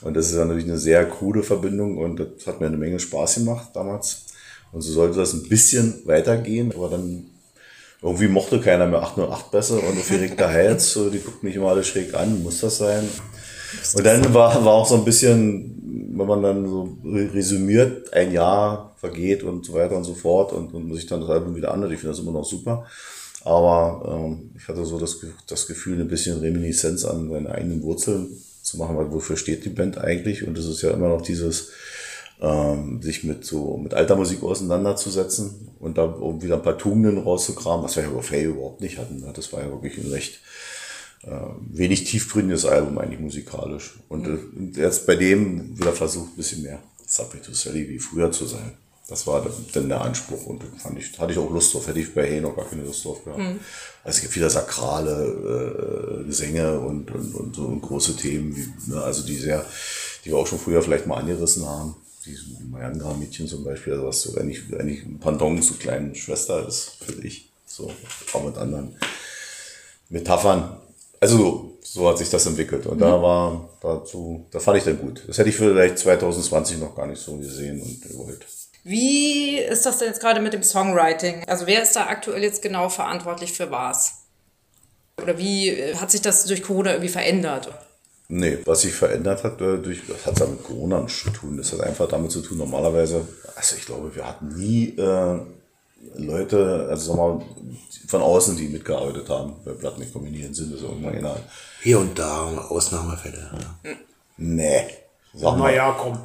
Und 0.00 0.14
das 0.14 0.26
ist 0.30 0.36
dann 0.36 0.48
natürlich 0.48 0.68
eine 0.68 0.78
sehr 0.78 1.04
krude 1.06 1.42
Verbindung 1.42 1.98
und 1.98 2.18
das 2.18 2.46
hat 2.46 2.60
mir 2.60 2.66
eine 2.66 2.76
Menge 2.76 2.98
Spaß 2.98 3.36
gemacht 3.36 3.70
damals. 3.74 4.24
Und 4.72 4.82
so 4.82 4.92
sollte 4.92 5.18
das 5.18 5.32
ein 5.32 5.48
bisschen 5.48 6.02
weitergehen, 6.06 6.72
aber 6.74 6.88
dann 6.88 7.26
irgendwie 8.02 8.28
mochte 8.28 8.60
keiner 8.60 8.86
mehr 8.86 9.02
808 9.02 9.50
besser 9.50 9.74
und 9.82 9.98
auf 9.98 10.10
Erika 10.10 10.48
Heils, 10.48 10.92
so, 10.92 11.10
die 11.10 11.18
guckt 11.18 11.42
mich 11.42 11.56
immer 11.56 11.68
alle 11.68 11.84
schräg 11.84 12.14
an, 12.14 12.42
muss 12.42 12.60
das 12.60 12.78
sein? 12.78 13.06
Und 13.94 14.04
dann 14.04 14.34
war, 14.34 14.64
war 14.64 14.72
auch 14.72 14.86
so 14.86 14.96
ein 14.96 15.04
bisschen, 15.04 16.12
wenn 16.16 16.26
man 16.26 16.42
dann 16.42 16.68
so 16.68 16.96
resümiert, 17.04 18.12
ein 18.12 18.32
Jahr 18.32 18.94
vergeht 18.98 19.42
und 19.42 19.64
so 19.64 19.74
weiter 19.74 19.96
und 19.96 20.04
so 20.04 20.14
fort 20.14 20.52
und, 20.52 20.74
und 20.74 20.94
sich 20.94 21.06
dann 21.06 21.20
das 21.20 21.30
Album 21.30 21.56
wieder 21.56 21.72
anhört. 21.72 21.92
Ich 21.92 22.00
finde 22.00 22.14
das 22.14 22.22
immer 22.22 22.32
noch 22.32 22.44
super. 22.44 22.86
Aber 23.42 24.26
ähm, 24.28 24.50
ich 24.56 24.68
hatte 24.68 24.84
so 24.84 24.98
das, 24.98 25.18
das 25.46 25.66
Gefühl, 25.66 26.00
ein 26.00 26.08
bisschen 26.08 26.40
Reminiszenz 26.40 27.04
an 27.04 27.30
seine 27.30 27.50
eigenen 27.50 27.82
Wurzeln 27.82 28.28
zu 28.62 28.76
machen, 28.76 28.96
weil 28.96 29.10
wofür 29.10 29.36
steht 29.36 29.64
die 29.64 29.70
Band 29.70 29.98
eigentlich? 29.98 30.46
Und 30.46 30.58
es 30.58 30.66
ist 30.66 30.82
ja 30.82 30.90
immer 30.90 31.08
noch 31.08 31.22
dieses, 31.22 31.70
ähm, 32.40 33.02
sich 33.02 33.24
mit 33.24 33.44
so 33.44 33.76
mit 33.76 33.94
alter 33.94 34.16
Musik 34.16 34.42
auseinanderzusetzen 34.42 35.68
und 35.78 35.98
da 35.98 36.04
um 36.04 36.42
wieder 36.42 36.56
ein 36.56 36.62
paar 36.62 36.78
Tugenden 36.78 37.18
rauszukramen, 37.18 37.84
was 37.84 37.96
wir 37.96 38.04
ja 38.04 38.10
auf 38.10 38.30
Hey 38.30 38.44
überhaupt 38.44 38.80
nicht 38.80 38.98
hatten. 38.98 39.20
Ne? 39.20 39.32
Das 39.34 39.52
war 39.52 39.60
ja 39.60 39.70
wirklich 39.70 39.98
ein 39.98 40.10
recht 40.10 40.40
wenig 41.22 42.04
tiefgründiges 42.04 42.64
Album 42.64 42.98
eigentlich 42.98 43.20
musikalisch. 43.20 43.98
Und 44.08 44.26
mhm. 44.26 44.72
jetzt 44.74 45.06
bei 45.06 45.16
dem 45.16 45.78
wieder 45.78 45.92
versucht, 45.92 46.32
ein 46.32 46.36
bisschen 46.36 46.62
mehr 46.62 46.78
Subway 47.06 47.40
to 47.40 47.52
Sally 47.52 47.88
wie 47.88 47.98
früher 47.98 48.32
zu 48.32 48.46
sein. 48.46 48.72
Das 49.08 49.26
war 49.26 49.44
dann 49.72 49.88
der 49.88 50.00
Anspruch 50.02 50.46
und 50.46 50.62
fand 50.78 50.96
ich, 50.96 51.18
hatte 51.18 51.32
ich 51.32 51.38
auch 51.38 51.50
Lust 51.50 51.74
drauf, 51.74 51.88
hätte 51.88 51.98
ich 51.98 52.14
bei 52.14 52.28
Hey 52.28 52.40
noch 52.40 52.54
gar 52.54 52.64
keine 52.64 52.84
Lust 52.84 53.04
drauf 53.04 53.24
gehabt. 53.24 53.40
Mhm. 53.40 53.58
Also 54.04 54.16
es 54.16 54.20
gibt 54.20 54.36
wieder 54.36 54.48
sakrale 54.48 56.22
äh, 56.22 56.24
Gesänge 56.26 56.78
und, 56.78 57.10
und, 57.10 57.34
und 57.34 57.56
so 57.56 57.68
große 57.68 58.16
Themen, 58.16 58.56
wie, 58.56 58.92
ne, 58.92 59.02
also 59.02 59.26
die 59.26 59.34
sehr, 59.34 59.66
die 60.24 60.30
wir 60.30 60.36
auch 60.36 60.46
schon 60.46 60.60
früher 60.60 60.80
vielleicht 60.80 61.08
mal 61.08 61.16
angerissen 61.16 61.66
haben. 61.66 61.96
Die 62.24 62.36
Mayanga-Mädchen 62.70 63.48
zum 63.48 63.64
Beispiel, 63.64 63.94
also 63.94 64.06
was 64.06 64.22
so 64.22 64.36
eigentlich, 64.36 64.62
eigentlich 64.78 65.04
ein 65.04 65.18
Pendant 65.18 65.64
zu 65.64 65.74
kleinen 65.74 66.14
Schwester 66.14 66.66
ist, 66.68 66.98
finde 67.04 67.26
ich. 67.26 67.50
So, 67.66 67.90
auch 68.32 68.44
mit 68.44 68.56
anderen 68.56 68.94
Metaphern. 70.08 70.76
Also 71.20 71.78
so 71.82 72.08
hat 72.08 72.18
sich 72.18 72.30
das 72.30 72.46
entwickelt. 72.46 72.86
Und 72.86 72.96
mhm. 72.96 73.02
da 73.02 73.22
war 73.22 73.68
dazu, 73.82 74.46
da 74.50 74.58
fand 74.58 74.78
ich 74.78 74.84
dann 74.84 74.98
gut. 74.98 75.22
Das 75.26 75.38
hätte 75.38 75.48
ich 75.48 75.56
vielleicht 75.56 75.98
2020 75.98 76.78
noch 76.78 76.96
gar 76.96 77.06
nicht 77.06 77.20
so 77.20 77.36
gesehen 77.36 77.80
und 77.80 78.02
gewollt. 78.02 78.46
Wie 78.82 79.58
ist 79.58 79.84
das 79.84 79.98
denn 79.98 80.08
jetzt 80.08 80.20
gerade 80.20 80.40
mit 80.40 80.54
dem 80.54 80.62
Songwriting? 80.62 81.44
Also 81.46 81.66
wer 81.66 81.82
ist 81.82 81.94
da 81.94 82.06
aktuell 82.06 82.42
jetzt 82.42 82.62
genau 82.62 82.88
verantwortlich 82.88 83.52
für 83.52 83.70
was? 83.70 84.20
Oder 85.22 85.36
wie 85.38 85.68
äh, 85.68 85.96
hat 85.96 86.10
sich 86.10 86.22
das 86.22 86.44
durch 86.44 86.62
Corona 86.62 86.92
irgendwie 86.92 87.10
verändert? 87.10 87.70
Nee, 88.28 88.58
was 88.64 88.82
sich 88.82 88.94
verändert 88.94 89.44
hat, 89.44 89.60
äh, 89.60 89.76
durch, 89.78 90.02
das 90.06 90.24
hat 90.24 90.40
damit 90.40 90.62
Corona 90.62 91.00
nichts 91.00 91.22
zu 91.22 91.30
tun. 91.30 91.58
Das 91.58 91.72
hat 91.72 91.80
einfach 91.80 92.08
damit 92.08 92.30
zu 92.30 92.40
tun, 92.40 92.58
normalerweise, 92.58 93.26
also 93.54 93.76
ich 93.76 93.84
glaube, 93.84 94.14
wir 94.14 94.26
hatten 94.26 94.48
nie 94.56 94.96
äh, 94.96 95.40
Leute, 96.16 96.86
also 96.88 97.12
sag 97.12 97.16
mal, 97.16 97.42
von 98.08 98.22
außen, 98.22 98.56
die 98.56 98.68
mitgearbeitet 98.68 99.28
haben, 99.28 99.54
bei 99.64 99.72
Platten 99.72 100.00
nicht 100.00 100.12
kombinieren 100.12 100.52
sind, 100.52 100.72
das 100.72 100.82
irgendwann 100.82 101.14
innerhalb. 101.14 101.42
Hier 101.82 101.98
und 101.98 102.18
da 102.18 102.46
Ausnahmefälle. 102.68 103.50
Ja. 103.84 103.90
Nee. 104.36 104.86
Sag 105.34 105.56
mal, 105.56 105.74
ja, 105.74 105.94
komm. 105.98 106.18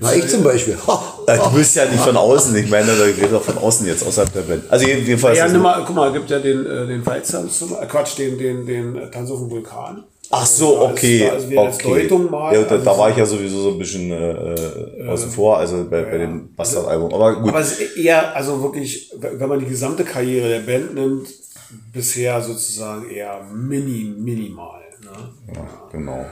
Na, 0.00 0.14
ich 0.14 0.28
zum 0.28 0.42
Beispiel. 0.42 0.76
du 0.76 1.50
bist 1.54 1.74
ja 1.76 1.86
nicht 1.86 2.02
von 2.02 2.16
außen, 2.16 2.54
ich 2.56 2.68
meine, 2.68 2.94
da 2.94 3.10
geht 3.10 3.32
doch 3.32 3.42
von 3.42 3.56
außen 3.56 3.86
jetzt, 3.86 4.06
außerhalb 4.06 4.32
der 4.32 4.42
Band. 4.42 4.70
Also 4.70 4.86
jedenfalls. 4.86 5.38
Ja, 5.38 5.48
nimm 5.48 5.62
mal, 5.62 5.82
guck 5.86 5.96
mal, 5.96 6.12
gibt 6.12 6.28
ja 6.28 6.38
den, 6.38 6.66
äh, 6.66 6.86
den 6.86 7.04
Weiztanz, 7.06 7.62
äh, 7.62 7.86
Quatsch, 7.86 8.18
den, 8.18 8.36
den, 8.36 8.66
den 8.66 9.10
Tanz 9.10 9.30
auf 9.30 9.38
dem 9.38 9.50
Vulkan. 9.50 10.04
Ach 10.34 10.46
so, 10.46 10.80
okay. 10.80 11.28
Also, 11.28 11.46
okay. 11.58 12.08
Mal, 12.30 12.54
ja, 12.54 12.62
da, 12.62 12.70
also 12.70 12.84
da, 12.86 12.98
war 12.98 13.10
ich 13.10 13.18
ja 13.18 13.26
sowieso 13.26 13.64
so 13.64 13.68
ein 13.72 13.78
bisschen 13.78 14.10
äh, 14.10 14.30
äh, 14.32 15.06
außen 15.06 15.30
vor, 15.30 15.58
also 15.58 15.84
bei, 15.90 15.98
ja. 15.98 16.04
bei 16.04 16.18
dem 16.18 16.54
Bastard-Album. 16.54 17.12
Aber 17.12 17.38
gut. 17.38 17.50
Aber 17.50 17.60
es 17.60 17.78
ist 17.78 17.98
eher, 17.98 18.34
also 18.34 18.62
wirklich, 18.62 19.12
wenn 19.20 19.46
man 19.46 19.60
die 19.60 19.66
gesamte 19.66 20.04
Karriere 20.04 20.48
der 20.48 20.60
Band 20.60 20.94
nimmt, 20.94 21.28
bisher 21.92 22.40
sozusagen 22.40 23.10
eher 23.10 23.44
mini, 23.52 24.04
minimal. 24.04 24.80
Ne? 25.02 25.54
Ja, 25.54 25.88
genau. 25.92 26.24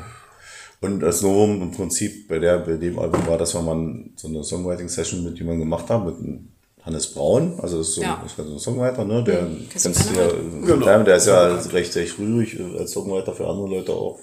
Und 0.81 1.01
das 1.01 1.21
Novum 1.21 1.61
im 1.61 1.71
Prinzip 1.71 2.27
bei, 2.27 2.39
der, 2.39 2.61
bei 2.61 2.79
dem 2.79 2.99
Album 2.99 3.27
war, 3.27 3.37
dass 3.37 3.53
wir 3.53 3.61
mal 3.61 4.03
so 4.17 4.29
eine 4.29 4.43
Songwriting-Session 4.43 5.25
mit 5.25 5.39
jemandem 5.39 5.65
gemacht 5.65 5.91
haben, 5.91 6.07
mit 6.07 6.41
Hannes 6.85 7.13
Braun, 7.13 7.59
also 7.61 7.79
das 7.79 7.89
ist 7.89 7.95
so, 7.97 8.03
ja. 8.03 8.25
so 8.37 8.43
ein 8.43 8.59
Songwriter, 8.59 9.05
ne? 9.05 9.23
Der 9.23 9.43
mhm. 9.43 9.69
kennst 9.71 10.11
du 10.11 10.15
ja, 10.19 10.29
genau. 10.65 11.03
der 11.03 11.17
ist 11.17 11.27
ja 11.27 11.55
recht, 11.55 11.95
recht 11.95 12.19
rührig 12.19 12.59
als 12.79 12.93
Songwriter 12.93 13.35
für 13.35 13.47
andere 13.47 13.69
Leute 13.69 13.93
auch 13.93 14.19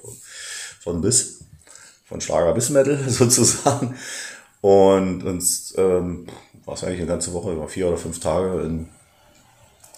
von 0.80 1.02
bis, 1.02 1.40
von 2.06 2.20
Schlager 2.20 2.54
bis 2.54 2.70
Metal 2.70 2.98
sozusagen. 3.08 3.96
Und 4.62 5.24
uns 5.24 5.74
ähm, 5.78 6.26
war 6.66 6.74
es 6.74 6.84
eigentlich 6.84 7.00
eine 7.02 7.08
ganze 7.08 7.34
Woche, 7.34 7.54
über 7.54 7.68
vier 7.68 7.88
oder 7.88 7.98
fünf 7.98 8.20
Tage 8.20 8.62
in 8.62 8.90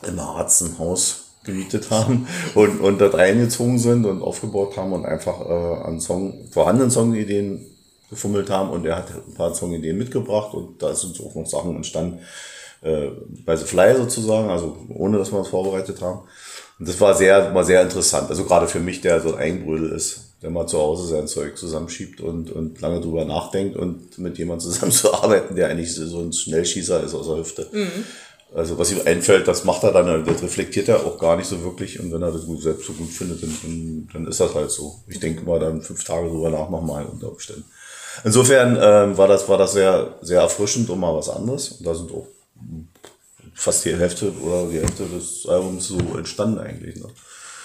im 0.07 0.21
Harzenhaus 0.21 1.31
gemietet 1.43 1.89
haben 1.89 2.27
und, 2.55 2.79
und 2.79 2.99
dort 2.99 3.15
reingezogen 3.15 3.79
sind 3.79 4.05
und 4.05 4.21
aufgebaut 4.21 4.77
haben 4.77 4.93
und 4.93 5.05
einfach 5.05 5.41
äh, 5.41 5.83
an 5.83 5.99
Song, 5.99 6.47
vorhandenen 6.51 6.91
Songideen 6.91 7.68
gefummelt 8.09 8.49
haben 8.49 8.69
und 8.69 8.85
er 8.85 8.97
hat 8.97 9.11
ein 9.11 9.33
paar 9.33 9.53
Songideen 9.53 9.97
mitgebracht 9.97 10.53
und 10.53 10.81
da 10.81 10.93
sind 10.95 11.19
auch 11.21 11.35
noch 11.35 11.45
Sachen 11.45 11.75
entstanden, 11.75 12.19
äh, 12.81 13.09
bei 13.45 13.55
The 13.55 13.65
Fly 13.65 13.95
sozusagen, 13.95 14.49
also 14.49 14.77
ohne 14.89 15.17
dass 15.17 15.31
wir 15.31 15.39
es 15.41 15.47
vorbereitet 15.49 16.01
haben. 16.01 16.21
Und 16.79 16.87
das 16.87 16.99
war 17.01 17.13
sehr, 17.13 17.53
war 17.53 17.63
sehr 17.63 17.81
interessant. 17.81 18.29
Also 18.29 18.45
gerade 18.45 18.67
für 18.67 18.79
mich, 18.79 19.01
der 19.01 19.19
so 19.21 19.33
ein 19.33 19.39
Eigenbrödel 19.39 19.91
ist, 19.91 20.29
der 20.41 20.49
mal 20.49 20.65
zu 20.65 20.79
Hause 20.79 21.07
sein 21.07 21.27
Zeug 21.27 21.57
zusammenschiebt 21.57 22.21
und, 22.21 22.51
und 22.51 22.79
lange 22.79 23.01
drüber 23.01 23.25
nachdenkt 23.25 23.75
und 23.75 24.17
mit 24.17 24.37
jemandem 24.37 24.71
zusammenzuarbeiten, 24.71 25.55
der 25.57 25.67
eigentlich 25.67 25.93
so 25.93 26.19
ein 26.19 26.31
Schnellschießer 26.31 27.03
ist 27.03 27.13
aus 27.13 27.27
der 27.27 27.37
Hüfte. 27.37 27.67
Mhm. 27.71 28.05
Also 28.55 28.79
was 28.79 28.91
ihm 28.91 29.01
einfällt, 29.05 29.47
das 29.47 29.63
macht 29.63 29.83
er 29.83 29.91
dann, 29.91 30.25
das 30.25 30.41
reflektiert 30.41 30.87
er 30.87 31.05
auch 31.05 31.19
gar 31.19 31.37
nicht 31.37 31.47
so 31.47 31.61
wirklich 31.63 31.99
und 31.99 32.11
wenn 32.11 32.23
er 32.23 32.31
das 32.31 32.45
gut, 32.45 32.63
selbst 32.63 32.87
so 32.87 32.93
gut 32.93 33.09
findet, 33.09 33.43
dann, 33.43 34.09
dann 34.11 34.27
ist 34.27 34.39
das 34.39 34.55
halt 34.55 34.71
so. 34.71 34.95
Ich 35.07 35.19
denke 35.19 35.43
mal 35.45 35.59
dann 35.59 35.83
fünf 35.83 36.03
Tage 36.03 36.29
drüber 36.29 36.49
nach 36.49 36.69
nochmal 36.69 37.05
unter 37.05 37.29
Umständen. 37.29 37.65
Insofern 38.23 38.77
ähm, 38.81 39.17
war 39.17 39.27
das, 39.27 39.47
war 39.47 39.57
das 39.57 39.73
sehr, 39.73 40.15
sehr 40.21 40.41
erfrischend 40.41 40.89
und 40.89 40.99
mal 40.99 41.15
was 41.15 41.29
anderes. 41.29 41.69
Und 41.69 41.85
da 41.85 41.93
sind 41.93 42.11
auch 42.11 42.27
fast 43.53 43.85
die 43.85 43.95
Hälfte 43.95 44.31
oder 44.41 44.69
die 44.69 44.79
Hälfte 44.79 45.05
des 45.05 45.45
Albums 45.47 45.87
so 45.87 45.97
entstanden 46.17 46.59
eigentlich. 46.59 46.95
Ne? 46.95 47.07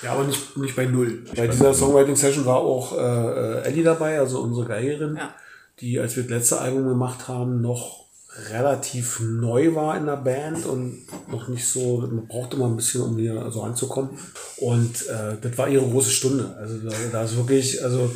Ja, 0.02 0.12
aber 0.12 0.24
nicht, 0.24 0.56
nicht 0.56 0.76
bei 0.76 0.86
null. 0.86 1.22
Nicht 1.22 1.36
bei, 1.36 1.46
bei 1.46 1.48
dieser 1.48 1.72
Songwriting-Session 1.72 2.44
war 2.44 2.58
auch 2.58 2.92
äh, 2.92 2.98
äh, 2.98 3.62
Ellie 3.62 3.84
dabei, 3.84 4.18
also 4.18 4.40
unsere 4.40 4.66
Geigerin, 4.66 5.16
ja. 5.16 5.34
die, 5.80 5.98
als 5.98 6.16
wir 6.16 6.24
das 6.24 6.30
letzte 6.30 6.60
Album 6.60 6.88
gemacht 6.88 7.28
haben, 7.28 7.60
noch 7.60 8.04
relativ 8.50 9.20
neu 9.20 9.74
war 9.74 9.96
in 9.96 10.06
der 10.06 10.16
Band 10.16 10.66
und 10.66 11.06
noch 11.30 11.46
nicht 11.48 11.66
so, 11.68 11.98
man 11.98 12.26
brauchte 12.26 12.56
mal 12.56 12.66
ein 12.66 12.76
bisschen, 12.76 13.02
um 13.02 13.16
hier 13.16 13.50
so 13.50 13.62
anzukommen. 13.62 14.10
Und 14.56 15.06
äh, 15.06 15.36
das 15.40 15.56
war 15.56 15.68
ihre 15.68 15.88
große 15.88 16.10
Stunde. 16.10 16.54
Also 16.58 16.78
da, 16.78 16.94
da 17.12 17.22
ist 17.22 17.36
wirklich, 17.36 17.82
also 17.82 18.10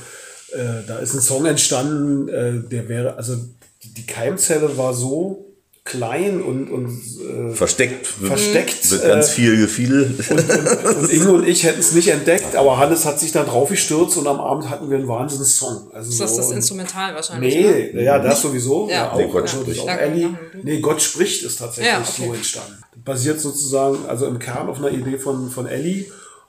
äh, 0.52 0.86
da 0.86 0.98
ist 0.98 1.14
ein 1.14 1.20
Song 1.20 1.46
entstanden, 1.46 2.28
äh, 2.28 2.68
der 2.68 2.88
wäre, 2.88 3.16
also 3.16 3.36
die, 3.82 3.94
die 3.94 4.06
Keimzelle 4.06 4.76
war 4.76 4.94
so 4.94 5.48
klein 5.88 6.42
und, 6.42 6.70
und 6.70 6.88
äh, 6.88 7.54
versteckt. 7.54 8.06
Versteckt. 8.06 8.90
Mit 8.90 9.02
ganz 9.02 9.28
äh, 9.28 9.32
viel 9.32 9.56
Gefiedel. 9.56 10.14
Und, 10.28 10.38
und, 10.38 10.96
und, 10.96 11.12
Ingo 11.12 11.32
und 11.32 11.48
ich 11.48 11.64
hätten 11.64 11.80
es 11.80 11.92
nicht 11.92 12.08
entdeckt, 12.08 12.54
aber 12.54 12.76
Hannes 12.76 13.06
hat 13.06 13.18
sich 13.18 13.32
da 13.32 13.44
drauf 13.44 13.70
gestürzt 13.70 14.18
und 14.18 14.26
am 14.26 14.38
Abend 14.38 14.68
hatten 14.68 14.90
wir 14.90 14.98
einen 14.98 15.08
Wahnsinns-Song. 15.08 15.90
Also 15.92 16.10
ist 16.10 16.20
das 16.20 16.32
so, 16.32 16.42
das 16.42 16.50
Instrumental 16.50 17.14
wahrscheinlich? 17.14 17.54
Nee, 17.54 17.92
ne? 17.94 18.04
ja, 18.04 18.18
das 18.18 18.42
sowieso. 18.42 18.88
Ja, 18.88 18.94
ja 18.94 19.12
auch. 19.12 19.16
Nee, 19.16 19.28
Gott 19.28 19.50
ja, 19.50 19.60
spricht. 19.60 19.80
Auch 19.80 19.88
Ellie. 19.88 20.38
Nee, 20.62 20.80
Gott 20.80 21.00
spricht 21.00 21.42
ist 21.42 21.58
tatsächlich 21.58 21.92
ja, 21.92 22.00
okay. 22.00 22.26
so 22.26 22.34
entstanden. 22.34 22.82
Basiert 23.04 23.40
sozusagen, 23.40 23.98
also 24.06 24.26
im 24.26 24.38
Kern 24.38 24.68
auf 24.68 24.78
einer 24.78 24.90
Idee 24.90 25.18
von, 25.18 25.50
von 25.50 25.66
Ellie 25.66 26.06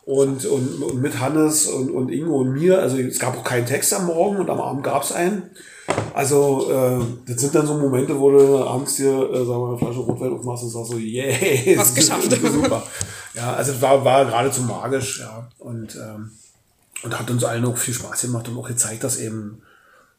und, 0.10 0.44
und, 0.46 0.82
und 0.82 1.02
mit 1.02 1.20
Hannes 1.20 1.68
und, 1.68 1.92
und 1.92 2.10
Ingo 2.10 2.40
und 2.40 2.54
mir. 2.54 2.80
Also 2.80 2.98
es 2.98 3.20
gab 3.20 3.38
auch 3.38 3.44
keinen 3.44 3.68
Text 3.68 3.94
am 3.94 4.08
Morgen 4.08 4.38
und 4.38 4.50
am 4.50 4.60
Abend 4.60 4.84
gab 4.84 5.04
es 5.04 5.12
einen. 5.12 5.52
Also, 6.16 6.72
äh, 6.72 7.00
das 7.28 7.40
sind 7.40 7.54
dann 7.54 7.68
so 7.68 7.76
Momente, 7.76 8.20
wo 8.20 8.32
du 8.32 8.58
abends 8.58 8.96
dir, 8.96 9.12
äh, 9.12 9.46
sagen 9.46 9.62
wir, 9.62 9.70
eine 9.70 9.78
Flasche 9.78 10.00
Rotwein 10.00 10.34
aufmachst 10.34 10.64
und 10.64 10.70
sagst 10.72 10.92
so, 10.92 10.98
yeah, 10.98 11.78
was 11.78 11.94
geschafft. 11.94 12.32
super. 12.42 12.82
Ja, 13.36 13.54
also 13.54 13.72
es 13.72 13.82
war, 13.84 14.04
war 14.04 14.26
geradezu 14.26 14.64
magisch, 14.64 15.20
ja. 15.20 15.48
Und, 15.60 15.96
ähm, 15.96 16.32
und 17.04 17.20
hat 17.20 17.30
uns 17.30 17.44
allen 17.44 17.66
auch 17.66 17.78
viel 17.78 17.94
Spaß 17.94 18.22
gemacht 18.22 18.48
und 18.48 18.58
auch 18.58 18.68
gezeigt, 18.68 19.04
dass 19.04 19.20
eben, 19.20 19.62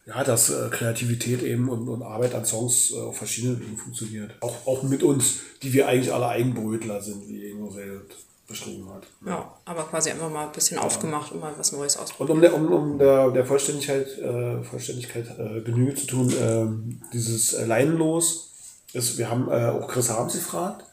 ja, 0.06 0.22
dass 0.22 0.50
äh, 0.50 0.68
Kreativität 0.70 1.42
eben 1.42 1.68
und, 1.68 1.88
und 1.88 2.02
Arbeit 2.02 2.36
an 2.36 2.44
Songs 2.44 2.92
äh, 2.92 3.00
auf 3.00 3.16
verschiedenen 3.16 3.58
Wegen 3.58 3.76
funktioniert. 3.76 4.30
Auch, 4.40 4.54
auch 4.66 4.84
mit 4.84 5.02
uns, 5.02 5.40
die 5.64 5.72
wir 5.72 5.88
eigentlich 5.88 6.14
alle 6.14 6.28
Eigenbrötler 6.28 7.02
sind, 7.02 7.26
wie 7.26 7.50
Ingo 7.50 7.72
selbst 7.72 8.29
beschrieben 8.50 8.86
hat. 8.92 9.06
Ja, 9.24 9.54
aber 9.64 9.84
quasi 9.84 10.10
einfach 10.10 10.28
mal 10.28 10.46
ein 10.46 10.52
bisschen 10.52 10.76
ja. 10.76 10.82
aufgemacht 10.82 11.32
und 11.32 11.40
mal 11.40 11.52
was 11.56 11.72
Neues 11.72 11.96
ausprobiert. 11.96 12.30
Und 12.30 12.36
um 12.36 12.42
der, 12.42 12.54
um, 12.54 12.72
um 12.72 12.98
der, 12.98 13.30
der 13.30 13.46
Vollständigkeit, 13.46 14.06
äh, 14.18 14.62
Vollständigkeit 14.62 15.26
äh, 15.38 15.62
Genüge 15.62 15.94
zu 15.94 16.06
tun, 16.06 16.30
äh, 16.30 16.66
dieses 17.14 17.52
Leinenlos 17.66 18.50
ist, 18.92 19.16
wir 19.16 19.30
haben 19.30 19.48
äh, 19.48 19.68
auch 19.68 19.88
Chris 19.88 20.10
Harms 20.10 20.34
gefragt, 20.34 20.84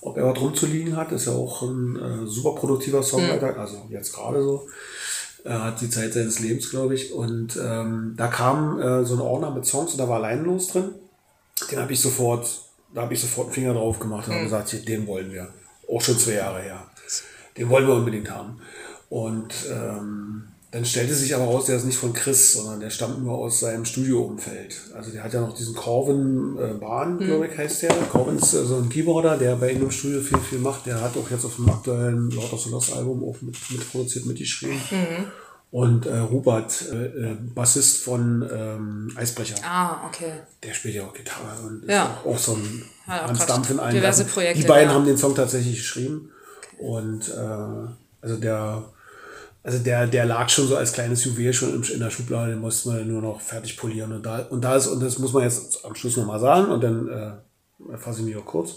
ob 0.00 0.18
er 0.18 0.26
was 0.26 0.40
rumzuliegen 0.40 0.96
hat. 0.96 1.12
Ist 1.12 1.26
ja 1.26 1.32
auch 1.32 1.62
ein 1.62 1.96
äh, 1.96 2.26
super 2.26 2.54
produktiver 2.58 3.02
Songwriter, 3.02 3.52
mhm. 3.52 3.60
also 3.60 3.86
jetzt 3.88 4.12
gerade 4.12 4.42
so. 4.42 4.66
Er 5.44 5.64
hat 5.64 5.80
die 5.80 5.88
Zeit 5.88 6.12
seines 6.12 6.40
Lebens, 6.40 6.68
glaube 6.68 6.94
ich. 6.94 7.12
Und 7.12 7.56
ähm, 7.62 8.14
da 8.16 8.26
kam 8.26 8.80
äh, 8.80 9.04
so 9.04 9.14
ein 9.14 9.20
Ordner 9.20 9.52
mit 9.52 9.64
Songs 9.64 9.92
und 9.92 9.98
da 9.98 10.08
war 10.08 10.18
Leinenlos 10.18 10.68
drin. 10.68 10.90
Den 11.70 11.78
habe 11.78 11.92
ich 11.92 12.00
sofort, 12.00 12.60
da 12.92 13.02
habe 13.02 13.14
ich 13.14 13.20
sofort 13.20 13.46
einen 13.46 13.54
Finger 13.54 13.74
drauf 13.74 14.00
gemacht 14.00 14.26
und 14.26 14.32
mhm. 14.32 14.38
habe 14.38 14.44
gesagt, 14.44 14.88
den 14.88 15.06
wollen 15.06 15.32
wir. 15.32 15.48
Auch 15.90 16.02
schon 16.02 16.18
zwei 16.18 16.32
Jahre 16.32 16.60
her. 16.60 16.87
Den 17.58 17.68
wollen 17.68 17.86
wir 17.86 17.94
unbedingt 17.94 18.30
haben. 18.30 18.60
Und 19.10 19.54
ähm, 19.70 20.44
dann 20.70 20.84
stellte 20.84 21.14
sich 21.14 21.34
aber 21.34 21.44
raus, 21.44 21.64
der 21.64 21.76
ist 21.76 21.86
nicht 21.86 21.96
von 21.96 22.12
Chris, 22.12 22.52
sondern 22.52 22.80
der 22.80 22.90
stammt 22.90 23.24
nur 23.24 23.38
aus 23.38 23.60
seinem 23.60 23.86
Studioumfeld. 23.86 24.76
Also 24.94 25.10
der 25.10 25.24
hat 25.24 25.32
ja 25.32 25.40
noch 25.40 25.56
diesen 25.56 25.74
Corvin 25.74 26.58
äh, 26.58 26.74
Bahn, 26.74 27.14
mhm. 27.14 27.24
glaube 27.24 27.46
ich, 27.46 27.56
heißt 27.56 27.82
der. 27.82 27.94
Corvin 28.12 28.36
ist 28.36 28.52
äh, 28.52 28.64
so 28.64 28.76
ein 28.76 28.90
Keyboarder, 28.90 29.38
der 29.38 29.56
bei 29.56 29.72
ihm 29.72 29.82
im 29.82 29.90
Studio 29.90 30.20
viel, 30.20 30.38
viel 30.38 30.58
macht. 30.58 30.84
Der 30.84 31.00
hat 31.00 31.16
auch 31.16 31.30
jetzt 31.30 31.46
auf 31.46 31.56
dem 31.56 31.70
aktuellen 31.70 32.30
Lord 32.30 32.52
of 32.52 32.60
the 32.60 32.70
Lost 32.70 32.92
Album 32.92 33.24
auch 33.24 33.40
mit, 33.40 33.56
mit 33.70 33.90
produziert, 33.90 34.26
mitgeschrieben. 34.26 34.76
Mhm. 34.90 35.24
Und 35.70 36.06
äh, 36.06 36.20
Hubert, 36.30 36.84
äh, 36.92 37.06
äh, 37.06 37.36
Bassist 37.54 38.02
von 38.02 38.46
ähm, 38.52 39.12
Eisbrecher. 39.16 39.56
Ah, 39.64 40.06
okay. 40.06 40.32
Der 40.62 40.74
spielt 40.74 40.94
ja 40.96 41.04
auch 41.04 41.14
Gitarre 41.14 41.66
und 41.66 41.88
ja. 41.88 42.04
ist 42.04 42.10
auch, 42.10 42.26
auch 42.26 42.38
so 42.38 42.52
ein 42.52 42.84
Hans 43.06 43.46
Dampf 43.46 43.70
in 43.70 43.78
allen. 43.78 43.94
Die 43.94 44.62
beiden 44.62 44.88
ja. 44.88 44.94
haben 44.94 45.06
den 45.06 45.16
Song 45.16 45.34
tatsächlich 45.34 45.76
geschrieben. 45.76 46.30
Und 46.78 47.28
äh, 47.28 47.90
also 48.20 48.36
der, 48.36 48.84
also 49.62 49.78
der, 49.78 50.06
der 50.06 50.26
lag 50.26 50.48
schon 50.48 50.68
so 50.68 50.76
als 50.76 50.92
kleines 50.92 51.24
Juwel 51.24 51.52
schon 51.52 51.82
in 51.82 52.00
der 52.00 52.10
Schublade, 52.10 52.52
den 52.52 52.60
musste 52.60 52.88
man 52.88 53.08
nur 53.08 53.22
noch 53.22 53.40
fertig 53.40 53.76
polieren. 53.76 54.12
Und 54.12 54.24
da, 54.24 54.40
und 54.50 54.62
da 54.62 54.76
ist, 54.76 54.86
und 54.86 55.00
das 55.00 55.18
muss 55.18 55.32
man 55.32 55.42
jetzt 55.42 55.84
am 55.84 55.94
Schluss 55.94 56.16
nochmal 56.16 56.40
sagen, 56.40 56.70
und 56.70 56.82
dann 56.82 57.08
äh, 57.08 57.98
fasse 57.98 58.20
ich 58.20 58.26
mich 58.26 58.36
auch 58.36 58.46
kurz. 58.46 58.76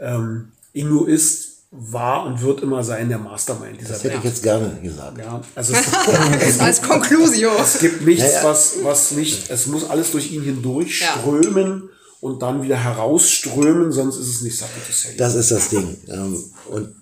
Ähm, 0.00 0.52
Ingo 0.72 1.04
ist 1.04 1.48
war 1.70 2.24
und 2.24 2.40
wird 2.40 2.62
immer 2.62 2.82
sein 2.82 3.08
der 3.08 3.18
Mastermind 3.18 3.78
dieser 3.78 3.92
Das 3.92 4.04
hätte 4.04 4.14
Welt. 4.14 4.24
ich 4.24 4.30
jetzt 4.30 4.42
gerne 4.42 4.80
gesagt. 4.82 5.18
Ja, 5.18 5.40
also 5.54 5.74
es, 6.40 6.58
als 6.60 6.80
Konklusio. 6.80 7.50
Es 7.60 7.78
gibt 7.78 8.06
nichts, 8.06 8.22
ja, 8.24 8.42
ja. 8.42 8.44
was, 8.44 8.76
was 8.82 9.10
nicht, 9.12 9.50
es 9.50 9.66
muss 9.66 9.88
alles 9.88 10.10
durch 10.12 10.32
ihn 10.32 10.42
hindurch 10.42 11.04
strömen 11.04 11.90
und 12.20 12.40
dann 12.42 12.62
wieder 12.62 12.76
herausströmen, 12.76 13.92
sonst 13.92 14.16
ist 14.16 14.28
es 14.28 14.40
nicht 14.42 14.58
des 14.58 15.16
Das 15.18 15.34
ist 15.34 15.50
das 15.50 15.68
Ding. 15.68 15.96
Ähm, 16.08 16.42
und 16.70 16.94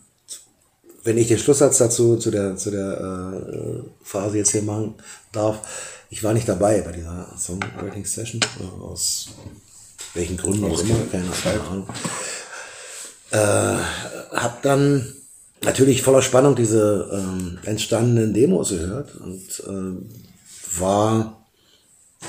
wenn 1.06 1.18
ich 1.18 1.28
den 1.28 1.38
Schlusssatz 1.38 1.78
dazu, 1.78 2.16
zu 2.16 2.30
der, 2.32 2.56
zu 2.56 2.70
der 2.70 3.00
äh, 3.00 3.82
Phase 4.02 4.38
jetzt 4.38 4.50
hier 4.50 4.62
machen 4.62 4.94
darf, 5.32 5.60
ich 6.10 6.22
war 6.24 6.34
nicht 6.34 6.48
dabei 6.48 6.80
bei 6.82 6.92
dieser 6.92 7.28
Songwriting-Session, 7.38 8.40
äh, 8.60 8.82
aus 8.82 9.28
welchen 10.14 10.36
Gründen 10.36 10.64
auch 10.64 10.80
immer, 10.80 10.96
keine, 11.10 11.30
keine 11.42 11.60
Ahnung. 11.62 11.86
Äh, 13.30 14.36
hab 14.36 14.62
dann 14.62 15.14
natürlich 15.62 16.02
voller 16.02 16.22
Spannung 16.22 16.56
diese 16.56 17.08
ähm, 17.12 17.58
entstandenen 17.64 18.34
Demos 18.34 18.70
gehört 18.70 19.14
und 19.16 19.62
äh, 19.66 20.80
war 20.80 21.46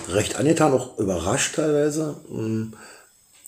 recht 0.09 0.36
angetan, 0.36 0.73
auch 0.73 0.99
überrascht 0.99 1.55
teilweise, 1.55 2.15
ähm, 2.32 2.73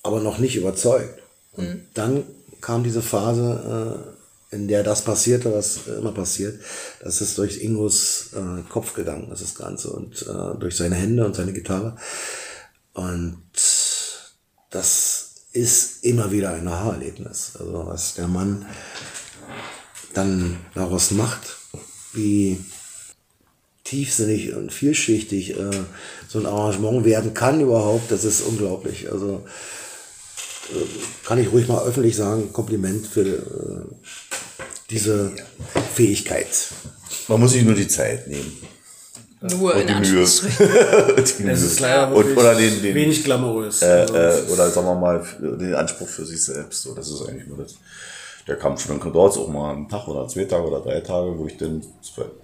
aber 0.01 0.21
noch 0.21 0.39
nicht 0.39 0.55
überzeugt. 0.55 1.21
Und 1.53 1.67
mhm. 1.67 1.81
dann 1.93 2.23
kam 2.61 2.83
diese 2.83 3.01
Phase, 3.03 4.03
äh, 4.05 4.18
in 4.51 4.67
der 4.67 4.83
das 4.83 5.03
passierte, 5.03 5.53
was 5.53 5.87
immer 5.87 6.11
passiert, 6.11 6.59
das 7.01 7.21
ist 7.21 7.37
durch 7.37 7.63
Ingos 7.63 8.29
äh, 8.33 8.67
Kopf 8.69 8.93
gegangen, 8.93 9.27
das 9.29 9.41
ist 9.41 9.59
das 9.59 9.65
Ganze, 9.65 9.91
und 9.91 10.23
äh, 10.23 10.59
durch 10.59 10.75
seine 10.75 10.95
Hände 10.95 11.25
und 11.25 11.35
seine 11.35 11.53
Gitarre. 11.53 11.97
Und 12.93 13.43
das 14.71 15.29
ist 15.51 16.03
immer 16.03 16.31
wieder 16.31 16.51
ein 16.51 16.67
Aha-Erlebnis. 16.67 17.53
Also 17.59 17.85
was 17.85 18.15
der 18.15 18.27
Mann 18.27 18.65
dann 20.13 20.57
daraus 20.73 21.11
macht, 21.11 21.57
wie 22.13 22.59
tiefsinnig 23.83 24.53
und 24.53 24.71
vielschichtig 24.71 25.57
äh, 25.57 25.71
so 26.27 26.39
ein 26.39 26.45
Arrangement 26.45 27.05
werden 27.05 27.33
kann 27.33 27.61
überhaupt, 27.61 28.11
das 28.11 28.23
ist 28.23 28.41
unglaublich. 28.41 29.11
Also 29.11 29.43
äh, 30.71 31.25
kann 31.25 31.39
ich 31.39 31.51
ruhig 31.51 31.67
mal 31.67 31.83
öffentlich 31.83 32.15
sagen, 32.15 32.53
Kompliment 32.53 33.07
für 33.07 33.87
diese 34.89 35.31
Fähigkeit. 35.93 36.47
Man 37.27 37.39
muss 37.39 37.53
sich 37.53 37.63
nur 37.63 37.75
die 37.75 37.87
Zeit 37.87 38.27
nehmen. 38.27 38.57
Nur 39.41 39.73
und 39.73 39.81
in 39.81 39.87
die 40.03 40.09
Mühe. 40.11 40.21
Es 40.21 40.43
ist 40.43 41.79
leider 41.79 42.13
und, 42.13 42.37
oder 42.37 42.55
den, 42.55 42.81
den, 42.81 42.93
wenig 42.93 43.23
glamourös. 43.23 43.81
Äh, 43.81 44.03
äh, 44.03 44.51
oder 44.51 44.69
sagen 44.69 44.87
wir 44.87 44.95
mal, 44.95 45.25
den 45.39 45.75
Anspruch 45.75 46.07
für 46.07 46.25
sich 46.25 46.43
selbst. 46.43 46.83
So, 46.83 46.93
das 46.93 47.09
ist 47.09 47.21
eigentlich 47.27 47.47
nur 47.47 47.57
das, 47.57 47.75
der 48.47 48.57
Kampf. 48.57 48.85
Dann 48.87 48.99
dauert 48.99 49.33
es 49.33 49.37
auch 49.37 49.47
mal 49.47 49.73
einen 49.73 49.87
Tag 49.87 50.07
oder 50.07 50.27
zwei 50.27 50.43
Tage 50.43 50.67
oder 50.67 50.81
drei 50.81 50.99
Tage, 50.99 51.37
wo 51.37 51.47
ich 51.47 51.55
dann 51.55 51.81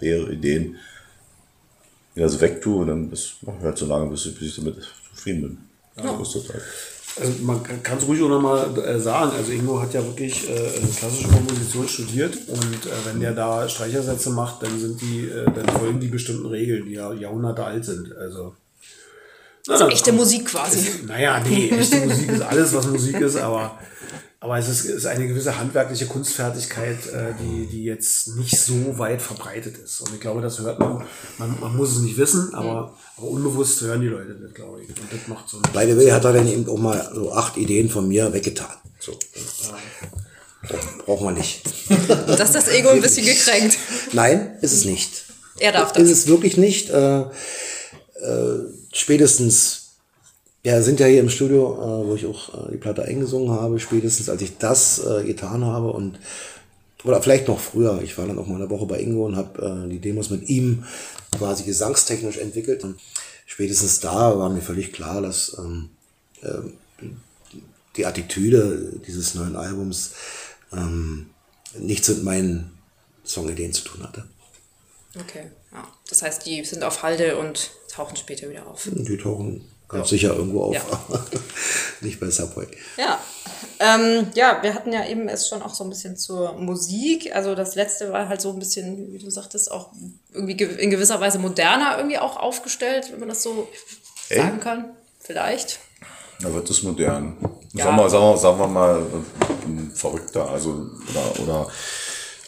mehrere 0.00 0.32
Ideen 0.32 0.76
wieder 2.14 2.28
so 2.30 2.40
wegtue 2.40 2.76
und 2.76 2.86
dann 2.86 3.10
bis, 3.10 3.34
halt 3.62 3.76
so 3.76 3.86
lange, 3.86 4.10
bis 4.10 4.24
ich, 4.24 4.38
bis 4.38 4.48
ich 4.48 4.56
damit 4.56 4.76
zufrieden 5.14 5.42
bin. 5.42 5.58
Ja. 6.02 6.16
So 6.16 6.22
ist 6.22 6.34
das 6.34 6.54
halt. 6.54 6.64
Also 7.18 7.32
man 7.42 7.62
kann 7.82 7.98
es 7.98 8.06
ruhig 8.06 8.22
auch 8.22 8.28
nochmal 8.28 8.78
äh, 8.78 8.98
sagen. 9.00 9.32
Also 9.36 9.52
Ingo 9.52 9.80
hat 9.80 9.94
ja 9.94 10.04
wirklich 10.04 10.48
äh, 10.50 10.70
klassische 10.98 11.28
Komposition 11.28 11.88
studiert 11.88 12.36
und 12.48 12.86
äh, 12.86 12.90
wenn 13.06 13.20
der 13.20 13.32
da 13.32 13.68
Streichersätze 13.68 14.30
macht, 14.30 14.62
dann 14.62 14.78
sind 14.78 15.00
die, 15.00 15.26
äh, 15.28 15.44
dann 15.46 15.66
folgen 15.78 15.98
die 15.98 16.08
bestimmten 16.08 16.46
Regeln, 16.46 16.84
die 16.84 16.92
ja 16.94 17.12
Jahrhunderte 17.14 17.64
alt 17.64 17.84
sind. 17.84 18.14
Also 18.16 18.54
Also 19.68 19.88
echte 19.88 20.12
Musik 20.12 20.46
quasi. 20.46 21.04
naja, 21.06 21.40
nee, 21.48 21.70
echte 21.70 22.06
Musik 22.06 22.30
ist 22.32 22.42
alles, 22.42 22.74
was 22.74 22.86
Musik 22.86 23.18
ist, 23.20 23.36
aber, 23.36 23.78
aber 24.46 24.58
es 24.58 24.68
ist, 24.68 24.84
ist 24.84 25.06
eine 25.06 25.26
gewisse 25.26 25.58
handwerkliche 25.58 26.06
Kunstfertigkeit, 26.06 27.04
äh, 27.12 27.34
die, 27.42 27.66
die 27.66 27.82
jetzt 27.82 28.36
nicht 28.36 28.56
so 28.56 28.96
weit 28.96 29.20
verbreitet 29.20 29.76
ist. 29.76 30.00
Und 30.02 30.14
ich 30.14 30.20
glaube, 30.20 30.40
das 30.40 30.60
hört 30.60 30.78
man, 30.78 31.04
man, 31.38 31.58
man 31.60 31.76
muss 31.76 31.96
es 31.96 31.98
nicht 31.98 32.16
wissen, 32.16 32.54
aber, 32.54 32.94
aber 33.16 33.26
unbewusst 33.26 33.80
hören 33.80 34.02
die 34.02 34.06
Leute 34.06 34.36
das, 34.40 34.54
glaube 34.54 34.82
ich. 34.82 34.88
Und 34.88 34.98
das 35.10 35.26
macht 35.26 35.48
so 35.48 35.58
By 35.72 35.84
the 35.84 35.96
way 35.96 36.10
hat 36.10 36.24
er 36.24 36.32
dann 36.32 36.46
eben 36.46 36.68
auch 36.68 36.78
mal 36.78 37.10
so 37.12 37.32
acht 37.32 37.56
Ideen 37.56 37.90
von 37.90 38.06
mir 38.06 38.32
weggetan. 38.32 38.70
So. 39.00 39.18
Braucht 41.04 41.22
man 41.22 41.34
nicht. 41.34 41.62
Das 42.28 42.40
ist 42.40 42.54
das 42.54 42.68
Ego 42.68 42.90
ein 42.90 43.00
bisschen 43.00 43.24
gekränkt. 43.26 43.76
Nein, 44.12 44.58
ist 44.60 44.72
es 44.72 44.84
nicht. 44.84 45.24
Er 45.58 45.72
darf 45.72 45.96
Ist 45.96 46.12
das. 46.12 46.18
es 46.18 46.26
wirklich 46.28 46.56
nicht. 46.56 46.90
Äh, 46.90 47.22
äh, 47.22 47.26
spätestens, 48.92 49.85
ja, 50.66 50.82
sind 50.82 50.98
ja 50.98 51.06
hier 51.06 51.20
im 51.20 51.30
Studio, 51.30 51.74
äh, 51.74 52.08
wo 52.08 52.16
ich 52.16 52.26
auch 52.26 52.66
äh, 52.66 52.72
die 52.72 52.76
Platte 52.76 53.04
eingesungen 53.04 53.52
habe, 53.52 53.78
spätestens 53.78 54.28
als 54.28 54.42
ich 54.42 54.58
das 54.58 54.98
äh, 54.98 55.22
getan 55.22 55.64
habe 55.64 55.92
und 55.92 56.18
oder 57.04 57.22
vielleicht 57.22 57.46
noch 57.46 57.60
früher. 57.60 58.02
Ich 58.02 58.18
war 58.18 58.26
dann 58.26 58.36
auch 58.36 58.48
mal 58.48 58.56
eine 58.56 58.68
Woche 58.68 58.86
bei 58.86 58.98
Ingo 58.98 59.26
und 59.26 59.36
habe 59.36 59.84
äh, 59.86 59.88
die 59.88 60.00
Demos 60.00 60.28
mit 60.28 60.48
ihm 60.48 60.84
quasi 61.38 61.62
gesangstechnisch 61.62 62.38
entwickelt. 62.38 62.82
Und 62.82 62.98
spätestens 63.46 64.00
da 64.00 64.36
war 64.36 64.50
mir 64.50 64.60
völlig 64.60 64.92
klar, 64.92 65.22
dass 65.22 65.56
ähm, 65.56 65.90
ähm, 66.42 66.72
die 67.96 68.04
Attitüde 68.04 68.94
dieses 69.06 69.36
neuen 69.36 69.54
Albums 69.54 70.14
ähm, 70.72 71.30
nichts 71.78 72.08
mit 72.08 72.24
meinen 72.24 72.72
Songideen 73.24 73.72
zu 73.72 73.84
tun 73.84 74.02
hatte. 74.02 74.24
Okay, 75.14 75.44
ja. 75.72 75.86
Das 76.08 76.22
heißt, 76.22 76.44
die 76.44 76.64
sind 76.64 76.82
auf 76.82 77.04
Halde 77.04 77.38
und 77.38 77.70
tauchen 77.88 78.16
später 78.16 78.50
wieder 78.50 78.66
auf. 78.66 78.88
Die 78.92 79.16
tauchen 79.16 79.64
ganz 79.88 80.08
sicher 80.08 80.34
irgendwo 80.34 80.64
auf. 80.64 80.74
Ja. 80.74 80.82
Nicht 82.00 82.20
bei 82.20 82.30
Subway. 82.30 82.66
Ja. 82.96 83.18
Ähm, 83.78 84.26
ja, 84.34 84.58
wir 84.62 84.74
hatten 84.74 84.92
ja 84.92 85.06
eben 85.06 85.28
es 85.28 85.48
schon 85.48 85.62
auch 85.62 85.74
so 85.74 85.84
ein 85.84 85.90
bisschen 85.90 86.16
zur 86.16 86.52
Musik. 86.54 87.34
Also 87.34 87.54
das 87.54 87.74
letzte 87.74 88.12
war 88.12 88.28
halt 88.28 88.40
so 88.40 88.50
ein 88.50 88.58
bisschen, 88.58 89.12
wie 89.12 89.18
du 89.18 89.30
sagtest, 89.30 89.70
auch 89.70 89.90
irgendwie 90.32 90.56
ge- 90.56 90.76
in 90.76 90.90
gewisser 90.90 91.20
Weise 91.20 91.38
moderner 91.38 91.96
irgendwie 91.98 92.18
auch 92.18 92.36
aufgestellt, 92.36 93.08
wenn 93.12 93.20
man 93.20 93.28
das 93.28 93.42
so 93.42 93.68
Ey. 94.28 94.38
sagen 94.38 94.60
kann. 94.60 94.84
Vielleicht. 95.20 95.78
Da 96.40 96.52
wird 96.52 96.68
es 96.68 96.82
modern. 96.82 97.36
Ja. 97.72 97.84
Sagen, 97.84 97.96
wir, 97.96 98.08
sagen, 98.10 98.24
wir, 98.24 98.36
sagen 98.38 98.58
wir 98.58 98.66
mal 98.68 98.98
äh, 99.00 99.96
verrückter, 99.96 100.48
also 100.50 100.86
oder, 101.10 101.40
oder 101.42 101.68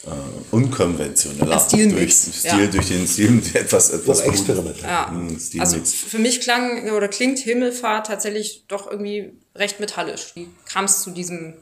äh, 0.05 0.55
unkonventioneller. 0.55 1.59
Stilmix, 1.59 2.25
Durch, 2.25 2.43
ja. 2.43 2.53
Stil, 2.53 2.69
durch 2.69 2.87
den 2.87 3.07
Stil 3.07 3.41
etwas, 3.53 3.89
etwas 3.89 4.19
Doch 4.19 4.25
Experiment. 4.25 4.81
Ja. 4.81 5.07
Mm, 5.11 5.37
Also 5.59 5.77
für 5.79 6.19
mich 6.19 6.41
klang 6.41 6.89
oder 6.91 7.07
klingt 7.07 7.39
Himmelfahrt 7.39 8.07
tatsächlich 8.07 8.65
doch 8.67 8.89
irgendwie 8.89 9.33
recht 9.55 9.79
metallisch. 9.79 10.31
Wie 10.35 10.47
kam 10.65 10.85
es 10.85 11.01
zu 11.01 11.11
diesem 11.11 11.53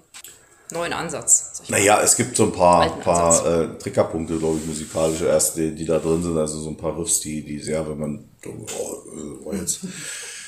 neuen 0.71 0.93
Ansatz? 0.93 1.63
Naja, 1.69 2.01
es 2.01 2.15
gibt 2.15 2.35
so 2.35 2.43
ein 2.43 2.51
paar, 2.51 2.99
paar 2.99 3.45
äh, 3.45 3.77
Triggerpunkte, 3.79 4.38
glaube 4.38 4.59
ich, 4.59 4.67
musikalische 4.67 5.25
erst, 5.25 5.57
die, 5.57 5.73
die 5.73 5.85
da 5.85 5.97
drin 5.99 6.21
sind. 6.21 6.38
Also 6.38 6.59
so 6.59 6.69
ein 6.69 6.77
paar 6.77 6.97
Riffs, 6.97 7.19
die, 7.21 7.43
die 7.43 7.59
sehr, 7.59 7.89
wenn 7.89 7.97
man, 7.97 8.25
oh, 8.45 9.53
jetzt 9.53 9.79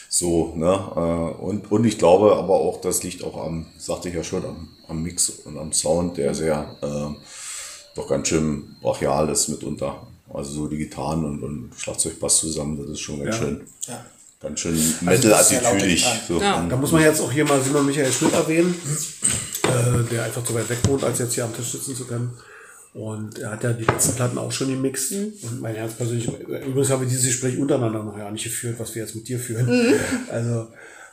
so, 0.10 0.54
ne? 0.56 0.74
Äh, 0.96 1.42
und, 1.42 1.72
und 1.72 1.86
ich 1.86 1.98
glaube 1.98 2.36
aber 2.36 2.56
auch, 2.56 2.82
das 2.82 3.04
liegt 3.04 3.24
auch 3.24 3.46
am, 3.46 3.68
sagte 3.78 4.10
ich 4.10 4.16
ja 4.16 4.24
schon, 4.24 4.44
am, 4.44 4.70
am 4.88 5.04
Mix 5.04 5.30
und 5.30 5.58
am 5.58 5.72
Sound, 5.72 6.18
der 6.18 6.34
sehr, 6.34 6.76
äh, 6.82 7.16
doch 8.00 8.10
ganz 8.10 8.28
schön 8.28 8.76
brachial 8.82 9.30
ist 9.30 9.48
mitunter. 9.50 10.08
Also 10.34 10.52
so 10.52 10.68
die 10.68 10.78
Gitarren 10.78 11.26
und, 11.26 11.42
und 11.44 11.72
Schlagzeug, 11.78 12.20
Bass 12.20 12.40
zusammen, 12.40 12.78
das 12.80 12.92
ist 12.92 13.00
schon 13.00 13.24
ganz 13.24 13.36
Ja. 13.38 13.42
schön, 13.44 13.62
Ja. 13.88 14.06
ganz 14.42 14.60
schön 14.60 14.74
Also 14.74 15.28
metal-attitüdig. 15.28 15.96
Gitarren. 16.04 16.20
So. 16.28 16.42
Ja. 16.42 16.66
Da 16.70 16.76
muss 16.76 16.92
man 16.92 17.02
jetzt 17.02 17.20
auch 17.22 17.32
hier 17.32 17.46
mal 17.46 17.60
Simon 17.62 17.86
Michael 17.86 18.12
Schmidt 18.12 18.34
erwähnen, 18.34 18.76
äh, 19.64 20.04
der 20.12 20.24
einfach 20.26 20.44
zu 20.44 20.54
weit 20.54 20.70
weg 20.70 20.78
wohnt, 20.88 21.04
als 21.04 21.20
jetzt 21.20 21.34
hier 21.34 21.46
am 21.46 21.56
Tisch 21.56 21.72
sitzen 21.72 21.96
zu 21.96 22.06
können. 22.06 22.32
Und 22.94 23.38
er 23.40 23.52
hat 23.52 23.64
ja 23.64 23.72
die 23.74 23.84
letzten 23.86 24.16
Platten 24.16 24.38
auch 24.38 24.52
schon 24.52 24.68
gemixt. 24.70 25.12
Und 25.14 25.62
mein 25.62 25.76
Herz 25.76 25.94
persönlich, 25.94 26.28
übrigens 26.28 26.90
haben 26.90 27.02
wir 27.02 27.08
dieses 27.08 27.26
Gespräch 27.26 27.58
untereinander 27.58 28.04
noch 28.04 28.18
ja 28.18 28.30
nicht 28.32 28.44
geführt, 28.44 28.76
was 28.80 28.96
wir 28.96 29.04
jetzt 29.04 29.16
mit 29.16 29.28
dir 29.28 29.40
führen. 29.40 29.68
Also, 30.32 30.68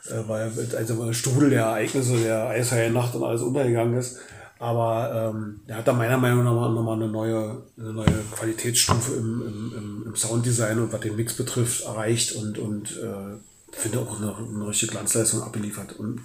äh, 0.09 0.27
weil 0.27 0.51
also 0.77 1.01
ein 1.03 1.13
Strudel 1.13 1.49
der 1.51 1.63
Ereignisse, 1.63 2.17
der 2.17 2.47
eisfreie 2.47 2.89
Nacht 2.91 3.13
und 3.15 3.23
alles 3.23 3.41
untergegangen 3.41 3.97
ist. 3.97 4.17
Aber 4.59 5.33
ähm, 5.35 5.59
er 5.67 5.77
hat 5.77 5.87
da 5.87 5.93
meiner 5.93 6.17
Meinung 6.17 6.43
nach 6.43 6.51
nochmal 6.51 6.73
noch 6.73 6.83
mal 6.83 6.93
eine 6.93 7.07
neue, 7.07 7.63
eine 7.77 7.93
neue 7.93 8.23
Qualitätsstufe 8.35 9.13
im, 9.13 9.41
im, 9.45 10.03
im, 10.07 10.15
Sounddesign 10.15 10.79
und 10.79 10.91
was 10.91 11.01
den 11.01 11.15
Mix 11.15 11.35
betrifft 11.35 11.83
erreicht 11.83 12.33
und, 12.33 12.57
und 12.57 12.97
äh, 12.97 13.37
finde 13.71 13.99
auch 13.99 14.19
eine, 14.19 14.35
eine 14.35 14.67
richtige 14.67 14.93
Glanzleistung 14.93 15.43
abgeliefert. 15.43 15.93
Und 15.93 16.21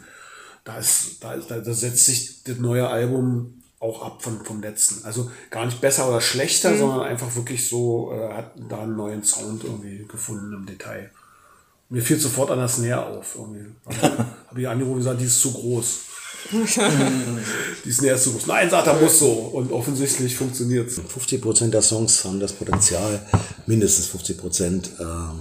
da 0.65 0.79
ist, 0.79 1.23
da 1.23 1.35
ist, 1.35 1.51
da, 1.51 1.59
da 1.59 1.75
setzt 1.75 2.07
sich 2.07 2.43
das 2.45 2.59
neue 2.59 2.89
Album 2.89 3.63
auch 3.81 4.03
ab 4.03 4.23
von, 4.23 4.45
vom 4.45 4.63
letzten. 4.63 5.05
Also 5.05 5.31
gar 5.51 5.67
nicht 5.67 5.81
besser 5.81 6.09
oder 6.09 6.21
schlechter, 6.21 6.77
sondern 6.79 7.01
einfach 7.01 7.35
wirklich 7.35 7.69
so, 7.69 8.13
äh, 8.13 8.33
hat 8.33 8.53
da 8.69 8.83
einen 8.83 8.97
neuen 8.97 9.25
Sound 9.25 9.65
irgendwie 9.65 10.07
gefunden 10.07 10.55
im 10.55 10.65
Detail. 10.65 11.11
Mir 11.91 12.01
fiel 12.01 12.19
sofort 12.19 12.51
an 12.51 12.59
das 12.59 12.77
Snare 12.77 13.05
auf. 13.05 13.35
Irgendwie. 13.35 13.67
Habe 14.49 14.61
ich 14.61 14.69
angerufen 14.69 14.93
und 14.93 14.99
gesagt, 14.99 15.21
die 15.21 15.27
ist 15.27 15.41
zu 15.41 15.53
groß. 15.53 16.01
die 17.85 17.93
Snare 17.93 18.15
ist 18.17 18.25
zu 18.25 18.33
groß. 18.33 18.47
Nein, 18.47 18.69
sagt 18.71 18.87
er, 18.87 18.95
muss 19.01 19.19
so. 19.19 19.31
Und 19.31 19.73
offensichtlich 19.73 20.37
funktioniert 20.37 20.89
es. 20.91 20.99
50% 21.01 21.71
der 21.71 21.83
Songs 21.83 22.25
haben 22.25 22.41
das 22.41 22.53
Potenzial, 22.53 23.25
mindestens 23.67 24.09
50% 24.11 25.01
ähm, 25.01 25.41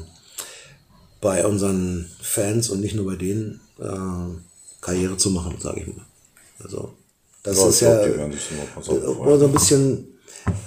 bei 1.19 1.45
unseren 1.45 2.09
Fans 2.21 2.69
und 2.69 2.81
nicht 2.81 2.95
nur 2.95 3.05
bei 3.05 3.15
denen 3.15 3.59
ähm, 3.81 4.41
Karriere 4.81 5.17
zu 5.17 5.31
machen, 5.31 5.55
sage 5.59 5.81
ich 5.81 5.87
mal. 5.87 6.05
Also 6.63 6.93
das 7.43 7.57
Ja, 7.57 7.67
ist 7.69 7.79
ja 7.81 8.01
äh, 8.05 8.31
so 8.83 9.45
ein 9.45 9.51
bisschen 9.51 10.07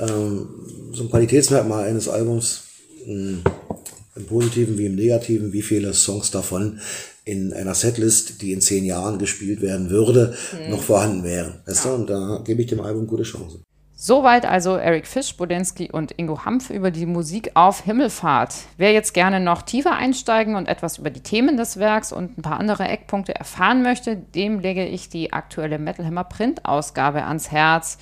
ähm, 0.01 0.49
so 0.93 1.03
ein 1.05 1.11
Qualitätsmerkmal 1.11 1.85
eines 1.89 2.09
Albums, 2.09 2.63
mh, 3.07 3.39
im 4.17 4.27
Positiven 4.27 4.79
wie 4.79 4.87
im 4.87 4.95
Negativen, 4.95 5.53
wie 5.53 5.63
viele 5.63 5.93
Songs 5.93 6.31
davon 6.31 6.81
in 7.25 7.53
einer 7.53 7.75
Setlist, 7.75 8.43
die 8.43 8.53
in 8.53 8.61
zehn 8.61 8.85
Jahren 8.85 9.19
gespielt 9.19 9.63
werden 9.63 9.91
würde, 9.91 10.35
noch 10.69 10.83
vorhanden 10.83 11.25
wären. 11.25 11.61
Weißt 11.67 11.87
du? 11.87 11.91
Und 11.91 12.11
da 12.11 12.43
gebe 12.45 12.61
ich 12.63 12.69
dem 12.69 12.81
Album 12.81 13.07
gute 13.07 13.23
Chance. 13.23 13.61
Soweit 13.97 14.45
also 14.45 14.77
Eric 14.77 15.07
Fisch, 15.07 15.35
Bodensky 15.37 15.91
und 15.91 16.13
Ingo 16.19 16.45
Hampf 16.45 16.69
über 16.69 16.91
die 16.91 17.07
Musik 17.07 17.53
auf 17.55 17.85
Himmelfahrt. 17.85 18.55
Wer 18.77 18.93
jetzt 18.93 19.15
gerne 19.15 19.41
noch 19.41 19.63
tiefer 19.63 19.95
einsteigen 19.95 20.57
und 20.57 20.69
etwas 20.69 20.99
über 20.99 21.11
die 21.11 21.23
Themen 21.23 21.57
des 21.57 21.79
Werks 21.79 22.13
und 22.13 22.37
ein 22.37 22.43
paar 22.43 22.59
andere 22.59 22.87
Eckpunkte 22.87 23.35
erfahren 23.35 23.83
möchte, 23.83 24.17
dem 24.17 24.59
lege 24.59 24.85
ich 24.85 25.09
die 25.09 25.33
aktuelle 25.33 25.79
Metal 25.79 26.05
Hammer 26.05 26.25
Print-Ausgabe 26.25 27.25
ans 27.25 27.51
Herz. 27.51 27.97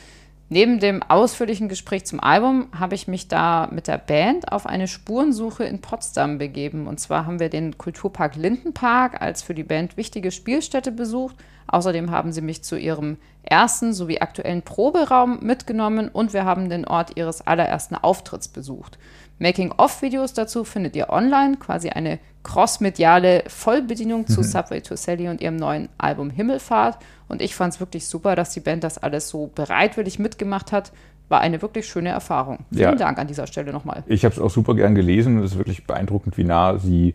Neben 0.53 0.81
dem 0.81 1.03
ausführlichen 1.03 1.71
Gespräch 1.71 2.05
zum 2.05 2.21
Album 2.21 2.67
habe 2.79 2.95
ich 2.95 3.09
mich 3.09 3.27
da 3.27 3.71
mit 3.73 3.89
der 3.89 3.97
Band 3.97 4.53
auf 4.53 4.67
eine 4.67 4.87
Spurensuche 4.87 5.65
in 5.65 5.81
Potsdam 5.81 6.37
begeben. 6.37 6.89
Und 6.89 7.01
zwar 7.01 7.25
haben 7.25 7.41
wir 7.41 7.49
den 7.49 7.79
Kulturpark 7.79 8.37
Lindenpark 8.37 9.23
als 9.23 9.41
für 9.41 9.55
die 9.55 9.63
Band 9.63 9.97
wichtige 9.97 10.31
Spielstätte 10.31 10.93
besucht. 10.93 11.37
Außerdem 11.69 12.11
haben 12.11 12.33
sie 12.33 12.43
mich 12.43 12.63
zu 12.65 12.77
ihrem 12.77 13.17
ersten 13.43 13.95
sowie 13.95 14.21
aktuellen 14.21 14.61
Proberaum 14.61 15.39
mitgenommen 15.41 16.11
und 16.11 16.35
wir 16.35 16.45
haben 16.45 16.69
den 16.69 16.87
Ort 16.87 17.17
ihres 17.17 17.47
allerersten 17.47 17.95
Auftritts 17.95 18.49
besucht. 18.49 18.99
Making-of-Videos 19.43 20.35
dazu 20.35 20.65
findet 20.65 20.95
ihr 20.95 21.11
online, 21.11 21.57
quasi 21.57 21.91
eine 21.91 22.21
crossmediale 22.45 23.43
Vollbedienung 23.49 24.27
zu 24.27 24.43
Subway 24.43 24.81
to 24.81 24.97
Sally 24.97 25.29
und 25.29 25.41
ihrem 25.41 25.57
neuen 25.57 25.89
Album 25.99 26.31
Himmelfahrt. 26.31 26.99
Und 27.29 27.43
ich 27.43 27.55
fand 27.55 27.75
es 27.75 27.81
wirklich 27.81 28.07
super, 28.07 28.37
dass 28.37 28.51
die 28.51 28.61
Band 28.61 28.85
das 28.85 28.99
alles 28.99 29.29
so 29.29 29.51
bereitwillig 29.55 30.19
mitgemacht 30.19 30.71
hat. 30.71 30.93
War 31.29 31.41
eine 31.41 31.61
wirklich 31.61 31.87
schöne 31.87 32.11
Erfahrung. 32.11 32.61
Vielen 32.71 32.83
Ja. 32.83 32.95
Dank 32.95 33.19
an 33.19 33.27
dieser 33.27 33.47
Stelle 33.47 33.73
nochmal. 33.73 34.05
Ich 34.07 34.25
habe 34.25 34.35
es 34.35 34.41
auch 34.41 34.51
super 34.51 34.75
gern 34.75 34.95
gelesen 34.95 35.39
und 35.39 35.45
es 35.45 35.53
ist 35.53 35.59
wirklich 35.59 35.87
beeindruckend, 35.87 36.37
wie 36.39 36.45
nah 36.45 36.79
sie 36.79 37.15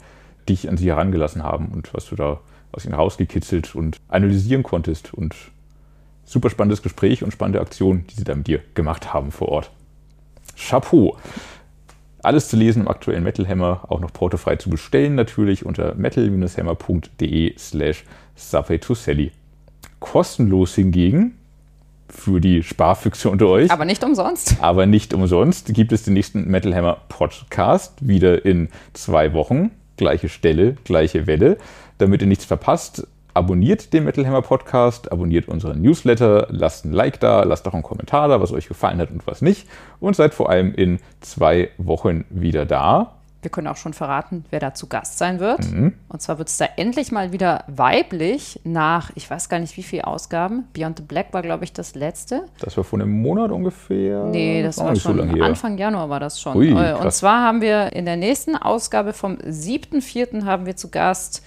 dich 0.50 0.68
an 0.70 0.78
sie 0.78 0.88
herangelassen 0.88 1.44
haben 1.44 1.68
und 1.68 1.94
was 1.94 2.08
du 2.08 2.16
da 2.16 2.40
aus 2.72 2.84
ihnen 2.86 2.94
rausgekitzelt 2.96 3.74
und 3.76 3.98
analysieren 4.10 4.64
konntest. 4.64 5.14
Und 5.14 5.34
super 6.26 6.50
spannendes 6.50 6.82
Gespräch 6.82 7.24
und 7.24 7.32
spannende 7.32 7.62
Aktion, 7.62 8.06
die 8.10 8.16
sie 8.16 8.24
da 8.26 8.36
mit 8.36 8.48
dir 8.48 8.60
gemacht 8.74 9.14
haben 9.14 9.32
vor 9.32 9.50
Ort. 9.50 9.72
Chapeau! 10.58 11.16
Alles 12.28 12.50
zu 12.50 12.58
lesen 12.58 12.82
im 12.82 12.90
aktuellen 12.90 13.24
Metal 13.24 13.48
Hammer, 13.48 13.86
auch 13.88 14.02
noch 14.02 14.12
portofrei 14.12 14.58
zu 14.58 14.70
bestellen 14.70 15.16
natürlich 15.16 15.66
unter 15.66 15.96
metal-hammer.de 15.96 17.58
slash 17.58 18.04
to 18.82 18.96
Sally. 18.96 19.32
Kostenlos 20.02 20.76
hingegen 20.76 21.38
für 22.10 22.42
die 22.42 22.64
Sparfüchse 22.64 23.30
unter 23.30 23.48
euch 23.48 23.72
Aber 23.72 23.86
nicht 23.86 24.04
umsonst. 24.04 24.58
aber 24.60 24.86
nicht 24.86 25.14
umsonst 25.14 25.74
gibt 25.74 25.94
es 25.94 26.04
den 26.04 26.16
nächsten 26.16 26.52
Metal 26.52 26.76
Hammer 26.76 26.98
Podcast 27.08 28.06
wieder 28.06 28.44
in 28.44 28.68
zwei 28.92 29.32
Wochen. 29.32 29.72
Gleiche 29.96 30.28
Stelle, 30.28 30.76
gleiche 30.84 31.28
Welle. 31.28 31.58
Damit 31.98 32.22
ihr 32.22 32.28
nichts 32.28 32.44
verpasst, 32.44 33.08
abonniert 33.38 33.94
den 33.94 34.04
Metal 34.04 34.26
Hammer 34.28 34.42
Podcast, 34.42 35.12
abonniert 35.12 35.48
unseren 35.48 35.82
Newsletter, 35.82 36.48
lasst 36.50 36.86
ein 36.86 36.92
Like 36.92 37.20
da, 37.20 37.44
lasst 37.44 37.68
auch 37.68 37.74
einen 37.74 37.84
Kommentar 37.84 38.28
da, 38.28 38.42
was 38.42 38.52
euch 38.52 38.68
gefallen 38.68 39.00
hat 39.00 39.12
und 39.12 39.26
was 39.28 39.42
nicht. 39.42 39.68
Und 40.00 40.16
seid 40.16 40.34
vor 40.34 40.50
allem 40.50 40.74
in 40.74 41.00
zwei 41.22 41.70
Wochen 41.78 42.26
wieder 42.30 42.66
da. 42.66 43.14
Wir 43.44 43.52
können 43.52 43.68
auch 43.68 43.78
schon 43.78 43.94
verraten, 43.94 44.44
wer 44.50 44.60
da 44.60 44.74
zu 44.74 44.88
Gast 44.88 45.20
sein 45.20 45.40
wird. 45.40 45.60
Und 46.10 46.22
zwar 46.22 46.40
wird 46.40 46.50
es 46.50 46.58
da 46.58 46.66
endlich 46.76 47.12
mal 47.12 47.32
wieder 47.32 47.64
weiblich 47.68 48.60
nach, 48.64 49.12
ich 49.14 49.30
weiß 49.30 49.48
gar 49.48 49.60
nicht 49.60 49.78
wie 49.78 49.84
viele 49.84 50.08
Ausgaben. 50.08 50.66
Beyond 50.74 50.98
the 50.98 51.04
Black 51.04 51.28
war, 51.34 51.44
glaube 51.44 51.64
ich, 51.64 51.72
das 51.72 51.94
letzte. 51.94 52.42
Das 52.60 52.76
war 52.76 52.84
vor 52.84 53.00
einem 53.00 53.12
Monat 53.12 53.52
ungefähr. 53.52 54.24
Nee, 54.26 54.64
das 54.64 54.80
Auch 54.80 54.86
war 54.86 54.92
nicht 54.92 55.04
so 55.04 55.10
schon 55.10 55.20
lange 55.20 55.34
her. 55.36 55.44
Anfang 55.46 55.78
Januar 55.78 56.10
war 56.10 56.20
das 56.20 56.42
schon. 56.42 56.58
Ui, 56.58 56.72
Äh, 56.72 56.94
Und 56.96 57.14
zwar 57.14 57.44
haben 57.44 57.62
wir 57.62 57.94
in 57.94 58.06
der 58.06 58.18
nächsten 58.18 58.56
Ausgabe 58.58 59.14
vom 59.14 59.36
7.4. 59.36 60.44
haben 60.46 60.66
wir 60.66 60.76
zu 60.76 60.90
Gast 60.90 61.44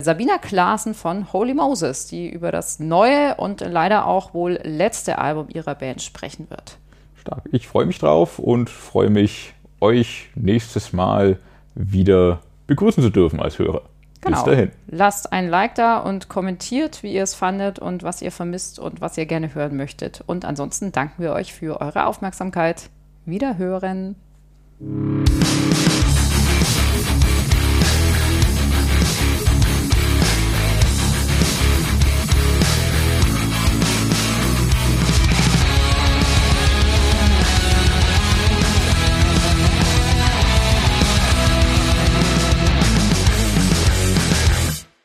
Sabina 0.00 0.38
Klaassen 0.38 0.94
von 0.94 1.32
Holy 1.32 1.54
Moses, 1.54 2.06
die 2.06 2.28
über 2.28 2.52
das 2.52 2.78
neue 2.78 3.34
und 3.36 3.60
leider 3.60 4.06
auch 4.06 4.34
wohl 4.34 4.58
letzte 4.62 5.18
Album 5.18 5.48
ihrer 5.52 5.74
Band 5.74 6.02
sprechen 6.02 6.48
wird. 6.50 6.78
Stark. 7.16 7.42
Ich 7.52 7.68
freue 7.68 7.86
mich 7.86 7.98
drauf 7.98 8.38
und 8.38 8.70
freue 8.70 9.10
mich, 9.10 9.54
euch 9.80 10.30
nächstes 10.34 10.92
Mal 10.92 11.38
wieder 11.74 12.40
begrüßen 12.66 13.02
zu 13.02 13.10
dürfen 13.10 13.40
als 13.40 13.58
Hörer. 13.58 13.82
Bis 14.22 14.44
dahin. 14.44 14.70
Lasst 14.86 15.32
ein 15.32 15.48
Like 15.48 15.74
da 15.74 15.98
und 15.98 16.28
kommentiert, 16.28 17.02
wie 17.02 17.14
ihr 17.14 17.22
es 17.22 17.34
fandet 17.34 17.78
und 17.78 18.02
was 18.02 18.20
ihr 18.20 18.30
vermisst 18.30 18.78
und 18.78 19.00
was 19.00 19.16
ihr 19.16 19.26
gerne 19.26 19.54
hören 19.54 19.76
möchtet. 19.76 20.22
Und 20.26 20.44
ansonsten 20.44 20.92
danken 20.92 21.22
wir 21.22 21.32
euch 21.32 21.54
für 21.54 21.80
eure 21.80 22.06
Aufmerksamkeit. 22.06 22.90
Wiederhören. 23.24 24.16